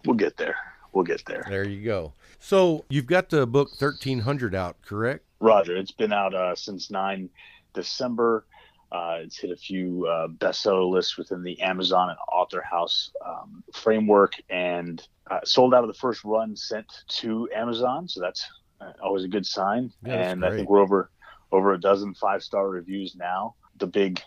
We'll 0.06 0.18
get 0.18 0.36
there. 0.38 0.56
We'll 0.92 1.06
get 1.06 1.24
there. 1.26 1.46
There 1.48 1.68
you 1.68 1.84
go. 1.86 2.14
So 2.40 2.84
you've 2.90 3.08
got 3.08 3.30
the 3.30 3.48
book 3.48 3.70
thirteen 3.78 4.20
hundred 4.20 4.54
out, 4.54 4.76
correct? 4.82 5.24
Roger, 5.40 5.76
it's 5.78 5.92
been 5.92 6.14
out 6.14 6.34
uh, 6.34 6.56
since 6.56 6.90
9 6.92 7.30
December. 7.74 8.46
Uh, 8.94 9.18
it's 9.22 9.40
hit 9.40 9.50
a 9.50 9.56
few 9.56 10.06
uh, 10.06 10.28
bestseller 10.28 10.88
lists 10.88 11.18
within 11.18 11.42
the 11.42 11.60
Amazon 11.62 12.10
and 12.10 12.18
Author 12.32 12.62
House 12.62 13.12
um, 13.26 13.64
framework 13.74 14.36
and 14.52 15.08
uh, 15.32 15.40
sold 15.44 15.74
out 15.74 15.84
of 15.84 15.88
the 15.88 15.96
first 15.96 16.24
run 16.24 16.56
sent 16.56 16.86
to 17.08 17.50
Amazon. 17.56 18.08
So 18.08 18.22
that's 18.22 18.48
uh, 18.80 18.92
always 19.02 19.24
a 19.24 19.28
good 19.28 19.48
sign. 19.48 19.92
Yeah, 20.06 20.30
and 20.30 20.46
I 20.46 20.56
think 20.56 20.70
we're 20.70 20.82
over 20.82 21.10
over 21.52 21.74
a 21.74 21.80
dozen 21.80 22.14
five 22.14 22.44
star 22.44 22.70
reviews 22.70 23.16
now. 23.16 23.56
The 23.80 23.88
big, 23.88 24.22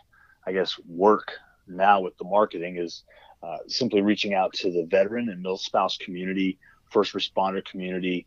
I 0.45 0.53
guess, 0.53 0.77
work 0.89 1.35
now 1.69 2.01
with 2.01 2.17
the 2.19 2.25
marketing 2.25 2.77
is 2.77 3.05
uh, 3.45 3.59
simply 3.69 4.03
reaching 4.03 4.35
out 4.35 4.53
to 4.55 4.73
the 4.73 4.85
veteran 4.85 5.29
and 5.29 5.43
mill 5.43 5.59
spouse 5.59 5.97
community, 5.97 6.59
first 6.91 7.15
responder 7.15 7.65
community, 7.65 8.27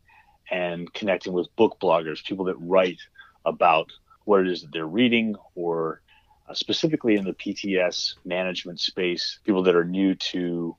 and 0.50 0.90
connecting 0.94 1.34
with 1.34 1.54
book 1.56 1.76
bloggers, 1.82 2.24
people 2.24 2.46
that 2.46 2.56
write 2.56 2.98
about 3.44 3.90
what 4.24 4.40
it 4.40 4.48
is 4.48 4.62
that 4.62 4.72
they're 4.72 4.86
reading, 4.86 5.34
or 5.54 6.00
uh, 6.50 6.54
specifically 6.54 7.14
in 7.14 7.24
the 7.24 7.32
PTS 7.32 8.16
management 8.24 8.80
space, 8.80 9.38
people 9.44 9.62
that 9.62 9.76
are 9.76 9.84
new 9.84 10.14
to 10.16 10.76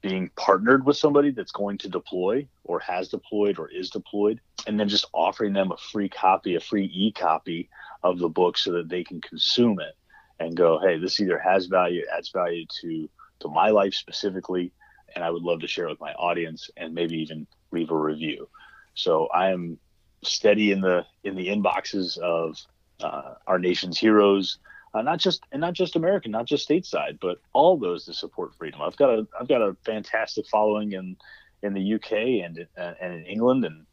being 0.00 0.28
partnered 0.36 0.84
with 0.84 0.96
somebody 0.96 1.30
that's 1.30 1.52
going 1.52 1.78
to 1.78 1.88
deploy 1.88 2.46
or 2.64 2.80
has 2.80 3.08
deployed 3.08 3.58
or 3.58 3.68
is 3.68 3.90
deployed, 3.90 4.40
and 4.66 4.80
then 4.80 4.88
just 4.88 5.06
offering 5.12 5.52
them 5.52 5.70
a 5.70 5.76
free 5.76 6.08
copy, 6.08 6.56
a 6.56 6.60
free 6.60 6.90
e 6.92 7.12
copy 7.12 7.68
of 8.02 8.18
the 8.18 8.28
book 8.28 8.58
so 8.58 8.72
that 8.72 8.88
they 8.88 9.04
can 9.04 9.20
consume 9.20 9.78
it 9.78 9.94
and 10.40 10.56
go, 10.56 10.80
hey, 10.80 10.98
this 10.98 11.20
either 11.20 11.38
has 11.38 11.66
value, 11.66 12.02
adds 12.16 12.30
value 12.30 12.66
to 12.80 13.08
to 13.40 13.48
my 13.48 13.70
life 13.70 13.94
specifically, 13.94 14.72
and 15.14 15.24
I 15.24 15.30
would 15.30 15.42
love 15.42 15.60
to 15.60 15.68
share 15.68 15.86
it 15.86 15.90
with 15.90 16.00
my 16.00 16.14
audience 16.14 16.68
and 16.76 16.94
maybe 16.94 17.18
even 17.18 17.46
leave 17.70 17.90
a 17.90 17.96
review. 17.96 18.48
So 18.94 19.28
I 19.28 19.50
am 19.50 19.78
steady 20.24 20.72
in 20.72 20.80
the 20.80 21.06
in 21.22 21.36
the 21.36 21.46
inboxes 21.48 22.18
of 22.18 22.58
uh, 23.00 23.34
our 23.46 23.60
nation's 23.60 23.98
heroes, 23.98 24.58
uh, 24.94 25.02
not 25.02 25.18
just 25.18 25.42
and 25.52 25.60
not 25.60 25.72
just 25.72 25.96
American, 25.96 26.30
not 26.30 26.46
just 26.46 26.68
stateside, 26.68 27.18
but 27.20 27.38
all 27.52 27.78
those 27.78 28.06
that 28.06 28.14
support 28.14 28.54
freedom. 28.56 28.82
I've 28.82 28.96
got 28.96 29.10
a 29.10 29.26
I've 29.38 29.48
got 29.48 29.62
a 29.62 29.76
fantastic 29.84 30.46
following 30.46 30.92
in 30.92 31.16
in 31.62 31.74
the 31.74 31.94
UK 31.94 32.12
and 32.44 32.66
uh, 32.76 32.94
and 33.00 33.14
in 33.14 33.24
England 33.24 33.64
and 33.64 33.86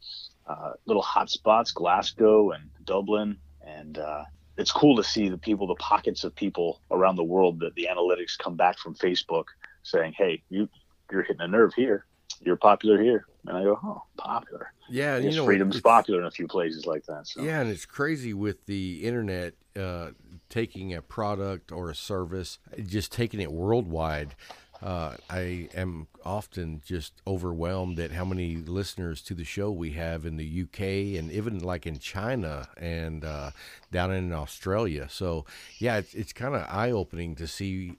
uh, 0.46 0.72
little 0.86 1.02
hot 1.02 1.30
spots, 1.30 1.70
Glasgow 1.70 2.50
and 2.50 2.70
Dublin, 2.84 3.38
and 3.64 3.98
uh, 3.98 4.24
it's 4.56 4.72
cool 4.72 4.96
to 4.96 5.04
see 5.04 5.28
the 5.28 5.38
people, 5.38 5.66
the 5.66 5.74
pockets 5.76 6.24
of 6.24 6.34
people 6.34 6.80
around 6.90 7.16
the 7.16 7.24
world 7.24 7.60
that 7.60 7.74
the 7.74 7.88
analytics 7.90 8.36
come 8.36 8.56
back 8.56 8.78
from 8.78 8.94
Facebook 8.94 9.44
saying, 9.82 10.14
"Hey, 10.16 10.42
you 10.50 10.68
you're 11.10 11.22
hitting 11.22 11.40
a 11.40 11.48
nerve 11.48 11.72
here. 11.74 12.04
You're 12.40 12.56
popular 12.56 13.00
here." 13.00 13.26
And 13.46 13.56
I 13.56 13.62
go, 13.62 13.78
"Oh, 13.82 14.02
popular." 14.18 14.72
Yeah, 14.90 15.16
and 15.16 15.24
you 15.24 15.36
know, 15.36 15.44
freedom's 15.44 15.80
popular 15.80 16.20
in 16.20 16.26
a 16.26 16.30
few 16.30 16.48
places 16.48 16.84
like 16.84 17.06
that. 17.06 17.26
So. 17.26 17.42
Yeah, 17.42 17.60
and 17.60 17.70
it's 17.70 17.86
crazy 17.86 18.34
with 18.34 18.66
the 18.66 19.04
internet 19.04 19.54
uh, 19.76 20.10
taking 20.50 20.92
a 20.92 21.00
product 21.00 21.72
or 21.72 21.88
a 21.88 21.94
service, 21.94 22.58
just 22.86 23.12
taking 23.12 23.40
it 23.40 23.52
worldwide. 23.52 24.34
Uh, 24.82 25.16
I 25.28 25.68
am 25.74 26.08
often 26.24 26.80
just 26.84 27.12
overwhelmed 27.26 27.98
at 27.98 28.12
how 28.12 28.24
many 28.24 28.56
listeners 28.56 29.20
to 29.22 29.34
the 29.34 29.44
show 29.44 29.70
we 29.70 29.90
have 29.90 30.24
in 30.24 30.36
the 30.36 30.62
UK 30.62 31.18
and 31.18 31.30
even 31.30 31.58
like 31.58 31.86
in 31.86 31.98
China 31.98 32.68
and 32.78 33.24
uh, 33.24 33.50
down 33.92 34.10
in 34.10 34.32
Australia. 34.32 35.08
So, 35.10 35.44
yeah, 35.78 35.98
it's, 35.98 36.14
it's 36.14 36.32
kind 36.32 36.54
of 36.54 36.66
eye 36.68 36.90
opening 36.90 37.34
to 37.36 37.46
see 37.46 37.96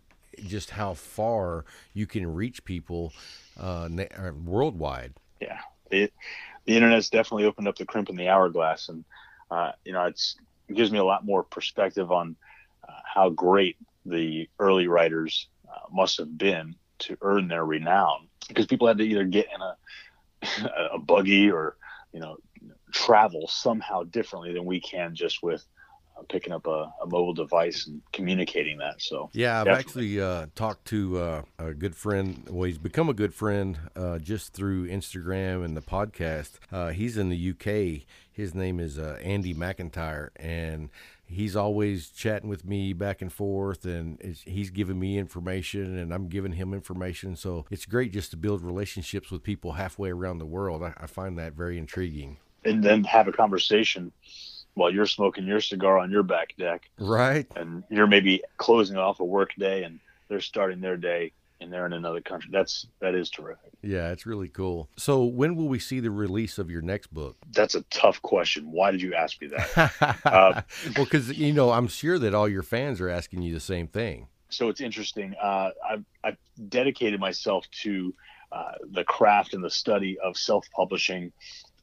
just 0.48 0.72
how 0.72 0.96
far 0.96 1.66
you 1.94 2.08
can 2.08 2.34
reach 2.34 2.66
people 2.66 3.14
uh, 3.60 3.88
na- 3.92 4.06
uh, 4.18 4.32
worldwide. 4.44 5.14
yeah, 5.40 5.60
it, 5.92 6.14
the 6.66 6.76
internet's 6.76 7.10
definitely 7.10 7.46
opened 7.46 7.68
up 7.68 7.76
the 7.76 7.86
crimp 7.86 8.10
in 8.10 8.16
the 8.16 8.28
hourglass, 8.28 8.90
and 8.90 9.04
uh, 9.50 9.72
you 9.84 9.94
know, 9.94 10.06
it's 10.06 10.36
it 10.40 10.51
gives 10.76 10.92
me 10.92 11.00
a 11.00 11.04
lot 11.04 11.26
more 11.26 11.44
perspective 11.44 12.12
on 12.12 12.36
uh, 12.88 12.94
how 13.14 13.30
great 13.30 13.78
the 14.06 14.50
early 14.60 14.88
writers 14.88 15.48
uh, 15.70 15.88
must 15.92 16.18
have 16.18 16.38
been 16.38 16.76
to 17.00 17.18
earn 17.22 17.48
their 17.48 17.66
renown, 17.66 18.28
because 18.48 18.66
people 18.66 18.88
had 18.88 18.98
to 18.98 19.04
either 19.04 19.24
get 19.24 19.48
in 19.54 19.62
a 19.62 19.76
a 20.94 21.00
buggy 21.00 21.52
or 21.52 21.76
you 22.14 22.20
know 22.20 22.38
travel 22.92 23.48
somehow 23.48 24.04
differently 24.04 24.54
than 24.54 24.66
we 24.66 24.80
can 24.80 25.16
just 25.16 25.42
with 25.42 25.66
uh, 26.18 26.24
picking 26.30 26.52
up 26.52 26.68
a, 26.68 26.92
a 27.02 27.06
mobile 27.06 27.34
device 27.34 27.88
and 27.88 28.02
communicating 28.12 28.78
that. 28.80 29.02
So 29.02 29.30
Yeah, 29.34 29.62
I've 29.62 29.66
Definitely. 29.66 30.18
actually 30.18 30.22
uh, 30.22 30.46
talked 30.56 30.86
to 30.88 31.20
uh, 31.20 31.42
a 31.60 31.74
good 31.74 31.96
friend. 31.96 32.48
Well, 32.50 32.64
he's 32.64 32.78
become 32.78 33.10
a 33.10 33.14
good 33.14 33.34
friend 33.34 33.80
uh, 33.96 34.20
just 34.20 34.54
through 34.54 34.88
Instagram 34.88 35.64
and 35.64 35.76
the 35.78 35.82
podcast. 35.82 36.60
Uh, 36.72 36.90
he's 36.90 37.18
in 37.18 37.30
the 37.30 37.50
UK. 37.52 38.06
His 38.42 38.56
name 38.56 38.80
is 38.80 38.98
uh, 38.98 39.20
Andy 39.22 39.54
McIntyre, 39.54 40.30
and 40.36 40.90
he's 41.26 41.56
always 41.56 42.10
chatting 42.10 42.50
with 42.50 42.66
me 42.66 42.92
back 42.92 43.22
and 43.22 43.32
forth, 43.32 43.86
and 43.86 44.20
it's, 44.20 44.42
he's 44.42 44.72
giving 44.72 45.00
me 45.00 45.20
information, 45.20 45.96
and 45.96 46.12
I'm 46.12 46.28
giving 46.28 46.54
him 46.54 46.74
information. 46.74 47.36
So 47.36 47.68
it's 47.70 47.86
great 47.86 48.12
just 48.14 48.32
to 48.32 48.38
build 48.38 48.64
relationships 48.64 49.30
with 49.30 49.44
people 49.44 49.74
halfway 49.74 50.10
around 50.10 50.40
the 50.40 50.48
world. 50.48 50.82
I, 50.82 50.92
I 50.98 51.06
find 51.06 51.38
that 51.38 51.54
very 51.54 51.78
intriguing. 51.78 52.38
and 52.66 52.84
then 52.84 53.04
have 53.04 53.28
a 53.28 53.32
conversation 53.32 54.12
while 54.74 54.92
you're 54.92 55.06
smoking 55.06 55.46
your 55.46 55.62
cigar 55.62 56.00
on 56.00 56.10
your 56.10 56.24
back 56.24 56.56
deck 56.58 56.90
Right. 56.98 57.46
and 57.56 57.84
you're 57.92 58.08
maybe 58.08 58.42
closing 58.58 58.98
off 58.98 59.20
a 59.20 59.24
work 59.24 59.52
day 59.60 59.84
and 59.84 60.00
they're 60.30 60.40
starting 60.42 60.82
their 60.82 60.98
day 60.98 61.32
and 61.62 61.72
they're 61.72 61.86
in 61.86 61.94
another 61.94 62.22
country. 62.22 62.50
That's 62.52 62.88
that 63.00 63.16
is 63.16 63.30
terrific. 63.30 63.72
Yeah, 63.82 64.10
it's 64.12 64.26
really 64.26 64.50
cool. 64.50 64.90
So 64.98 65.24
when 65.24 65.56
will 65.56 65.68
we 65.68 65.80
see 65.80 66.00
the 66.00 66.12
release 66.12 66.58
of 66.58 66.70
your 66.70 66.82
next 66.82 67.14
book? 67.14 67.38
That's 67.52 67.76
a 67.76 67.84
tough 67.84 68.22
question. 68.22 68.72
Why 68.72 68.92
did 68.92 69.02
you 69.02 69.14
ask 69.14 69.40
me 69.42 69.48
that? 69.48 70.16
well, 70.98 71.06
because 71.06 71.32
you 71.38 71.54
know, 71.54 71.72
I'm 71.72 71.88
sure 71.88 72.20
that 72.20 72.34
all 72.34 72.50
your 72.50 72.64
fans 72.64 73.00
are 73.00 73.10
asking 73.10 73.44
you 73.44 73.54
the 73.54 73.60
same 73.60 73.88
thing. 73.88 74.28
so 74.50 74.70
it's 74.70 74.82
interesting. 74.82 75.36
Uh, 75.42 75.70
I've, 75.90 76.04
I've 76.24 76.38
dedicated 76.68 77.20
myself 77.20 77.66
to 77.84 78.14
uh, 78.52 78.74
the 78.92 79.04
craft 79.04 79.54
and 79.54 79.64
the 79.64 79.70
study 79.70 80.18
of 80.20 80.36
self-publishing 80.36 81.32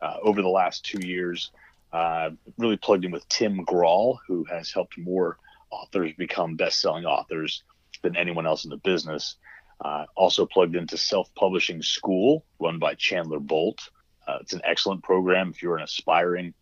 uh, 0.03 0.17
over 0.23 0.43
the 0.43 0.49
last 0.49 0.85
two 0.85 1.07
years. 1.07 1.51
Uh, 1.93 2.31
really 2.59 2.77
plugged 2.77 3.07
in 3.07 3.11
with 3.11 3.27
Tim 3.29 3.65
Grahl, 3.65 4.19
who 4.27 4.45
has 4.45 4.71
helped 4.71 4.99
more 4.99 5.39
authors 5.71 6.13
become 6.19 6.57
best-selling 6.57 7.07
authors 7.07 7.63
than 8.03 8.17
anyone 8.17 8.47
else 8.47 8.65
in 8.65 8.71
the 8.71 8.77
business. 8.77 9.37
Uh, 9.81 10.07
also 10.17 10.45
plugged 10.45 10.75
into 10.75 10.97
Self-Publishing 10.97 11.83
School, 11.83 12.45
run 12.59 12.79
by 12.79 12.95
Chandler 12.95 13.39
Bolt. 13.39 13.91
Uh, 14.27 14.39
it's 14.41 14.53
an 14.53 14.61
excellent 14.65 15.03
program. 15.03 15.51
If 15.51 15.63
you're 15.63 15.77
an 15.77 15.85
aspiring 15.85 16.53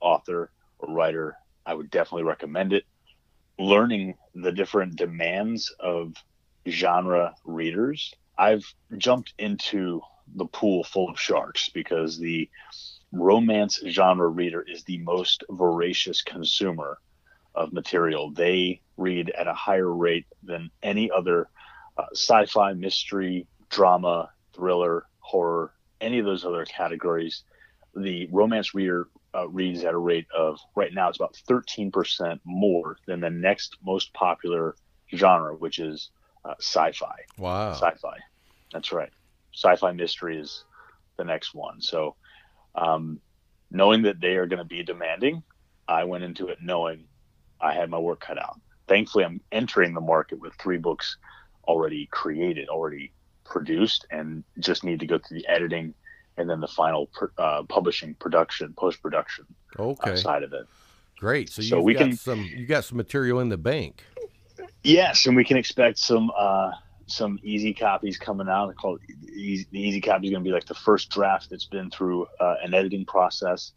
author 0.00 0.50
or 0.78 0.94
writer, 0.94 1.36
I 1.64 1.74
would 1.74 1.90
definitely 1.90 2.24
recommend 2.24 2.72
it 2.72 2.84
learning 3.58 4.14
the 4.34 4.52
different 4.52 4.96
demands 4.96 5.72
of 5.78 6.14
genre 6.68 7.34
readers, 7.44 8.14
I've 8.36 8.64
jumped 8.96 9.34
into 9.38 10.00
the 10.34 10.46
pool 10.46 10.84
full 10.84 11.08
of 11.10 11.20
sharks 11.20 11.68
because 11.68 12.18
the 12.18 12.48
romance 13.12 13.80
genre 13.86 14.28
reader 14.28 14.62
is 14.62 14.82
the 14.84 14.98
most 14.98 15.44
voracious 15.50 16.22
consumer 16.22 16.98
of 17.54 17.72
material. 17.72 18.30
They 18.30 18.80
read 18.96 19.30
at 19.30 19.46
a 19.46 19.54
higher 19.54 19.92
rate 19.92 20.26
than 20.42 20.70
any 20.82 21.10
other 21.10 21.48
uh, 21.96 22.06
sci 22.12 22.46
fi, 22.46 22.72
mystery, 22.72 23.46
drama, 23.70 24.30
thriller, 24.54 25.06
horror, 25.20 25.72
any 26.00 26.18
of 26.18 26.26
those 26.26 26.44
other 26.44 26.64
categories. 26.64 27.44
The 27.96 28.28
romance 28.30 28.74
reader 28.74 29.08
uh, 29.34 29.48
reads 29.48 29.84
at 29.84 29.94
a 29.94 29.98
rate 29.98 30.26
of 30.36 30.58
right 30.74 30.92
now 30.92 31.08
it's 31.08 31.18
about 31.18 31.36
13% 31.48 32.40
more 32.44 32.96
than 33.06 33.20
the 33.20 33.30
next 33.30 33.76
most 33.84 34.12
popular 34.12 34.76
genre, 35.14 35.54
which 35.56 35.78
is 35.78 36.10
uh, 36.44 36.54
sci-fi. 36.60 37.16
Wow. 37.38 37.72
Sci-fi, 37.72 38.18
that's 38.72 38.92
right. 38.92 39.10
Sci-fi 39.52 39.92
mystery 39.92 40.38
is 40.38 40.64
the 41.16 41.24
next 41.24 41.54
one. 41.54 41.80
So, 41.80 42.16
um, 42.74 43.20
knowing 43.70 44.02
that 44.02 44.20
they 44.20 44.36
are 44.36 44.46
going 44.46 44.58
to 44.58 44.64
be 44.64 44.82
demanding, 44.82 45.42
I 45.88 46.04
went 46.04 46.24
into 46.24 46.48
it 46.48 46.58
knowing 46.60 47.04
I 47.60 47.72
had 47.72 47.90
my 47.90 47.98
work 47.98 48.20
cut 48.20 48.38
out. 48.38 48.60
Thankfully, 48.88 49.24
I'm 49.24 49.40
entering 49.52 49.94
the 49.94 50.00
market 50.00 50.40
with 50.40 50.54
three 50.54 50.78
books 50.78 51.16
already 51.66 52.06
created, 52.06 52.68
already 52.68 53.12
produced 53.44 54.06
and 54.10 54.44
just 54.58 54.84
need 54.84 55.00
to 55.00 55.06
go 55.06 55.18
through 55.18 55.38
the 55.38 55.46
editing 55.48 55.94
and 56.36 56.48
then 56.50 56.60
the 56.60 56.68
final 56.68 57.08
uh, 57.38 57.62
publishing, 57.68 58.14
production, 58.14 58.74
post 58.76 59.00
production 59.00 59.46
okay. 59.78 60.12
uh, 60.12 60.16
side 60.16 60.42
of 60.42 60.52
it. 60.52 60.66
Great. 61.18 61.48
So, 61.50 61.62
so 61.62 61.80
we 61.80 61.94
got 61.94 62.00
can 62.00 62.16
some 62.16 62.44
you 62.44 62.66
got 62.66 62.84
some 62.84 62.96
material 62.96 63.40
in 63.40 63.48
the 63.48 63.56
bank. 63.56 64.04
Yes, 64.82 65.26
and 65.26 65.36
we 65.36 65.44
can 65.44 65.56
expect 65.56 65.98
some 65.98 66.30
uh, 66.36 66.72
some 67.06 67.38
easy 67.42 67.72
copies 67.72 68.18
coming 68.18 68.48
out. 68.48 68.70
I 68.70 68.72
call 68.72 68.96
it 68.96 69.30
easy, 69.30 69.66
the 69.70 69.80
easy 69.80 70.00
copy 70.00 70.26
is 70.26 70.32
going 70.32 70.42
to 70.42 70.48
be 70.48 70.52
like 70.52 70.66
the 70.66 70.74
first 70.74 71.10
draft 71.10 71.50
that's 71.50 71.66
been 71.66 71.90
through 71.90 72.26
uh, 72.40 72.56
an 72.62 72.74
editing 72.74 73.06
process. 73.06 73.72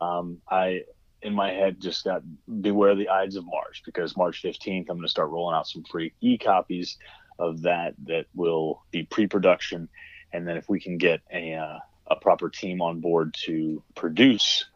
Um, 0.00 0.38
I 0.50 0.82
in 1.22 1.34
my 1.34 1.50
head 1.50 1.80
just 1.80 2.04
got 2.04 2.22
beware 2.60 2.94
the 2.94 3.08
ides 3.08 3.36
of 3.36 3.44
March 3.46 3.82
because 3.84 4.16
March 4.16 4.42
15th 4.42 4.80
I'm 4.90 4.96
going 4.96 5.02
to 5.02 5.08
start 5.08 5.30
rolling 5.30 5.56
out 5.56 5.68
some 5.68 5.84
free 5.84 6.12
e 6.20 6.36
copies 6.36 6.98
of 7.38 7.62
that 7.62 7.94
that 8.06 8.26
will 8.34 8.82
be 8.90 9.04
pre-production, 9.04 9.88
and 10.32 10.46
then 10.46 10.56
if 10.56 10.68
we 10.68 10.80
can 10.80 10.98
get 10.98 11.20
a 11.32 11.54
uh, 11.54 11.78
a 12.08 12.16
proper 12.16 12.50
team 12.50 12.82
on 12.82 13.00
board 13.00 13.34
to 13.44 13.82
produce 13.94 14.66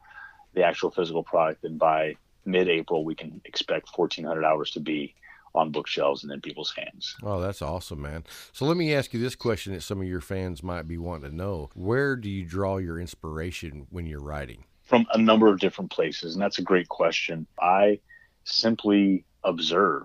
the 0.55 0.65
actual 0.65 0.91
physical 0.91 1.23
product, 1.23 1.63
then 1.63 1.77
by 1.77 2.17
mid-April 2.45 3.05
we 3.05 3.15
can 3.15 3.41
expect 3.45 3.89
1,400 3.95 4.45
hours 4.45 4.71
to 4.71 4.81
be 4.81 5.15
on 5.55 5.71
bookshelves 5.71 6.23
and 6.23 6.33
in 6.33 6.41
people's 6.41 6.73
hands. 6.77 7.17
Oh, 7.23 7.41
that's 7.41 7.63
awesome, 7.63 8.03
man. 8.03 8.25
So 8.53 8.67
let 8.67 8.77
me 8.77 8.95
ask 8.95 9.13
you 9.15 9.21
this 9.21 9.35
question 9.35 9.73
that 9.73 9.83
some 9.83 10.01
of 10.01 10.07
your 10.07 10.21
fans 10.21 10.63
might 10.63 10.87
be 10.87 10.99
wanting 10.99 11.31
to 11.31 11.37
know. 11.37 11.71
Where 11.75 12.15
do 12.15 12.29
you 12.29 12.45
draw 12.45 12.77
your 12.77 13.01
inspiration 13.01 13.87
when 13.91 14.07
you're 14.07 14.21
writing? 14.21 14.65
From 14.85 15.07
a 15.13 15.19
number 15.19 15.49
of 15.49 15.59
different 15.59 15.91
places, 15.91 16.35
and 16.35 16.43
that's 16.43 16.59
a 16.59 16.63
great 16.63 16.89
question. 16.89 17.47
I 17.61 18.01
simply 18.45 19.25
observe. 19.43 20.05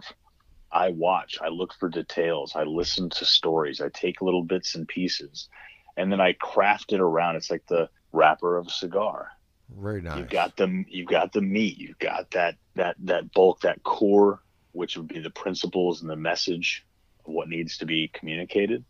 I 0.73 0.89
watch, 0.89 1.37
I 1.41 1.49
look 1.49 1.73
for 1.73 1.89
details, 1.89 2.53
I 2.55 2.63
listen 2.63 3.09
to 3.11 3.25
stories, 3.25 3.81
I 3.81 3.89
take 3.89 4.21
little 4.21 4.43
bits 4.43 4.75
and 4.75 4.87
pieces, 4.87 5.49
and 5.97 6.11
then 6.11 6.21
I 6.21 6.33
craft 6.33 6.93
it 6.93 7.01
around. 7.01 7.35
It's 7.35 7.51
like 7.51 7.65
the 7.67 7.89
wrapper 8.13 8.57
of 8.57 8.67
a 8.67 8.71
cigar. 8.71 9.31
Very 9.69 10.01
nice. 10.01 10.17
You've 10.17 10.29
got 10.29 10.57
the 10.57 10.83
you've 10.87 11.07
got 11.07 11.33
the 11.33 11.41
meat, 11.41 11.77
you've 11.77 11.99
got 11.99 12.31
that 12.31 12.55
that 12.75 12.95
that 12.99 13.33
bulk, 13.33 13.61
that 13.61 13.83
core 13.83 14.41
which 14.73 14.97
would 14.97 15.07
be 15.07 15.19
the 15.19 15.29
principles 15.29 16.01
and 16.01 16.09
the 16.09 16.15
message 16.15 16.85
of 17.25 17.33
what 17.33 17.49
needs 17.49 17.77
to 17.77 17.85
be 17.85 18.09
communicated. 18.13 18.83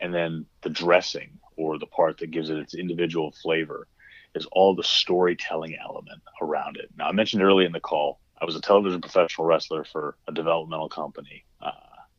And 0.00 0.12
then 0.12 0.46
the 0.62 0.70
dressing 0.70 1.38
or 1.56 1.78
the 1.78 1.86
part 1.86 2.18
that 2.18 2.30
gives 2.30 2.50
it 2.50 2.58
its 2.58 2.74
individual 2.74 3.32
flavor 3.42 3.86
is 4.34 4.46
all 4.50 4.74
the 4.74 4.82
storytelling 4.82 5.76
element 5.76 6.22
around 6.40 6.76
it. 6.76 6.88
Now, 6.96 7.08
I 7.08 7.12
mentioned 7.12 7.42
early 7.42 7.66
in 7.66 7.72
the 7.72 7.80
call, 7.80 8.18
I 8.42 8.44
was 8.44 8.56
a 8.56 8.60
television 8.60 9.00
professional 9.00 9.46
wrestler 9.46 9.84
for 9.84 10.16
a 10.26 10.32
developmental 10.32 10.88
company 10.88 11.44
uh, 11.60 11.70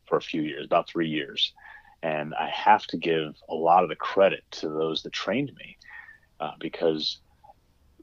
for 0.06 0.18
a 0.18 0.22
few 0.22 0.42
years, 0.42 0.66
about 0.66 0.88
three 0.88 1.10
years. 1.10 1.52
And 2.02 2.34
I 2.34 2.50
have 2.50 2.86
to 2.88 2.98
give 2.98 3.36
a 3.50 3.54
lot 3.54 3.84
of 3.84 3.90
the 3.90 3.98
credit 3.98 4.44
to 4.52 4.70
those 4.70 5.04
that 5.04 5.12
trained 5.12 5.52
me 5.58 5.78
uh, 6.40 6.52
because 6.62 7.20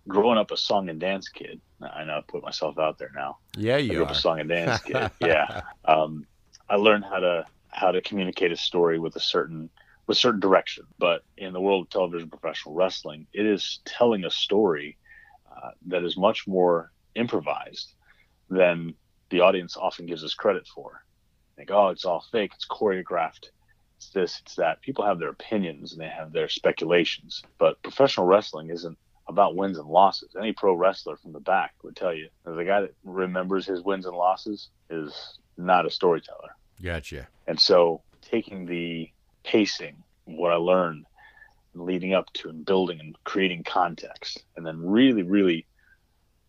growing 0.06 0.36
up 0.36 0.50
a 0.50 0.56
song 0.58 0.90
and 0.90 1.00
dance 1.00 1.30
kid, 1.30 1.62
I 1.80 2.04
know 2.04 2.18
I 2.18 2.22
put 2.28 2.42
myself 2.42 2.78
out 2.78 2.98
there 2.98 3.10
now. 3.14 3.38
Yeah, 3.56 3.78
you 3.78 3.92
I 3.92 3.94
grew 3.94 4.02
are. 4.02 4.10
up 4.10 4.12
a 4.12 4.20
song 4.20 4.40
and 4.40 4.50
dance 4.50 4.80
kid. 4.84 5.10
yeah, 5.18 5.62
um, 5.86 6.26
I 6.68 6.76
learned 6.76 7.04
how 7.04 7.20
to 7.20 7.46
how 7.68 7.90
to 7.90 8.02
communicate 8.02 8.52
a 8.52 8.56
story 8.56 8.98
with 8.98 9.16
a 9.16 9.20
certain 9.20 9.70
with 10.06 10.18
certain 10.18 10.40
direction. 10.40 10.84
But 10.98 11.22
in 11.38 11.54
the 11.54 11.60
world 11.60 11.86
of 11.86 11.90
television 11.90 12.28
professional 12.28 12.74
wrestling, 12.74 13.28
it 13.32 13.46
is 13.46 13.80
telling 13.86 14.26
a 14.26 14.30
story 14.30 14.98
uh, 15.50 15.70
that 15.86 16.04
is 16.04 16.18
much 16.18 16.46
more 16.46 16.92
improvised 17.14 17.94
than 18.50 18.94
the 19.30 19.40
audience 19.40 19.76
often 19.76 20.06
gives 20.06 20.24
us 20.24 20.34
credit 20.34 20.66
for. 20.66 21.02
Like, 21.56 21.70
oh, 21.70 21.88
it's 21.88 22.04
all 22.04 22.24
fake, 22.32 22.52
it's 22.54 22.66
choreographed, 22.66 23.50
it's 23.96 24.10
this, 24.10 24.40
it's 24.44 24.56
that. 24.56 24.80
People 24.80 25.04
have 25.04 25.18
their 25.18 25.28
opinions 25.28 25.92
and 25.92 26.00
they 26.00 26.08
have 26.08 26.32
their 26.32 26.48
speculations, 26.48 27.42
but 27.58 27.82
professional 27.82 28.26
wrestling 28.26 28.70
isn't 28.70 28.98
about 29.28 29.54
wins 29.54 29.78
and 29.78 29.88
losses. 29.88 30.34
Any 30.36 30.52
pro 30.52 30.74
wrestler 30.74 31.16
from 31.16 31.32
the 31.32 31.40
back 31.40 31.74
would 31.82 31.96
tell 31.96 32.12
you 32.12 32.28
the 32.44 32.64
guy 32.64 32.80
that 32.80 32.94
remembers 33.04 33.66
his 33.66 33.82
wins 33.82 34.06
and 34.06 34.16
losses 34.16 34.68
is 34.88 35.38
not 35.56 35.86
a 35.86 35.90
storyteller. 35.90 36.56
Gotcha. 36.82 37.28
And 37.46 37.60
so 37.60 38.02
taking 38.22 38.66
the 38.66 39.10
pacing, 39.44 40.02
what 40.24 40.52
I 40.52 40.56
learned 40.56 41.06
leading 41.74 42.14
up 42.14 42.32
to 42.32 42.48
and 42.48 42.64
building 42.64 42.98
and 43.00 43.16
creating 43.24 43.64
context, 43.64 44.42
and 44.56 44.66
then 44.66 44.84
really, 44.84 45.22
really 45.22 45.66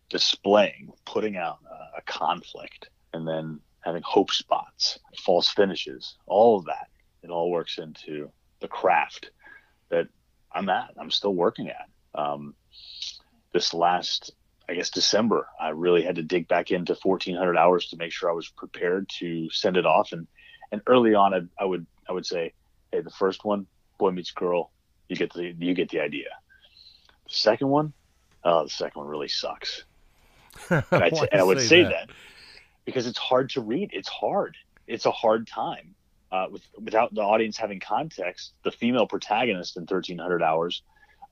displaying, 0.08 0.92
putting 1.04 1.36
out 1.36 1.58
uh, 1.70 1.81
conflict, 2.06 2.88
and 3.12 3.26
then 3.26 3.60
having 3.80 4.02
hope 4.02 4.30
spots, 4.30 4.98
false 5.18 5.48
finishes, 5.48 6.16
all 6.26 6.58
of 6.58 6.64
that, 6.66 6.88
it 7.22 7.30
all 7.30 7.50
works 7.50 7.78
into 7.78 8.30
the 8.60 8.68
craft 8.68 9.30
that 9.90 10.08
I'm 10.52 10.68
at, 10.68 10.94
I'm 10.98 11.10
still 11.10 11.34
working 11.34 11.68
at. 11.68 11.88
Um, 12.14 12.54
this 13.52 13.74
last, 13.74 14.32
I 14.68 14.74
guess, 14.74 14.90
December, 14.90 15.48
I 15.60 15.70
really 15.70 16.02
had 16.02 16.16
to 16.16 16.22
dig 16.22 16.48
back 16.48 16.70
into 16.70 16.96
1400 17.02 17.56
hours 17.56 17.88
to 17.88 17.96
make 17.96 18.12
sure 18.12 18.30
I 18.30 18.34
was 18.34 18.48
prepared 18.48 19.08
to 19.18 19.50
send 19.50 19.76
it 19.76 19.86
off. 19.86 20.12
And, 20.12 20.26
and 20.70 20.80
early 20.86 21.14
on, 21.14 21.34
I, 21.34 21.40
I 21.58 21.64
would, 21.64 21.86
I 22.08 22.12
would 22.12 22.26
say, 22.26 22.52
Hey, 22.90 23.00
the 23.00 23.10
first 23.10 23.44
one, 23.44 23.66
boy 23.98 24.10
meets 24.10 24.32
girl, 24.32 24.70
you 25.08 25.16
get 25.16 25.32
the, 25.32 25.54
you 25.58 25.74
get 25.74 25.90
the 25.90 26.00
idea. 26.00 26.28
The 27.28 27.34
second 27.34 27.68
one, 27.68 27.92
oh, 28.44 28.64
the 28.64 28.70
second 28.70 29.00
one 29.00 29.08
really 29.08 29.28
sucks. 29.28 29.84
And, 30.70 30.84
and 30.90 31.40
I 31.40 31.42
would 31.42 31.60
say 31.60 31.82
that? 31.82 32.08
that? 32.08 32.10
because 32.84 33.06
it's 33.06 33.18
hard 33.18 33.50
to 33.50 33.60
read. 33.60 33.90
It's 33.92 34.08
hard. 34.08 34.56
It's 34.86 35.06
a 35.06 35.10
hard 35.10 35.46
time. 35.46 35.94
Uh, 36.30 36.46
with, 36.50 36.62
without 36.78 37.14
the 37.14 37.20
audience 37.20 37.58
having 37.58 37.78
context, 37.78 38.52
the 38.64 38.70
female 38.70 39.06
protagonist 39.06 39.76
in 39.76 39.82
1300 39.82 40.42
hours 40.42 40.82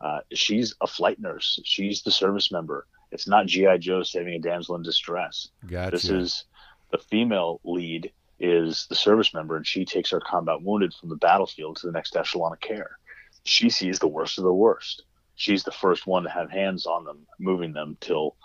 uh, 0.01 0.21
she's 0.33 0.75
a 0.81 0.87
flight 0.87 1.21
nurse. 1.21 1.61
She's 1.64 2.03
the 2.03 2.11
service 2.11 2.51
member. 2.51 2.87
It's 3.12 3.29
not 3.29 3.47
GI 3.47 3.79
Joe 3.79 4.03
saving 4.03 4.35
a 4.35 4.39
damsel 4.39 4.77
in 4.77 4.83
distress. 4.83 5.49
Gotcha. 5.66 5.91
This 5.91 6.09
is 6.09 6.45
the 6.91 6.99
female 6.99 7.61
lead 7.64 8.12
is 8.39 8.87
the 8.89 8.95
service 8.95 9.35
member, 9.35 9.57
and 9.57 9.66
she 9.66 9.85
takes 9.85 10.12
our 10.12 10.21
combat 10.21 10.62
wounded 10.62 10.95
from 10.95 11.11
the 11.11 11.16
battlefield 11.16 11.77
to 11.77 11.87
the 11.87 11.93
next 11.93 12.16
echelon 12.16 12.53
of 12.53 12.61
care. 12.61 12.99
She 13.45 13.68
sees 13.68 13.99
the 13.99 14.09
worst 14.09 14.39
of 14.39 14.45
the 14.45 14.53
worst. 14.53 15.03
She's 15.35 15.64
the 15.64 15.73
first 15.73 16.07
one 16.07 16.23
to 16.23 16.31
have 16.31 16.51
hands 16.51 16.87
on 16.87 17.05
them, 17.05 17.27
moving 17.39 17.73
them 17.73 17.97
till 18.01 18.37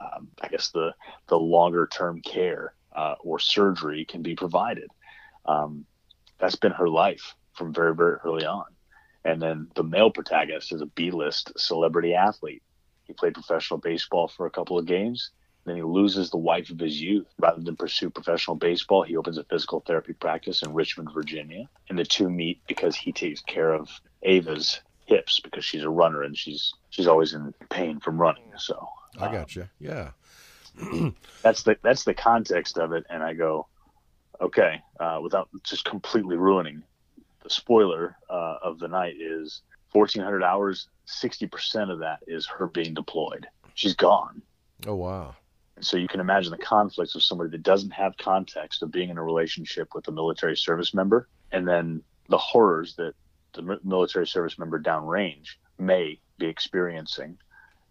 um, 0.00 0.28
I 0.40 0.48
guess 0.48 0.70
the 0.70 0.94
the 1.28 1.38
longer 1.38 1.86
term 1.86 2.20
care 2.20 2.74
uh, 2.94 3.14
or 3.20 3.38
surgery 3.38 4.04
can 4.04 4.22
be 4.22 4.34
provided. 4.34 4.90
Um, 5.44 5.84
that's 6.38 6.56
been 6.56 6.72
her 6.72 6.88
life 6.88 7.34
from 7.54 7.72
very 7.72 7.94
very 7.94 8.16
early 8.24 8.46
on. 8.46 8.66
And 9.24 9.42
then 9.42 9.68
the 9.74 9.82
male 9.82 10.10
protagonist 10.10 10.72
is 10.72 10.80
a 10.80 10.86
B-list 10.86 11.52
celebrity 11.58 12.14
athlete. 12.14 12.62
He 13.04 13.12
played 13.12 13.34
professional 13.34 13.78
baseball 13.78 14.28
for 14.28 14.46
a 14.46 14.50
couple 14.50 14.78
of 14.78 14.86
games. 14.86 15.30
Then 15.64 15.76
he 15.76 15.82
loses 15.82 16.30
the 16.30 16.38
wife 16.38 16.70
of 16.70 16.78
his 16.78 17.00
youth. 17.00 17.26
Rather 17.38 17.60
than 17.60 17.76
pursue 17.76 18.10
professional 18.10 18.56
baseball, 18.56 19.02
he 19.02 19.16
opens 19.16 19.36
a 19.36 19.44
physical 19.44 19.80
therapy 19.80 20.14
practice 20.14 20.62
in 20.62 20.72
Richmond, 20.72 21.10
Virginia. 21.12 21.68
And 21.90 21.98
the 21.98 22.04
two 22.04 22.30
meet 22.30 22.60
because 22.66 22.96
he 22.96 23.12
takes 23.12 23.40
care 23.42 23.72
of 23.72 23.90
Ava's 24.22 24.80
hips 25.04 25.40
because 25.40 25.64
she's 25.64 25.82
a 25.82 25.90
runner 25.90 26.22
and 26.22 26.36
she's 26.36 26.72
she's 26.90 27.06
always 27.06 27.34
in 27.34 27.52
pain 27.70 28.00
from 28.00 28.20
running. 28.20 28.50
So 28.56 28.88
I 29.16 29.32
got 29.32 29.56
um, 29.56 29.62
you. 29.62 29.68
Yeah. 29.78 30.10
that's 31.42 31.62
the 31.62 31.76
that's 31.82 32.04
the 32.04 32.14
context 32.14 32.78
of 32.78 32.92
it, 32.92 33.04
and 33.10 33.22
I 33.22 33.34
go, 33.34 33.66
okay, 34.40 34.80
uh, 35.00 35.18
without 35.22 35.48
just 35.64 35.84
completely 35.84 36.36
ruining 36.36 36.82
the 37.42 37.50
spoiler 37.50 38.16
uh, 38.28 38.56
of 38.62 38.78
the 38.78 38.88
night 38.88 39.16
is 39.18 39.62
1400 39.92 40.42
hours 40.42 40.88
60% 41.06 41.90
of 41.90 42.00
that 42.00 42.18
is 42.26 42.46
her 42.46 42.66
being 42.66 42.92
deployed 42.94 43.46
she's 43.74 43.94
gone 43.94 44.42
oh 44.86 44.94
wow 44.94 45.34
and 45.76 45.84
so 45.84 45.96
you 45.96 46.08
can 46.08 46.20
imagine 46.20 46.50
the 46.50 46.58
conflicts 46.58 47.14
of 47.14 47.22
somebody 47.22 47.50
that 47.50 47.62
doesn't 47.62 47.90
have 47.90 48.16
context 48.18 48.82
of 48.82 48.90
being 48.90 49.08
in 49.08 49.16
a 49.16 49.22
relationship 49.22 49.94
with 49.94 50.06
a 50.08 50.12
military 50.12 50.56
service 50.56 50.92
member 50.92 51.28
and 51.52 51.66
then 51.66 52.02
the 52.28 52.38
horrors 52.38 52.94
that 52.96 53.14
the 53.54 53.78
military 53.82 54.26
service 54.26 54.58
member 54.58 54.78
downrange 54.78 55.56
may 55.78 56.20
be 56.38 56.46
experiencing 56.46 57.38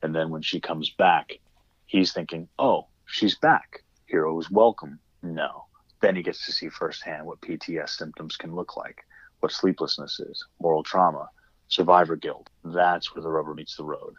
and 0.01 0.15
then 0.15 0.29
when 0.29 0.41
she 0.41 0.59
comes 0.59 0.89
back 0.91 1.39
he's 1.85 2.13
thinking 2.13 2.47
oh 2.59 2.87
she's 3.05 3.37
back 3.37 3.83
hero 4.05 4.39
is 4.39 4.49
welcome 4.49 4.99
no 5.21 5.65
then 6.01 6.15
he 6.15 6.21
gets 6.21 6.45
to 6.45 6.51
see 6.51 6.69
firsthand 6.69 7.25
what 7.25 7.41
pts 7.41 7.89
symptoms 7.89 8.35
can 8.37 8.55
look 8.55 8.77
like 8.77 9.03
what 9.39 9.51
sleeplessness 9.51 10.19
is, 10.19 10.45
moral 10.59 10.83
trauma, 10.83 11.29
survivor 11.67 12.15
guilt. 12.15 12.49
That's 12.63 13.13
where 13.13 13.21
the 13.21 13.29
rubber 13.29 13.53
meets 13.53 13.75
the 13.75 13.83
road. 13.83 14.13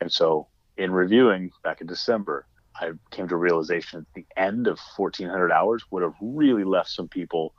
And 0.00 0.10
so, 0.12 0.48
in 0.76 0.92
reviewing 0.92 1.50
back 1.62 1.80
in 1.80 1.86
December, 1.86 2.46
I 2.76 2.92
came 3.10 3.28
to 3.28 3.34
a 3.34 3.38
realization 3.38 4.00
at 4.00 4.14
the 4.14 4.26
end 4.36 4.66
of 4.66 4.78
1400 4.96 5.52
hours 5.52 5.84
would 5.90 6.02
have 6.02 6.14
really 6.20 6.64
left 6.64 6.90
some 6.90 7.08
people 7.08 7.54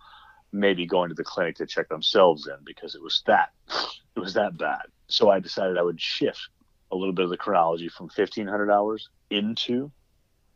maybe 0.51 0.85
going 0.85 1.09
to 1.09 1.15
the 1.15 1.23
clinic 1.23 1.55
to 1.57 1.65
check 1.65 1.87
themselves 1.89 2.47
in 2.47 2.55
because 2.65 2.95
it 2.95 3.01
was 3.01 3.21
that 3.27 3.51
it 4.15 4.19
was 4.19 4.33
that 4.33 4.57
bad. 4.57 4.83
So 5.07 5.29
I 5.29 5.39
decided 5.39 5.77
I 5.77 5.83
would 5.83 6.01
shift 6.01 6.49
a 6.91 6.95
little 6.95 7.13
bit 7.13 7.23
of 7.23 7.29
the 7.29 7.37
chronology 7.37 7.89
from 7.89 8.05
1500 8.05 8.71
hours 8.71 9.09
into 9.29 9.91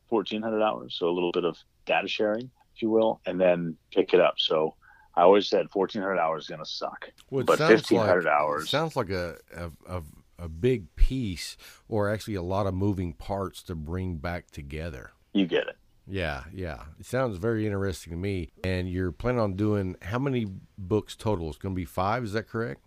1400 0.10 0.64
hours, 0.64 0.96
so 0.98 1.10
a 1.10 1.12
little 1.12 1.32
bit 1.32 1.46
of 1.46 1.58
data 1.86 2.08
sharing, 2.08 2.50
if 2.76 2.82
you 2.82 2.90
will, 2.90 3.22
and 3.26 3.40
then 3.40 3.78
pick 3.92 4.14
it 4.14 4.20
up. 4.20 4.36
So 4.38 4.76
I 5.16 5.22
always 5.22 5.48
said 5.48 5.68
1400 5.72 6.20
hours 6.20 6.44
is 6.44 6.50
going 6.50 6.60
to 6.60 6.66
suck. 6.66 7.10
Well, 7.30 7.46
but 7.46 7.60
1500 7.60 8.24
like, 8.24 8.34
hours. 8.34 8.70
sounds 8.70 8.96
like 8.96 9.10
a, 9.10 9.38
a, 9.56 9.72
a, 9.88 10.04
a 10.38 10.50
big 10.50 10.94
piece 10.96 11.58
or 11.88 12.12
actually 12.12 12.36
a 12.36 12.42
lot 12.42 12.68
of 12.68 12.74
moving 12.74 13.14
parts 13.14 13.64
to 13.64 13.76
bring 13.76 14.18
back 14.18 14.52
together. 14.52 15.12
you 15.34 15.46
get 15.46 15.68
it. 15.68 15.78
Yeah, 16.08 16.44
yeah. 16.54 16.84
It 17.00 17.06
sounds 17.06 17.38
very 17.38 17.66
interesting 17.66 18.12
to 18.12 18.18
me. 18.18 18.52
And 18.64 18.90
you're 18.90 19.12
planning 19.12 19.40
on 19.40 19.54
doing 19.54 19.96
how 20.02 20.20
many 20.20 20.46
books 20.78 21.16
total? 21.16 21.50
It's 21.50 21.58
going 21.58 21.74
to 21.74 21.76
be 21.76 21.86
five, 21.86 22.24
is 22.24 22.34
that 22.34 22.48
correct? 22.48 22.85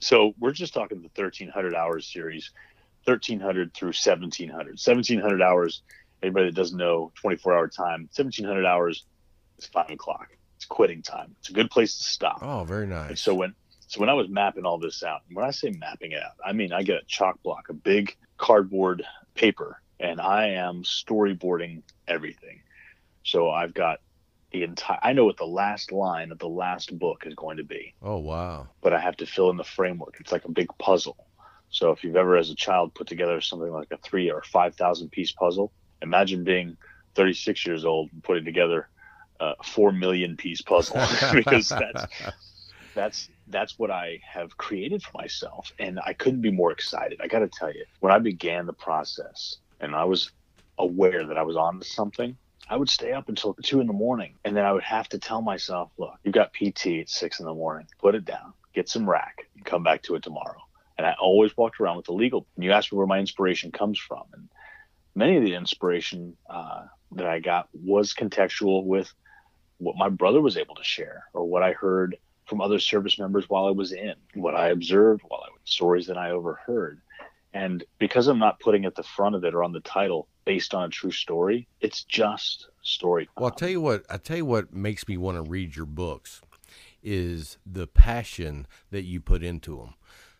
So 0.00 0.34
we're 0.38 0.52
just 0.52 0.74
talking 0.74 0.98
the 0.98 1.10
1300 1.14 1.74
hours 1.74 2.06
series, 2.06 2.50
1300 3.04 3.74
through 3.74 3.88
1700. 3.88 4.66
1700 4.66 5.42
hours, 5.42 5.82
anybody 6.22 6.46
that 6.46 6.54
doesn't 6.54 6.76
know 6.76 7.12
24 7.16 7.54
hour 7.54 7.68
time, 7.68 8.08
1700 8.14 8.64
hours 8.66 9.04
is 9.58 9.66
five 9.66 9.90
o'clock. 9.90 10.28
It's 10.56 10.64
quitting 10.64 11.02
time. 11.02 11.34
It's 11.40 11.50
a 11.50 11.52
good 11.52 11.70
place 11.70 11.96
to 11.98 12.04
stop. 12.04 12.38
Oh, 12.42 12.64
very 12.64 12.82
And 12.84 12.90
nice. 12.90 13.20
so 13.20 13.34
when 13.34 13.54
so 13.86 14.00
when 14.00 14.10
I 14.10 14.12
was 14.14 14.28
mapping 14.28 14.66
all 14.66 14.78
this 14.78 15.02
out, 15.02 15.22
when 15.32 15.44
I 15.46 15.50
say 15.50 15.70
mapping 15.70 16.12
it 16.12 16.22
out, 16.22 16.32
I 16.44 16.52
mean 16.52 16.72
I 16.72 16.82
get 16.82 16.96
a 17.02 17.04
chalk 17.06 17.42
block, 17.42 17.68
a 17.70 17.74
big 17.74 18.16
cardboard 18.36 19.04
paper, 19.34 19.80
and 19.98 20.20
I 20.20 20.48
am 20.48 20.82
storyboarding 20.82 21.82
everything. 22.06 22.60
So 23.24 23.50
I've 23.50 23.74
got 23.74 24.00
the 24.52 24.62
entire 24.62 24.98
I 25.02 25.12
know 25.12 25.24
what 25.24 25.36
the 25.36 25.46
last 25.46 25.92
line 25.92 26.32
of 26.32 26.38
the 26.38 26.48
last 26.48 26.98
book 26.98 27.24
is 27.26 27.34
going 27.34 27.58
to 27.58 27.64
be, 27.64 27.94
oh, 28.02 28.18
wow. 28.18 28.68
but 28.80 28.92
I 28.92 29.00
have 29.00 29.16
to 29.18 29.26
fill 29.26 29.50
in 29.50 29.56
the 29.56 29.64
framework. 29.64 30.16
It's 30.20 30.32
like 30.32 30.44
a 30.44 30.50
big 30.50 30.68
puzzle. 30.78 31.26
So 31.70 31.90
if 31.90 32.02
you've 32.02 32.16
ever 32.16 32.36
as 32.36 32.50
a 32.50 32.54
child 32.54 32.94
put 32.94 33.06
together 33.06 33.40
something 33.40 33.70
like 33.70 33.88
a 33.90 33.98
3 33.98 34.30
or 34.30 34.42
5,000 34.42 35.10
piece 35.10 35.32
puzzle, 35.32 35.70
imagine 36.00 36.44
being 36.44 36.78
36 37.14 37.66
years 37.66 37.84
old 37.84 38.10
and 38.12 38.22
putting 38.22 38.44
together 38.44 38.88
a 39.40 39.62
4 39.62 39.92
million 39.92 40.36
piece 40.36 40.62
puzzle 40.62 41.00
because 41.34 41.68
that's 41.68 42.06
that's 42.94 43.28
that's 43.48 43.78
what 43.78 43.90
I 43.90 44.20
have 44.24 44.56
created 44.56 45.02
for 45.02 45.16
myself, 45.18 45.72
and 45.78 46.00
I 46.04 46.12
couldn't 46.12 46.40
be 46.40 46.50
more 46.50 46.72
excited. 46.72 47.20
I 47.22 47.28
got 47.28 47.40
to 47.40 47.48
tell 47.48 47.72
you, 47.72 47.84
when 48.00 48.12
I 48.12 48.18
began 48.18 48.66
the 48.66 48.72
process, 48.72 49.58
and 49.80 49.94
I 49.94 50.04
was 50.04 50.30
aware 50.78 51.24
that 51.26 51.38
I 51.38 51.42
was 51.42 51.56
on 51.56 51.78
to 51.78 51.84
something, 51.84 52.36
I 52.68 52.76
would 52.76 52.90
stay 52.90 53.12
up 53.12 53.28
until 53.28 53.54
two 53.54 53.80
in 53.80 53.86
the 53.86 53.92
morning, 53.92 54.34
and 54.44 54.56
then 54.56 54.64
I 54.64 54.72
would 54.72 54.82
have 54.84 55.08
to 55.10 55.18
tell 55.18 55.42
myself, 55.42 55.90
"Look, 55.98 56.14
you've 56.22 56.34
got 56.34 56.52
PT 56.52 57.00
at 57.00 57.08
six 57.08 57.40
in 57.40 57.46
the 57.46 57.54
morning. 57.54 57.86
Put 57.98 58.14
it 58.14 58.24
down, 58.24 58.52
get 58.74 58.88
some 58.88 59.08
rack, 59.08 59.48
and 59.54 59.64
come 59.64 59.82
back 59.82 60.02
to 60.04 60.14
it 60.14 60.22
tomorrow." 60.22 60.60
And 60.96 61.06
I 61.06 61.14
always 61.20 61.56
walked 61.56 61.80
around 61.80 61.96
with 61.96 62.06
the 62.06 62.12
legal. 62.12 62.46
And 62.56 62.64
you 62.64 62.72
asked 62.72 62.92
me 62.92 62.98
where 62.98 63.06
my 63.06 63.18
inspiration 63.18 63.70
comes 63.70 63.98
from, 63.98 64.24
and 64.32 64.48
many 65.14 65.36
of 65.36 65.44
the 65.44 65.54
inspiration 65.54 66.36
uh, 66.48 66.86
that 67.12 67.26
I 67.26 67.40
got 67.40 67.68
was 67.72 68.14
contextual 68.14 68.84
with 68.84 69.12
what 69.78 69.96
my 69.96 70.08
brother 70.08 70.40
was 70.40 70.56
able 70.56 70.74
to 70.74 70.84
share 70.84 71.24
or 71.32 71.44
what 71.44 71.62
I 71.62 71.72
heard 71.72 72.16
from 72.46 72.60
other 72.60 72.78
service 72.78 73.18
members 73.18 73.48
while 73.48 73.66
I 73.66 73.70
was 73.70 73.92
in, 73.92 74.14
what 74.34 74.54
I 74.54 74.68
observed 74.68 75.22
while 75.26 75.42
I 75.46 75.50
was 75.50 75.60
stories 75.64 76.06
that 76.06 76.16
I 76.16 76.30
overheard. 76.30 77.00
And 77.58 77.82
because 77.98 78.28
I'm 78.28 78.38
not 78.38 78.60
putting 78.60 78.84
at 78.84 78.94
the 78.94 79.02
front 79.02 79.34
of 79.34 79.42
it 79.42 79.52
or 79.52 79.64
on 79.64 79.72
the 79.72 79.80
title 79.80 80.28
based 80.44 80.74
on 80.74 80.84
a 80.84 80.88
true 80.88 81.10
story, 81.10 81.66
it's 81.80 82.04
just 82.04 82.68
story. 82.82 83.28
Well, 83.36 83.46
I'll 83.46 83.50
tell 83.50 83.68
you 83.68 83.80
what. 83.80 84.04
I 84.08 84.16
tell 84.18 84.36
you 84.36 84.44
what 84.44 84.72
makes 84.72 85.08
me 85.08 85.16
want 85.16 85.44
to 85.44 85.50
read 85.50 85.74
your 85.74 85.84
books 85.84 86.40
is 87.02 87.58
the 87.66 87.88
passion 87.88 88.68
that 88.92 89.02
you 89.02 89.20
put 89.20 89.42
into 89.42 89.76
them. 89.76 89.94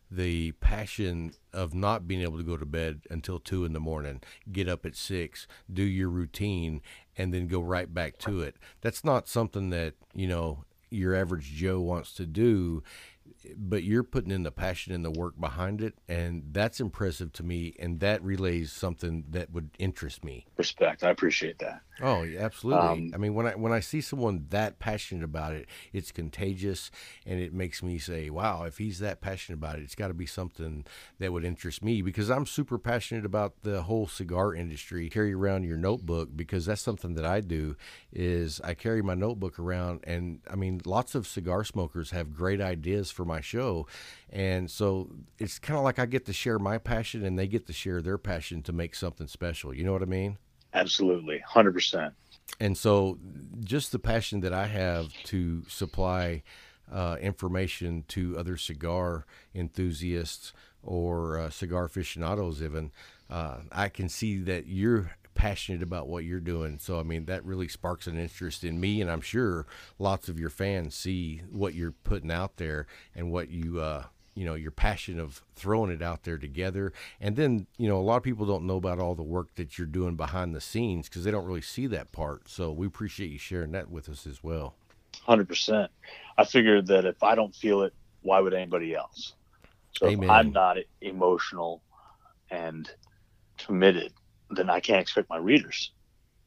The 0.08 0.52
passion 0.52 1.32
of 1.52 1.74
not 1.74 2.06
being 2.06 2.22
able 2.22 2.38
to 2.38 2.44
go 2.44 2.56
to 2.56 2.64
bed 2.64 3.00
until 3.10 3.40
two 3.40 3.64
in 3.64 3.72
the 3.72 3.80
morning, 3.80 4.22
get 4.52 4.68
up 4.68 4.86
at 4.86 4.94
six, 4.94 5.48
do 5.70 5.82
your 5.82 6.08
routine, 6.08 6.80
and 7.16 7.34
then 7.34 7.48
go 7.48 7.60
right 7.60 7.92
back 7.92 8.18
to 8.18 8.42
it. 8.42 8.54
That's 8.80 9.02
not 9.02 9.26
something 9.26 9.70
that 9.70 9.94
you 10.14 10.28
know 10.28 10.64
your 10.88 11.16
average 11.16 11.52
Joe 11.52 11.80
wants 11.80 12.14
to 12.14 12.26
do, 12.26 12.84
but 13.56 13.82
you're 13.82 14.02
putting 14.02 14.30
in 14.30 14.42
the 14.42 14.50
passion 14.50 14.92
and 14.92 15.04
the 15.04 15.10
work 15.10 15.38
behind 15.38 15.80
it, 15.80 15.94
and 16.08 16.44
that's 16.52 16.80
impressive 16.80 17.32
to 17.34 17.42
me. 17.42 17.74
And 17.78 18.00
that 18.00 18.22
relays 18.22 18.72
something 18.72 19.24
that 19.30 19.50
would 19.50 19.70
interest 19.78 20.24
me. 20.24 20.46
Respect. 20.56 21.02
I 21.04 21.10
appreciate 21.10 21.58
that. 21.58 21.82
Oh, 22.00 22.22
yeah, 22.22 22.40
absolutely. 22.40 22.86
Um, 22.86 23.10
I 23.12 23.16
mean, 23.16 23.34
when 23.34 23.46
I 23.46 23.56
when 23.56 23.72
I 23.72 23.80
see 23.80 24.00
someone 24.00 24.46
that 24.50 24.78
passionate 24.78 25.24
about 25.24 25.52
it, 25.52 25.66
it's 25.92 26.12
contagious, 26.12 26.90
and 27.26 27.40
it 27.40 27.52
makes 27.52 27.82
me 27.82 27.98
say, 27.98 28.30
"Wow, 28.30 28.64
if 28.64 28.78
he's 28.78 29.00
that 29.00 29.20
passionate 29.20 29.56
about 29.56 29.78
it, 29.78 29.82
it's 29.82 29.96
got 29.96 30.08
to 30.08 30.14
be 30.14 30.26
something 30.26 30.84
that 31.18 31.32
would 31.32 31.44
interest 31.44 31.82
me." 31.82 32.02
Because 32.02 32.30
I'm 32.30 32.46
super 32.46 32.78
passionate 32.78 33.24
about 33.24 33.62
the 33.62 33.82
whole 33.82 34.06
cigar 34.06 34.54
industry. 34.54 35.08
Carry 35.08 35.34
around 35.34 35.64
your 35.64 35.76
notebook 35.76 36.30
because 36.36 36.66
that's 36.66 36.82
something 36.82 37.14
that 37.14 37.24
I 37.24 37.40
do. 37.40 37.76
Is 38.12 38.60
I 38.62 38.74
carry 38.74 39.02
my 39.02 39.14
notebook 39.14 39.58
around, 39.58 40.04
and 40.04 40.40
I 40.48 40.54
mean, 40.54 40.80
lots 40.84 41.16
of 41.16 41.26
cigar 41.26 41.64
smokers 41.64 42.10
have 42.10 42.32
great 42.32 42.60
ideas 42.60 43.10
for 43.10 43.24
my 43.24 43.37
show, 43.40 43.86
and 44.30 44.70
so 44.70 45.10
it's 45.38 45.58
kind 45.58 45.78
of 45.78 45.84
like 45.84 45.98
I 45.98 46.06
get 46.06 46.26
to 46.26 46.32
share 46.32 46.58
my 46.58 46.78
passion, 46.78 47.24
and 47.24 47.38
they 47.38 47.46
get 47.46 47.66
to 47.66 47.72
share 47.72 48.00
their 48.02 48.18
passion 48.18 48.62
to 48.62 48.72
make 48.72 48.94
something 48.94 49.26
special. 49.26 49.74
You 49.74 49.84
know 49.84 49.92
what 49.92 50.02
I 50.02 50.06
mean? 50.06 50.38
Absolutely. 50.74 51.42
100%. 51.50 52.12
and 52.60 52.76
so 52.76 53.18
just 53.64 53.90
the 53.92 53.98
passion 53.98 54.40
that 54.40 54.52
I 54.52 54.66
have 54.66 55.12
to 55.24 55.62
supply 55.68 56.42
uh, 56.92 57.16
information 57.20 58.04
to 58.08 58.38
other 58.38 58.56
cigar 58.56 59.26
enthusiasts 59.54 60.52
or 60.82 61.38
uh, 61.38 61.50
cigar 61.50 61.84
aficionados, 61.84 62.62
even 62.62 62.90
uh, 63.30 63.58
I 63.72 63.88
can 63.88 64.08
see 64.08 64.38
that 64.38 64.66
you're 64.66 65.10
passionate 65.38 65.82
about 65.82 66.08
what 66.08 66.24
you're 66.24 66.40
doing. 66.40 66.78
So 66.78 67.00
I 67.00 67.02
mean 67.02 67.24
that 67.24 67.44
really 67.44 67.68
sparks 67.68 68.06
an 68.06 68.18
interest 68.18 68.64
in 68.64 68.78
me, 68.78 69.00
and 69.00 69.10
I'm 69.10 69.22
sure 69.22 69.66
lots 69.98 70.28
of 70.28 70.38
your 70.38 70.50
fans 70.50 70.94
see 70.94 71.42
what 71.50 71.74
you're 71.74 71.92
putting 72.04 72.30
out 72.30 72.56
there 72.56 72.86
and 73.14 73.32
what 73.32 73.50
you. 73.50 73.80
Uh, 73.80 74.04
you 74.34 74.44
know 74.44 74.54
your 74.54 74.70
passion 74.70 75.18
of 75.18 75.42
throwing 75.56 75.90
it 75.90 76.00
out 76.00 76.22
there 76.22 76.38
together 76.38 76.92
and 77.20 77.34
then 77.34 77.66
you 77.76 77.88
know 77.88 77.98
a 77.98 78.06
lot 78.06 78.18
of 78.18 78.22
people 78.22 78.46
don't 78.46 78.64
know 78.64 78.76
about 78.76 79.00
all 79.00 79.16
the 79.16 79.22
work 79.22 79.52
that 79.56 79.76
you're 79.76 79.84
doing 79.84 80.14
behind 80.14 80.54
the 80.54 80.60
scenes 80.60 81.08
because 81.08 81.24
they 81.24 81.32
don't 81.32 81.44
really 81.44 81.60
see 81.60 81.88
that 81.88 82.12
part 82.12 82.48
so 82.48 82.70
we 82.70 82.86
appreciate 82.86 83.32
you 83.32 83.38
sharing 83.38 83.72
that 83.72 83.90
with 83.90 84.08
us 84.08 84.28
as 84.28 84.44
well 84.44 84.76
Hundred 85.28 85.48
percent. 85.48 85.90
I 86.36 86.44
figured 86.44 86.86
that 86.86 87.04
if 87.04 87.22
I 87.22 87.34
don't 87.34 87.54
feel 87.54 87.82
it, 87.82 87.92
why 88.22 88.40
would 88.40 88.54
anybody 88.54 88.94
else? 88.94 89.34
So 89.92 90.06
I'm 90.06 90.52
not 90.52 90.78
emotional 91.00 91.82
and 92.50 92.90
committed, 93.58 94.12
then 94.50 94.70
I 94.70 94.80
can't 94.80 95.00
expect 95.00 95.28
my 95.28 95.36
readers 95.36 95.92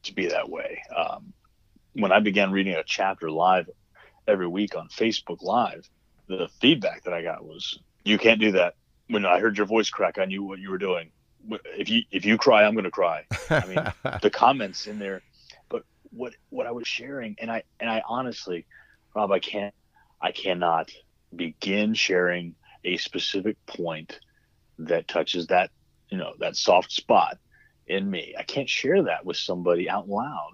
to 0.04 0.14
be 0.14 0.28
that 0.28 0.48
way. 0.48 0.82
Um, 0.94 1.32
when 1.94 2.12
I 2.12 2.20
began 2.20 2.50
reading 2.50 2.74
a 2.74 2.84
chapter 2.84 3.30
live 3.30 3.68
every 4.26 4.46
week 4.46 4.76
on 4.76 4.88
Facebook 4.88 5.42
Live, 5.42 5.88
the 6.28 6.48
feedback 6.60 7.04
that 7.04 7.14
I 7.14 7.22
got 7.22 7.44
was, 7.44 7.78
"You 8.04 8.18
can't 8.18 8.40
do 8.40 8.52
that." 8.52 8.74
When 9.08 9.26
I 9.26 9.40
heard 9.40 9.56
your 9.56 9.66
voice 9.66 9.90
crack, 9.90 10.18
I 10.18 10.24
knew 10.24 10.42
what 10.42 10.58
you 10.58 10.70
were 10.70 10.78
doing. 10.78 11.12
If 11.76 11.88
you 11.88 12.02
if 12.10 12.24
you 12.24 12.38
cry, 12.38 12.64
I'm 12.64 12.74
going 12.74 12.84
to 12.84 12.90
cry. 12.90 13.26
I 13.50 13.66
mean, 13.66 14.18
the 14.22 14.30
comments 14.30 14.86
in 14.86 14.98
there 14.98 15.22
but 15.72 15.82
what 16.10 16.34
what 16.50 16.66
i 16.66 16.70
was 16.70 16.86
sharing 16.86 17.34
and 17.40 17.50
i 17.50 17.62
and 17.80 17.90
i 17.90 18.02
honestly 18.06 18.66
rob 19.16 19.32
i 19.32 19.38
can't 19.38 19.74
i 20.20 20.30
cannot 20.30 20.90
begin 21.34 21.94
sharing 21.94 22.54
a 22.84 22.96
specific 22.98 23.56
point 23.66 24.20
that 24.78 25.08
touches 25.08 25.46
that 25.48 25.70
you 26.10 26.18
know 26.18 26.34
that 26.38 26.56
soft 26.56 26.92
spot 26.92 27.38
in 27.86 28.10
me 28.10 28.34
i 28.38 28.42
can't 28.42 28.68
share 28.68 29.02
that 29.02 29.24
with 29.24 29.36
somebody 29.36 29.88
out 29.88 30.08
loud 30.08 30.52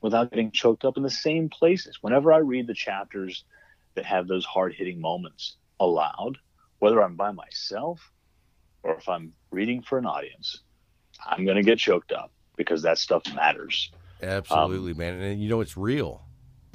without 0.00 0.30
getting 0.30 0.50
choked 0.50 0.84
up 0.84 0.96
in 0.96 1.02
the 1.02 1.10
same 1.10 1.48
places 1.48 1.98
whenever 2.00 2.32
i 2.32 2.38
read 2.38 2.66
the 2.66 2.74
chapters 2.74 3.44
that 3.94 4.04
have 4.04 4.28
those 4.28 4.44
hard-hitting 4.44 5.00
moments 5.00 5.56
aloud 5.80 6.38
whether 6.78 7.02
i'm 7.02 7.16
by 7.16 7.32
myself 7.32 8.10
or 8.82 8.96
if 8.96 9.08
i'm 9.08 9.32
reading 9.50 9.82
for 9.82 9.98
an 9.98 10.06
audience 10.06 10.60
i'm 11.26 11.44
going 11.44 11.56
to 11.56 11.62
get 11.62 11.78
choked 11.78 12.12
up 12.12 12.30
because 12.56 12.82
that 12.82 12.98
stuff 12.98 13.22
matters 13.34 13.90
absolutely 14.22 14.92
Um, 14.92 14.98
man 14.98 15.20
and 15.20 15.42
you 15.42 15.48
know 15.48 15.60
it's 15.60 15.76
real 15.76 16.28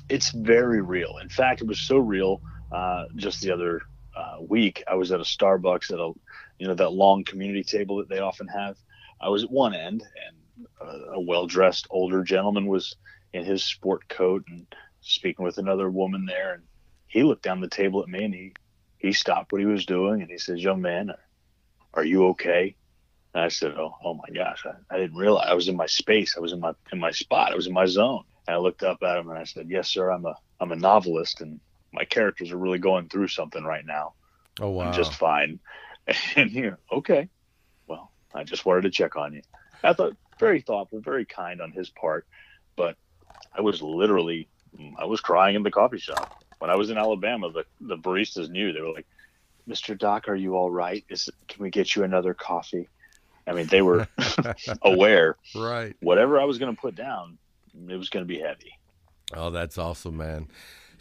it's 0.09 0.31
very 0.31 0.81
real. 0.81 1.17
In 1.21 1.29
fact, 1.29 1.61
it 1.61 1.67
was 1.67 1.79
so 1.79 1.97
real. 1.97 2.41
Uh, 2.71 3.05
just 3.15 3.41
the 3.41 3.51
other 3.51 3.81
uh, 4.15 4.37
week, 4.41 4.83
I 4.87 4.95
was 4.95 5.11
at 5.11 5.19
a 5.19 5.23
Starbucks 5.23 5.91
at 5.91 5.99
a, 5.99 6.11
you 6.59 6.67
know, 6.67 6.73
that 6.75 6.89
long 6.89 7.23
community 7.23 7.63
table 7.63 7.97
that 7.97 8.09
they 8.09 8.19
often 8.19 8.47
have. 8.47 8.77
I 9.23 9.29
was 9.29 9.43
at 9.43 9.51
one 9.51 9.73
end, 9.73 10.03
and 10.27 10.67
a, 10.81 11.13
a 11.13 11.19
well-dressed 11.19 11.87
older 11.89 12.23
gentleman 12.23 12.67
was 12.67 12.95
in 13.31 13.45
his 13.45 13.63
sport 13.63 14.07
coat 14.09 14.43
and 14.49 14.67
speaking 15.01 15.45
with 15.45 15.57
another 15.57 15.89
woman 15.89 16.25
there. 16.25 16.53
And 16.55 16.63
he 17.07 17.23
looked 17.23 17.43
down 17.43 17.61
the 17.61 17.69
table 17.69 18.03
at 18.03 18.09
me, 18.09 18.25
and 18.25 18.33
he 18.33 18.53
he 18.97 19.13
stopped 19.13 19.51
what 19.51 19.61
he 19.61 19.67
was 19.67 19.85
doing, 19.85 20.21
and 20.21 20.29
he 20.29 20.37
says, 20.37 20.63
"Young 20.63 20.81
man, 20.81 21.09
are, 21.09 21.19
are 21.93 22.05
you 22.05 22.27
okay?" 22.29 22.75
And 23.33 23.43
I 23.43 23.47
said, 23.47 23.71
"Oh, 23.77 23.95
oh 24.03 24.13
my 24.13 24.29
gosh, 24.33 24.65
I, 24.65 24.95
I 24.95 24.99
didn't 24.99 25.17
realize 25.17 25.47
I 25.49 25.53
was 25.53 25.67
in 25.69 25.77
my 25.77 25.87
space. 25.87 26.35
I 26.37 26.41
was 26.41 26.51
in 26.51 26.59
my 26.59 26.73
in 26.91 26.99
my 26.99 27.11
spot. 27.11 27.53
I 27.53 27.55
was 27.55 27.67
in 27.67 27.73
my 27.73 27.85
zone." 27.85 28.23
And 28.45 28.55
I 28.55 28.59
looked 28.59 28.83
up 28.83 29.01
at 29.03 29.17
him 29.17 29.29
and 29.29 29.39
I 29.39 29.45
said, 29.45 29.69
"Yes, 29.69 29.87
sir. 29.87 30.09
I'm 30.09 30.25
a 30.25 30.35
I'm 30.59 30.71
a 30.73 30.75
novelist, 30.75 31.39
and 31.41 31.61
my 31.93 32.03
characters 32.03 32.51
are 32.51 32.57
really 32.57 32.79
going 32.79 33.07
through 33.07 33.29
something 33.29 33.63
right 33.63 33.85
now. 33.85 34.13
oh 34.59 34.69
wow 34.69 34.87
I'm 34.87 34.93
just 34.93 35.13
fine." 35.13 35.59
And 36.35 36.51
he, 36.51 36.69
okay, 36.91 37.29
well, 37.29 37.29
I 38.33 38.43
just 38.43 38.65
wanted 38.65 38.81
to 38.81 38.89
check 38.89 39.15
on 39.15 39.33
you. 39.33 39.41
I 39.83 39.93
thought 39.93 40.15
very 40.39 40.61
thoughtful, 40.61 40.99
very 41.01 41.25
kind 41.25 41.61
on 41.61 41.71
his 41.71 41.89
part, 41.89 42.25
but 42.75 42.95
I 43.55 43.61
was 43.61 43.81
literally 43.81 44.47
I 44.97 45.05
was 45.05 45.21
crying 45.21 45.55
in 45.55 45.63
the 45.63 45.71
coffee 45.71 45.99
shop 45.99 46.43
when 46.63 46.69
I 46.69 46.75
was 46.75 46.89
in 46.89 46.97
Alabama, 46.97 47.51
the 47.51 47.65
the 47.81 47.97
baristas 47.97 48.49
knew. 48.49 48.71
They 48.71 48.79
were 48.79 48.93
like, 48.93 49.05
"Mr. 49.67 49.97
Doc, 49.97 50.29
are 50.29 50.35
you 50.35 50.55
all 50.55 50.71
right? 50.71 51.03
Is 51.09 51.29
can 51.49 51.61
we 51.61 51.69
get 51.69 51.93
you 51.93 52.03
another 52.03 52.33
coffee?" 52.33 52.87
I 53.45 53.51
mean, 53.51 53.67
they 53.67 53.81
were 53.81 54.07
aware. 54.81 55.35
Right. 55.53 55.93
Whatever 55.99 56.39
I 56.39 56.45
was 56.45 56.59
going 56.59 56.73
to 56.73 56.81
put 56.81 56.95
down, 56.95 57.37
it 57.89 57.97
was 57.97 58.09
going 58.09 58.25
to 58.25 58.27
be 58.27 58.39
heavy. 58.39 58.71
Oh, 59.33 59.49
that's 59.49 59.77
awesome, 59.77 60.15
man. 60.15 60.47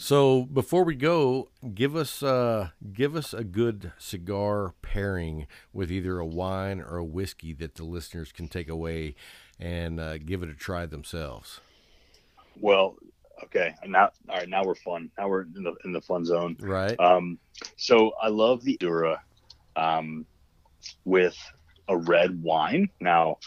So 0.02 0.42
before 0.42 0.82
we 0.82 0.96
go, 0.96 1.50
give 1.76 1.94
us 1.94 2.24
uh, 2.24 2.70
give 2.92 3.14
us 3.14 3.32
a 3.32 3.44
good 3.44 3.92
cigar 3.98 4.74
pairing 4.82 5.46
with 5.72 5.92
either 5.92 6.18
a 6.18 6.26
wine 6.26 6.80
or 6.80 6.96
a 6.96 7.04
whiskey 7.04 7.52
that 7.52 7.76
the 7.76 7.84
listeners 7.84 8.32
can 8.32 8.48
take 8.48 8.68
away 8.68 9.14
and 9.60 10.00
uh, 10.00 10.18
give 10.18 10.42
it 10.42 10.48
a 10.48 10.54
try 10.54 10.86
themselves. 10.86 11.60
Well, 12.60 12.96
okay, 13.44 13.76
now 13.86 14.10
all 14.28 14.38
right, 14.38 14.48
now 14.48 14.64
we're 14.64 14.74
fun. 14.74 15.08
Now 15.16 15.28
we're 15.28 15.42
in 15.42 15.62
the 15.62 15.74
in 15.84 15.92
the 15.92 16.00
fun 16.00 16.24
zone. 16.24 16.56
Right. 16.58 16.98
Um, 16.98 17.38
so 17.76 18.10
I 18.20 18.26
love 18.26 18.64
the 18.64 18.76
Dura 18.80 19.22
um, 19.76 20.26
with 21.04 21.36
a 21.86 21.96
red 21.96 22.42
wine. 22.42 22.88
Now 22.98 23.38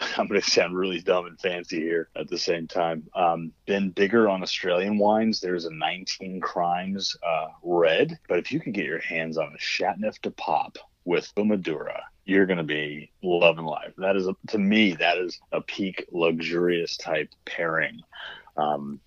I'm 0.16 0.26
going 0.26 0.40
to 0.40 0.50
sound 0.50 0.76
really 0.76 1.00
dumb 1.00 1.26
and 1.26 1.40
fancy 1.40 1.80
here 1.80 2.08
at 2.16 2.28
the 2.28 2.38
same 2.38 2.66
time. 2.66 3.08
Um, 3.14 3.52
been 3.66 3.90
bigger 3.90 4.28
on 4.28 4.42
Australian 4.42 4.98
wines. 4.98 5.40
There's 5.40 5.64
a 5.64 5.74
19 5.74 6.40
Crimes 6.40 7.16
uh, 7.26 7.48
red, 7.62 8.18
but 8.28 8.38
if 8.38 8.50
you 8.52 8.60
can 8.60 8.72
get 8.72 8.86
your 8.86 9.00
hands 9.00 9.36
on 9.36 9.52
a 9.54 9.58
Chateauneuf-du-Pape 9.58 10.78
with 11.04 11.32
Maduro, 11.36 11.96
you're 12.24 12.46
going 12.46 12.58
to 12.58 12.62
be 12.62 13.10
loving 13.22 13.64
life. 13.64 13.92
That 13.98 14.16
is, 14.16 14.26
a, 14.26 14.34
to 14.48 14.58
me, 14.58 14.92
that 14.94 15.18
is 15.18 15.38
a 15.52 15.60
peak 15.60 16.06
luxurious 16.12 16.96
type 16.96 17.30
pairing. 17.44 18.00
Um, 18.56 19.00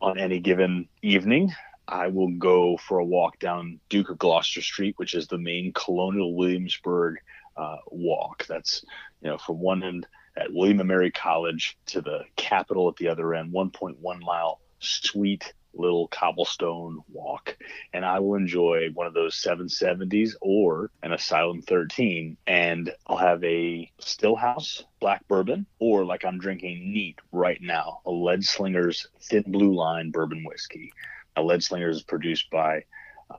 on 0.00 0.18
any 0.18 0.40
given 0.40 0.88
evening, 1.02 1.52
I 1.88 2.08
will 2.08 2.32
go 2.32 2.76
for 2.76 2.98
a 2.98 3.04
walk 3.04 3.38
down 3.38 3.80
Duke 3.88 4.10
of 4.10 4.18
Gloucester 4.18 4.60
Street, 4.60 4.94
which 4.98 5.14
is 5.14 5.28
the 5.28 5.38
main 5.38 5.72
Colonial 5.72 6.34
Williamsburg 6.34 7.16
uh, 7.56 7.76
walk. 7.90 8.44
That's 8.46 8.84
you 9.22 9.30
know 9.30 9.38
from 9.38 9.60
one 9.60 9.82
end 9.82 10.06
at 10.36 10.52
William 10.52 10.80
and 10.80 10.88
Mary 10.88 11.10
College 11.10 11.78
to 11.86 12.00
the 12.00 12.24
Capitol 12.36 12.88
at 12.88 12.96
the 12.96 13.08
other 13.08 13.34
end, 13.34 13.52
1.1 13.52 14.20
mile 14.20 14.60
sweet 14.78 15.52
little 15.78 16.08
cobblestone 16.08 17.00
walk. 17.08 17.56
And 17.92 18.04
I 18.04 18.20
will 18.20 18.34
enjoy 18.34 18.88
one 18.94 19.06
of 19.06 19.14
those 19.14 19.34
770s 19.34 20.32
or 20.40 20.90
an 21.02 21.12
Asylum 21.12 21.62
13. 21.62 22.36
And 22.46 22.92
I'll 23.06 23.16
have 23.16 23.42
a 23.44 23.90
Stillhouse 24.00 24.84
black 25.00 25.26
bourbon, 25.28 25.66
or 25.78 26.04
like 26.04 26.24
I'm 26.24 26.38
drinking 26.38 26.92
neat 26.92 27.18
right 27.32 27.60
now, 27.60 28.00
a 28.06 28.10
Lead 28.10 28.44
Slingers 28.44 29.06
Thin 29.20 29.44
Blue 29.46 29.74
Line 29.74 30.10
bourbon 30.10 30.44
whiskey. 30.44 30.92
A 31.36 31.42
Lead 31.42 31.62
Slingers 31.62 31.96
is 31.96 32.02
produced 32.02 32.50
by 32.50 32.84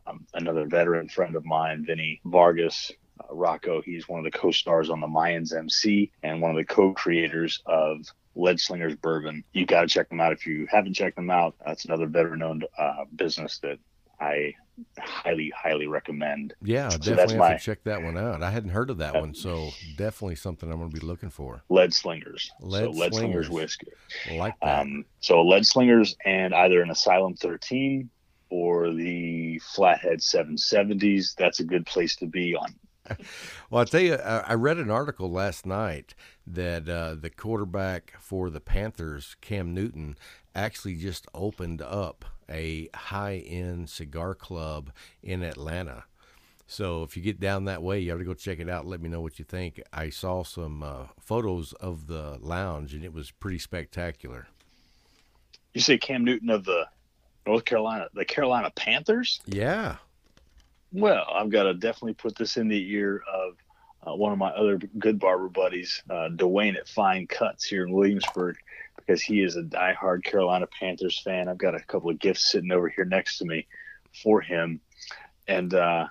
um, 0.05 0.25
another 0.33 0.65
veteran 0.65 1.09
friend 1.09 1.35
of 1.35 1.45
mine, 1.45 1.85
Vinny 1.85 2.21
Vargas, 2.25 2.91
uh, 3.19 3.33
Rocco. 3.33 3.81
He's 3.81 4.07
one 4.07 4.19
of 4.25 4.31
the 4.31 4.37
co-stars 4.37 4.89
on 4.89 4.99
the 4.99 5.07
Mayans 5.07 5.55
MC 5.55 6.11
and 6.23 6.41
one 6.41 6.51
of 6.51 6.57
the 6.57 6.65
co-creators 6.65 7.61
of 7.65 8.05
Lead 8.35 8.59
Slingers 8.59 8.95
Bourbon. 8.95 9.43
You 9.53 9.65
got 9.65 9.81
to 9.81 9.87
check 9.87 10.09
them 10.09 10.21
out 10.21 10.31
if 10.33 10.45
you 10.45 10.67
haven't 10.69 10.93
checked 10.93 11.15
them 11.15 11.29
out. 11.31 11.55
That's 11.65 11.85
another 11.85 12.05
veteran-owned 12.07 12.65
uh, 12.77 13.05
business 13.15 13.59
that 13.59 13.79
I 14.19 14.53
highly, 14.99 15.51
highly 15.55 15.87
recommend. 15.87 16.53
Yeah, 16.61 16.89
So 16.89 16.97
definitely 16.99 17.33
have 17.35 17.39
my- 17.39 17.53
to 17.53 17.59
check 17.59 17.83
that 17.85 18.01
one 18.03 18.17
out. 18.17 18.43
I 18.43 18.51
hadn't 18.51 18.69
heard 18.69 18.89
of 18.89 18.99
that 18.99 19.15
one, 19.15 19.33
so 19.33 19.69
definitely 19.97 20.35
something 20.35 20.71
I'm 20.71 20.77
going 20.79 20.91
to 20.91 20.99
be 20.99 21.05
looking 21.05 21.29
for. 21.29 21.63
Lead 21.69 21.93
Slingers. 21.93 22.51
Lead 22.61 22.83
so 22.83 22.89
Lead 22.91 23.13
Slingers. 23.13 23.47
Slingers 23.47 23.49
whiskey. 23.49 23.87
I 24.29 24.35
like 24.35 24.53
that. 24.61 24.81
Um, 24.81 25.05
so 25.19 25.41
Lead 25.43 25.65
Slingers 25.65 26.15
and 26.25 26.53
either 26.53 26.81
an 26.81 26.91
Asylum 26.91 27.35
13 27.35 28.09
or 28.49 28.91
the 28.93 29.59
Flathead 29.59 30.19
770s. 30.19 31.35
That's 31.35 31.59
a 31.59 31.63
good 31.63 31.85
place 31.85 32.15
to 32.17 32.25
be 32.27 32.55
on 32.55 32.73
Well, 33.69 33.81
I 33.81 33.85
tell 33.85 34.01
you, 34.01 34.15
I 34.15 34.53
read 34.53 34.77
an 34.77 34.89
article 34.89 35.29
last 35.29 35.65
night 35.65 36.15
that 36.45 36.87
uh, 36.87 37.15
the 37.15 37.29
quarterback 37.29 38.13
for 38.19 38.49
the 38.49 38.61
Panthers, 38.61 39.35
Cam 39.41 39.73
Newton, 39.73 40.17
actually 40.55 40.95
just 40.95 41.27
opened 41.33 41.81
up 41.81 42.23
a 42.49 42.87
high-end 42.95 43.89
cigar 43.89 44.35
club 44.35 44.91
in 45.21 45.43
Atlanta. 45.43 46.05
So 46.65 47.03
if 47.03 47.15
you 47.15 47.23
get 47.23 47.39
down 47.39 47.65
that 47.65 47.81
way, 47.81 47.99
you 47.99 48.13
ought 48.13 48.17
to 48.17 48.25
go 48.25 48.33
check 48.33 48.59
it 48.59 48.69
out. 48.69 48.85
Let 48.85 49.01
me 49.01 49.09
know 49.09 49.21
what 49.21 49.39
you 49.39 49.45
think. 49.45 49.81
I 49.93 50.09
saw 50.09 50.43
some 50.43 50.83
uh, 50.83 51.07
photos 51.19 51.73
of 51.73 52.07
the 52.07 52.37
lounge, 52.41 52.93
and 52.93 53.03
it 53.03 53.13
was 53.13 53.31
pretty 53.31 53.59
spectacular. 53.59 54.47
You 55.73 55.81
say 55.81 55.97
Cam 55.97 56.25
Newton 56.25 56.49
of 56.49 56.65
the 56.65 56.87
North 57.45 57.63
Carolina, 57.63 58.07
the 58.13 58.25
Carolina 58.25 58.71
Panthers? 58.75 59.39
Yeah, 59.45 59.97
Well, 60.91 61.25
I've 61.33 61.49
got 61.49 61.63
to 61.63 61.73
definitely 61.73 62.13
put 62.13 62.35
this 62.35 62.57
in 62.57 62.67
the 62.67 62.91
ear 62.91 63.21
of 63.31 63.55
uh, 64.05 64.15
one 64.15 64.31
of 64.31 64.37
my 64.37 64.49
other 64.49 64.77
good 64.97 65.19
barber 65.19 65.49
buddies, 65.49 66.01
uh, 66.09 66.29
Dwayne 66.31 66.77
at 66.77 66.87
Fine 66.87 67.27
Cuts 67.27 67.65
here 67.65 67.85
in 67.85 67.91
Williamsburg, 67.91 68.57
because 68.95 69.21
he 69.21 69.41
is 69.41 69.55
a 69.55 69.63
diehard 69.63 70.23
Carolina 70.23 70.67
Panthers 70.79 71.19
fan. 71.19 71.49
I've 71.49 71.57
got 71.57 71.75
a 71.75 71.79
couple 71.81 72.09
of 72.09 72.19
gifts 72.19 72.51
sitting 72.51 72.71
over 72.71 72.87
here 72.87 73.05
next 73.05 73.39
to 73.39 73.45
me 73.45 73.67
for 74.23 74.41
him, 74.41 74.79
and 75.47 75.73
uh, 75.73 76.07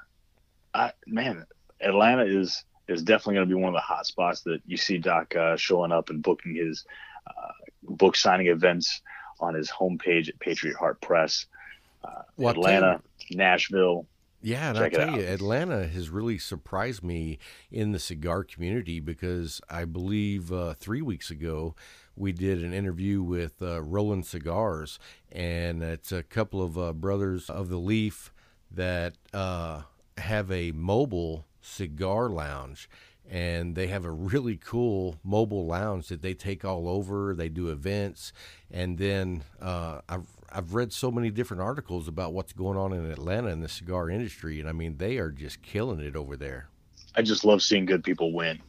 I 0.75 0.93
man, 1.07 1.47
Atlanta 1.81 2.25
is 2.25 2.65
is 2.89 3.03
definitely 3.03 3.35
going 3.35 3.49
to 3.49 3.55
be 3.55 3.61
one 3.61 3.71
of 3.71 3.75
the 3.75 3.81
hot 3.81 4.07
spots 4.07 4.43
that 4.43 4.61
you 4.67 4.77
see 4.77 4.99
Doc 4.99 5.35
uh, 5.35 5.57
showing 5.57 5.91
up 5.91 6.11
and 6.11 6.23
booking 6.23 6.55
his 6.55 6.85
uh, 7.27 7.53
book 7.83 8.15
signing 8.15 8.47
events 8.49 9.01
on 9.41 9.55
his 9.55 9.71
homepage 9.71 10.29
at 10.29 10.39
Patriot 10.39 10.77
Heart 10.77 11.01
Press. 11.01 11.47
Uh, 12.05 12.23
Well, 12.37 12.51
I 12.51 12.53
tell 12.53 12.63
Atlanta, 12.63 13.03
Nashville, 13.33 14.07
Yeah, 14.47 14.69
and 14.69 14.79
Check 14.79 14.95
I 14.95 14.97
tell 14.97 15.11
out. 15.11 15.19
you, 15.19 15.27
Atlanta 15.27 15.89
has 15.89 16.09
really 16.09 16.39
surprised 16.39 17.03
me 17.03 17.39
in 17.69 17.91
the 17.91 17.99
cigar 17.99 18.45
community 18.45 19.01
because 19.01 19.61
I 19.69 19.87
believe 19.87 20.53
uh, 20.53 20.75
three 20.75 21.03
weeks 21.03 21.33
ago 21.33 21.75
we 22.15 22.31
did 22.31 22.63
an 22.63 22.73
interview 22.73 23.23
with 23.23 23.61
uh, 23.61 23.83
Roland 23.83 24.25
Cigars, 24.25 25.01
and 25.33 25.83
it's 25.83 26.13
a 26.13 26.23
couple 26.23 26.63
of 26.63 26.79
uh, 26.79 26.93
brothers 26.93 27.51
of 27.51 27.69
the 27.69 27.77
Leaf 27.77 28.33
that 28.71 29.15
uh, 29.35 29.83
have 30.17 30.49
a 30.53 30.71
mobile 30.71 31.45
cigar 31.61 32.29
lounge. 32.29 32.89
And 33.29 33.75
they 33.75 33.89
have 33.89 34.05
a 34.05 34.13
really 34.13 34.57
cool 34.57 35.19
mobile 35.25 35.67
lounge 35.67 36.07
that 36.07 36.23
they 36.23 36.35
take 36.35 36.65
all 36.65 36.89
over. 36.89 37.35
They 37.35 37.49
do 37.49 37.71
events, 37.71 38.33
and 38.71 38.97
then 38.97 39.43
uh, 39.61 40.03
I've 40.09 40.36
I've 40.53 40.75
read 40.75 40.93
so 40.93 41.11
many 41.11 41.31
different 41.31 41.63
articles 41.63 42.09
about 42.09 42.33
what's 42.33 42.53
going 42.53 42.77
on 42.79 42.93
in 42.93 43.11
Atlanta 43.11 43.49
in 43.49 43.61
the 43.61 43.69
cigar 43.69 44.11
industry, 44.11 44.61
and 44.61 44.69
I 44.69 44.73
mean 44.73 44.97
they 44.99 45.19
are 45.19 45.31
just 45.31 45.63
killing 45.63 46.01
it 46.01 46.17
over 46.17 46.37
there. 46.37 46.69
I 47.15 47.23
just 47.23 47.45
love 47.45 47.63
seeing 47.63 47.87
good 47.87 48.05
people 48.05 48.33
win. 48.33 48.61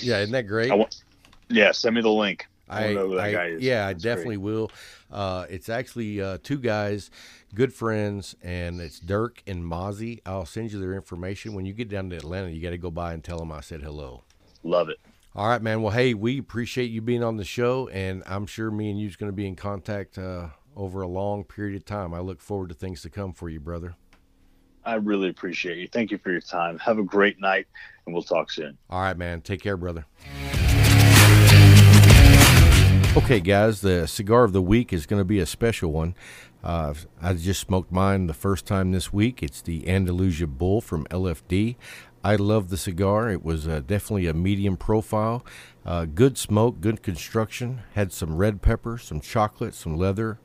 Yeah, 0.00 0.18
isn't 0.20 0.32
that 0.32 0.46
great? 0.46 0.70
I 0.70 0.74
want, 0.74 1.02
yeah, 1.48 1.72
send 1.72 1.94
me 1.96 2.02
the 2.02 2.10
link. 2.10 2.46
I, 2.68 2.86
I, 2.88 2.94
know 2.94 3.08
who 3.08 3.16
that 3.16 3.24
I- 3.24 3.32
guy 3.32 3.46
is. 3.48 3.62
yeah, 3.62 3.86
I 3.86 3.92
definitely 3.92 4.36
great. 4.36 4.44
will. 4.44 4.70
Uh, 5.10 5.46
it's 5.48 5.68
actually 5.68 6.20
uh, 6.20 6.38
two 6.42 6.58
guys, 6.58 7.10
good 7.54 7.72
friends, 7.72 8.34
and 8.42 8.80
it's 8.80 8.98
Dirk 8.98 9.42
and 9.46 9.62
Mozzie. 9.64 10.20
I'll 10.26 10.46
send 10.46 10.72
you 10.72 10.80
their 10.80 10.94
information 10.94 11.54
when 11.54 11.64
you 11.64 11.72
get 11.72 11.88
down 11.88 12.10
to 12.10 12.16
Atlanta. 12.16 12.50
You 12.50 12.60
got 12.60 12.70
to 12.70 12.78
go 12.78 12.90
by 12.90 13.12
and 13.12 13.22
tell 13.22 13.38
them 13.38 13.52
I 13.52 13.60
said 13.60 13.82
hello. 13.82 14.24
love 14.64 14.88
it. 14.88 14.98
All 15.36 15.48
right, 15.48 15.60
man. 15.60 15.82
Well, 15.82 15.92
hey, 15.92 16.14
we 16.14 16.38
appreciate 16.38 16.90
you 16.90 17.02
being 17.02 17.22
on 17.22 17.36
the 17.36 17.44
show, 17.44 17.88
and 17.88 18.22
I'm 18.26 18.46
sure 18.46 18.70
me 18.70 18.90
and 18.90 18.98
you's 18.98 19.16
going 19.16 19.30
to 19.30 19.36
be 19.36 19.46
in 19.46 19.54
contact 19.54 20.16
uh, 20.16 20.48
over 20.76 21.02
a 21.02 21.08
long 21.08 21.44
period 21.44 21.76
of 21.76 21.84
time. 21.84 22.12
I 22.14 22.20
look 22.20 22.40
forward 22.40 22.68
to 22.68 22.74
things 22.74 23.02
to 23.02 23.10
come 23.10 23.32
for 23.32 23.48
you, 23.48 23.58
brother. 23.60 23.96
I 24.84 24.94
really 24.94 25.28
appreciate 25.28 25.78
you. 25.78 25.88
Thank 25.88 26.12
you 26.12 26.18
for 26.18 26.30
your 26.30 26.40
time. 26.40 26.78
Have 26.78 26.98
a 26.98 27.02
great 27.02 27.40
night, 27.40 27.66
and 28.04 28.14
we'll 28.14 28.22
talk 28.22 28.52
soon. 28.52 28.78
All 28.88 29.00
right, 29.00 29.16
man. 29.16 29.40
Take 29.40 29.60
care, 29.60 29.76
brother. 29.76 30.06
Okay, 33.16 33.40
guys, 33.40 33.80
the 33.80 34.06
cigar 34.06 34.44
of 34.44 34.52
the 34.52 34.62
week 34.62 34.92
is 34.92 35.06
going 35.06 35.20
to 35.20 35.24
be 35.24 35.40
a 35.40 35.46
special 35.46 35.90
one. 35.90 36.14
Uh, 36.62 36.92
I 37.20 37.32
just 37.32 37.60
smoked 37.60 37.90
mine 37.90 38.26
the 38.26 38.34
first 38.34 38.66
time 38.66 38.92
this 38.92 39.12
week. 39.12 39.42
It's 39.42 39.62
the 39.62 39.88
Andalusian 39.88 40.50
Bull 40.50 40.80
from 40.80 41.06
LFD. 41.06 41.76
I 42.26 42.34
love 42.34 42.70
the 42.70 42.76
cigar. 42.76 43.30
It 43.30 43.44
was 43.44 43.68
uh, 43.68 43.82
definitely 43.86 44.26
a 44.26 44.34
medium 44.34 44.76
profile. 44.76 45.46
Uh, 45.84 46.06
good 46.06 46.36
smoke, 46.36 46.80
good 46.80 47.00
construction. 47.00 47.82
Had 47.94 48.12
some 48.12 48.36
red 48.36 48.62
pepper, 48.62 48.98
some 48.98 49.20
chocolate, 49.20 49.76
some 49.76 49.96
leather, 49.96 50.40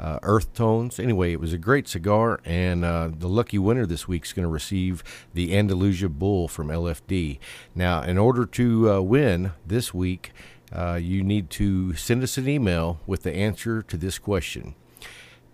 uh, 0.00 0.20
earth 0.22 0.54
tones. 0.54 0.98
Anyway, 0.98 1.32
it 1.32 1.38
was 1.38 1.52
a 1.52 1.58
great 1.58 1.86
cigar, 1.86 2.40
and 2.46 2.82
uh, 2.82 3.10
the 3.14 3.28
lucky 3.28 3.58
winner 3.58 3.84
this 3.84 4.08
week 4.08 4.24
is 4.24 4.32
going 4.32 4.44
to 4.44 4.50
receive 4.50 5.04
the 5.34 5.54
Andalusian 5.54 6.12
Bull 6.12 6.48
from 6.48 6.68
LFD. 6.68 7.38
Now, 7.74 8.00
in 8.00 8.16
order 8.16 8.46
to 8.46 8.90
uh, 8.90 9.00
win 9.02 9.52
this 9.66 9.92
week, 9.92 10.32
uh, 10.72 10.94
you 10.94 11.22
need 11.22 11.50
to 11.50 11.92
send 11.94 12.22
us 12.22 12.38
an 12.38 12.48
email 12.48 13.00
with 13.06 13.24
the 13.24 13.34
answer 13.34 13.82
to 13.82 13.98
this 13.98 14.18
question. 14.18 14.74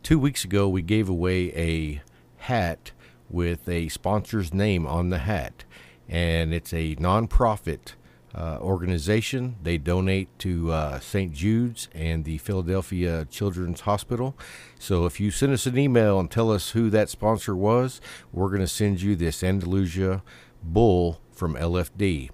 Two 0.04 0.20
weeks 0.20 0.44
ago, 0.44 0.68
we 0.68 0.82
gave 0.82 1.08
away 1.08 1.52
a 1.56 2.00
hat 2.44 2.92
with 3.34 3.68
a 3.68 3.88
sponsor's 3.88 4.54
name 4.54 4.86
on 4.86 5.10
the 5.10 5.18
hat, 5.18 5.64
and 6.08 6.54
it's 6.54 6.72
a 6.72 6.94
nonprofit 6.94 7.94
uh, 8.32 8.58
organization. 8.60 9.56
They 9.60 9.76
donate 9.76 10.28
to 10.38 10.70
uh, 10.70 11.00
St. 11.00 11.32
Jude's 11.32 11.88
and 11.92 12.24
the 12.24 12.38
Philadelphia 12.38 13.26
Children's 13.28 13.80
Hospital. 13.80 14.36
So 14.78 15.04
if 15.04 15.18
you 15.18 15.32
send 15.32 15.52
us 15.52 15.66
an 15.66 15.76
email 15.76 16.20
and 16.20 16.30
tell 16.30 16.50
us 16.52 16.70
who 16.70 16.90
that 16.90 17.10
sponsor 17.10 17.56
was, 17.56 18.00
we're 18.32 18.48
going 18.48 18.60
to 18.60 18.68
send 18.68 19.02
you 19.02 19.16
this 19.16 19.42
Andalusian 19.42 20.22
bull 20.62 21.20
from 21.32 21.54
LFD. 21.54 22.30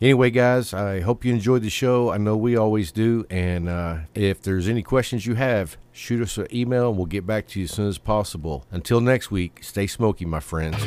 Anyway, 0.00 0.30
guys, 0.30 0.72
I 0.72 1.00
hope 1.00 1.26
you 1.26 1.32
enjoyed 1.34 1.60
the 1.60 1.68
show. 1.68 2.10
I 2.10 2.16
know 2.16 2.34
we 2.34 2.56
always 2.56 2.90
do. 2.90 3.26
And 3.28 3.68
uh, 3.68 3.98
if 4.14 4.40
there's 4.40 4.66
any 4.66 4.82
questions 4.82 5.26
you 5.26 5.34
have, 5.34 5.76
shoot 5.92 6.22
us 6.22 6.38
an 6.38 6.46
email 6.54 6.88
and 6.88 6.96
we'll 6.96 7.04
get 7.04 7.26
back 7.26 7.46
to 7.48 7.58
you 7.60 7.64
as 7.64 7.72
soon 7.72 7.88
as 7.88 7.98
possible. 7.98 8.64
Until 8.70 9.02
next 9.02 9.30
week, 9.30 9.58
stay 9.62 9.86
smoky, 9.86 10.24
my 10.24 10.40
friends. 10.40 10.82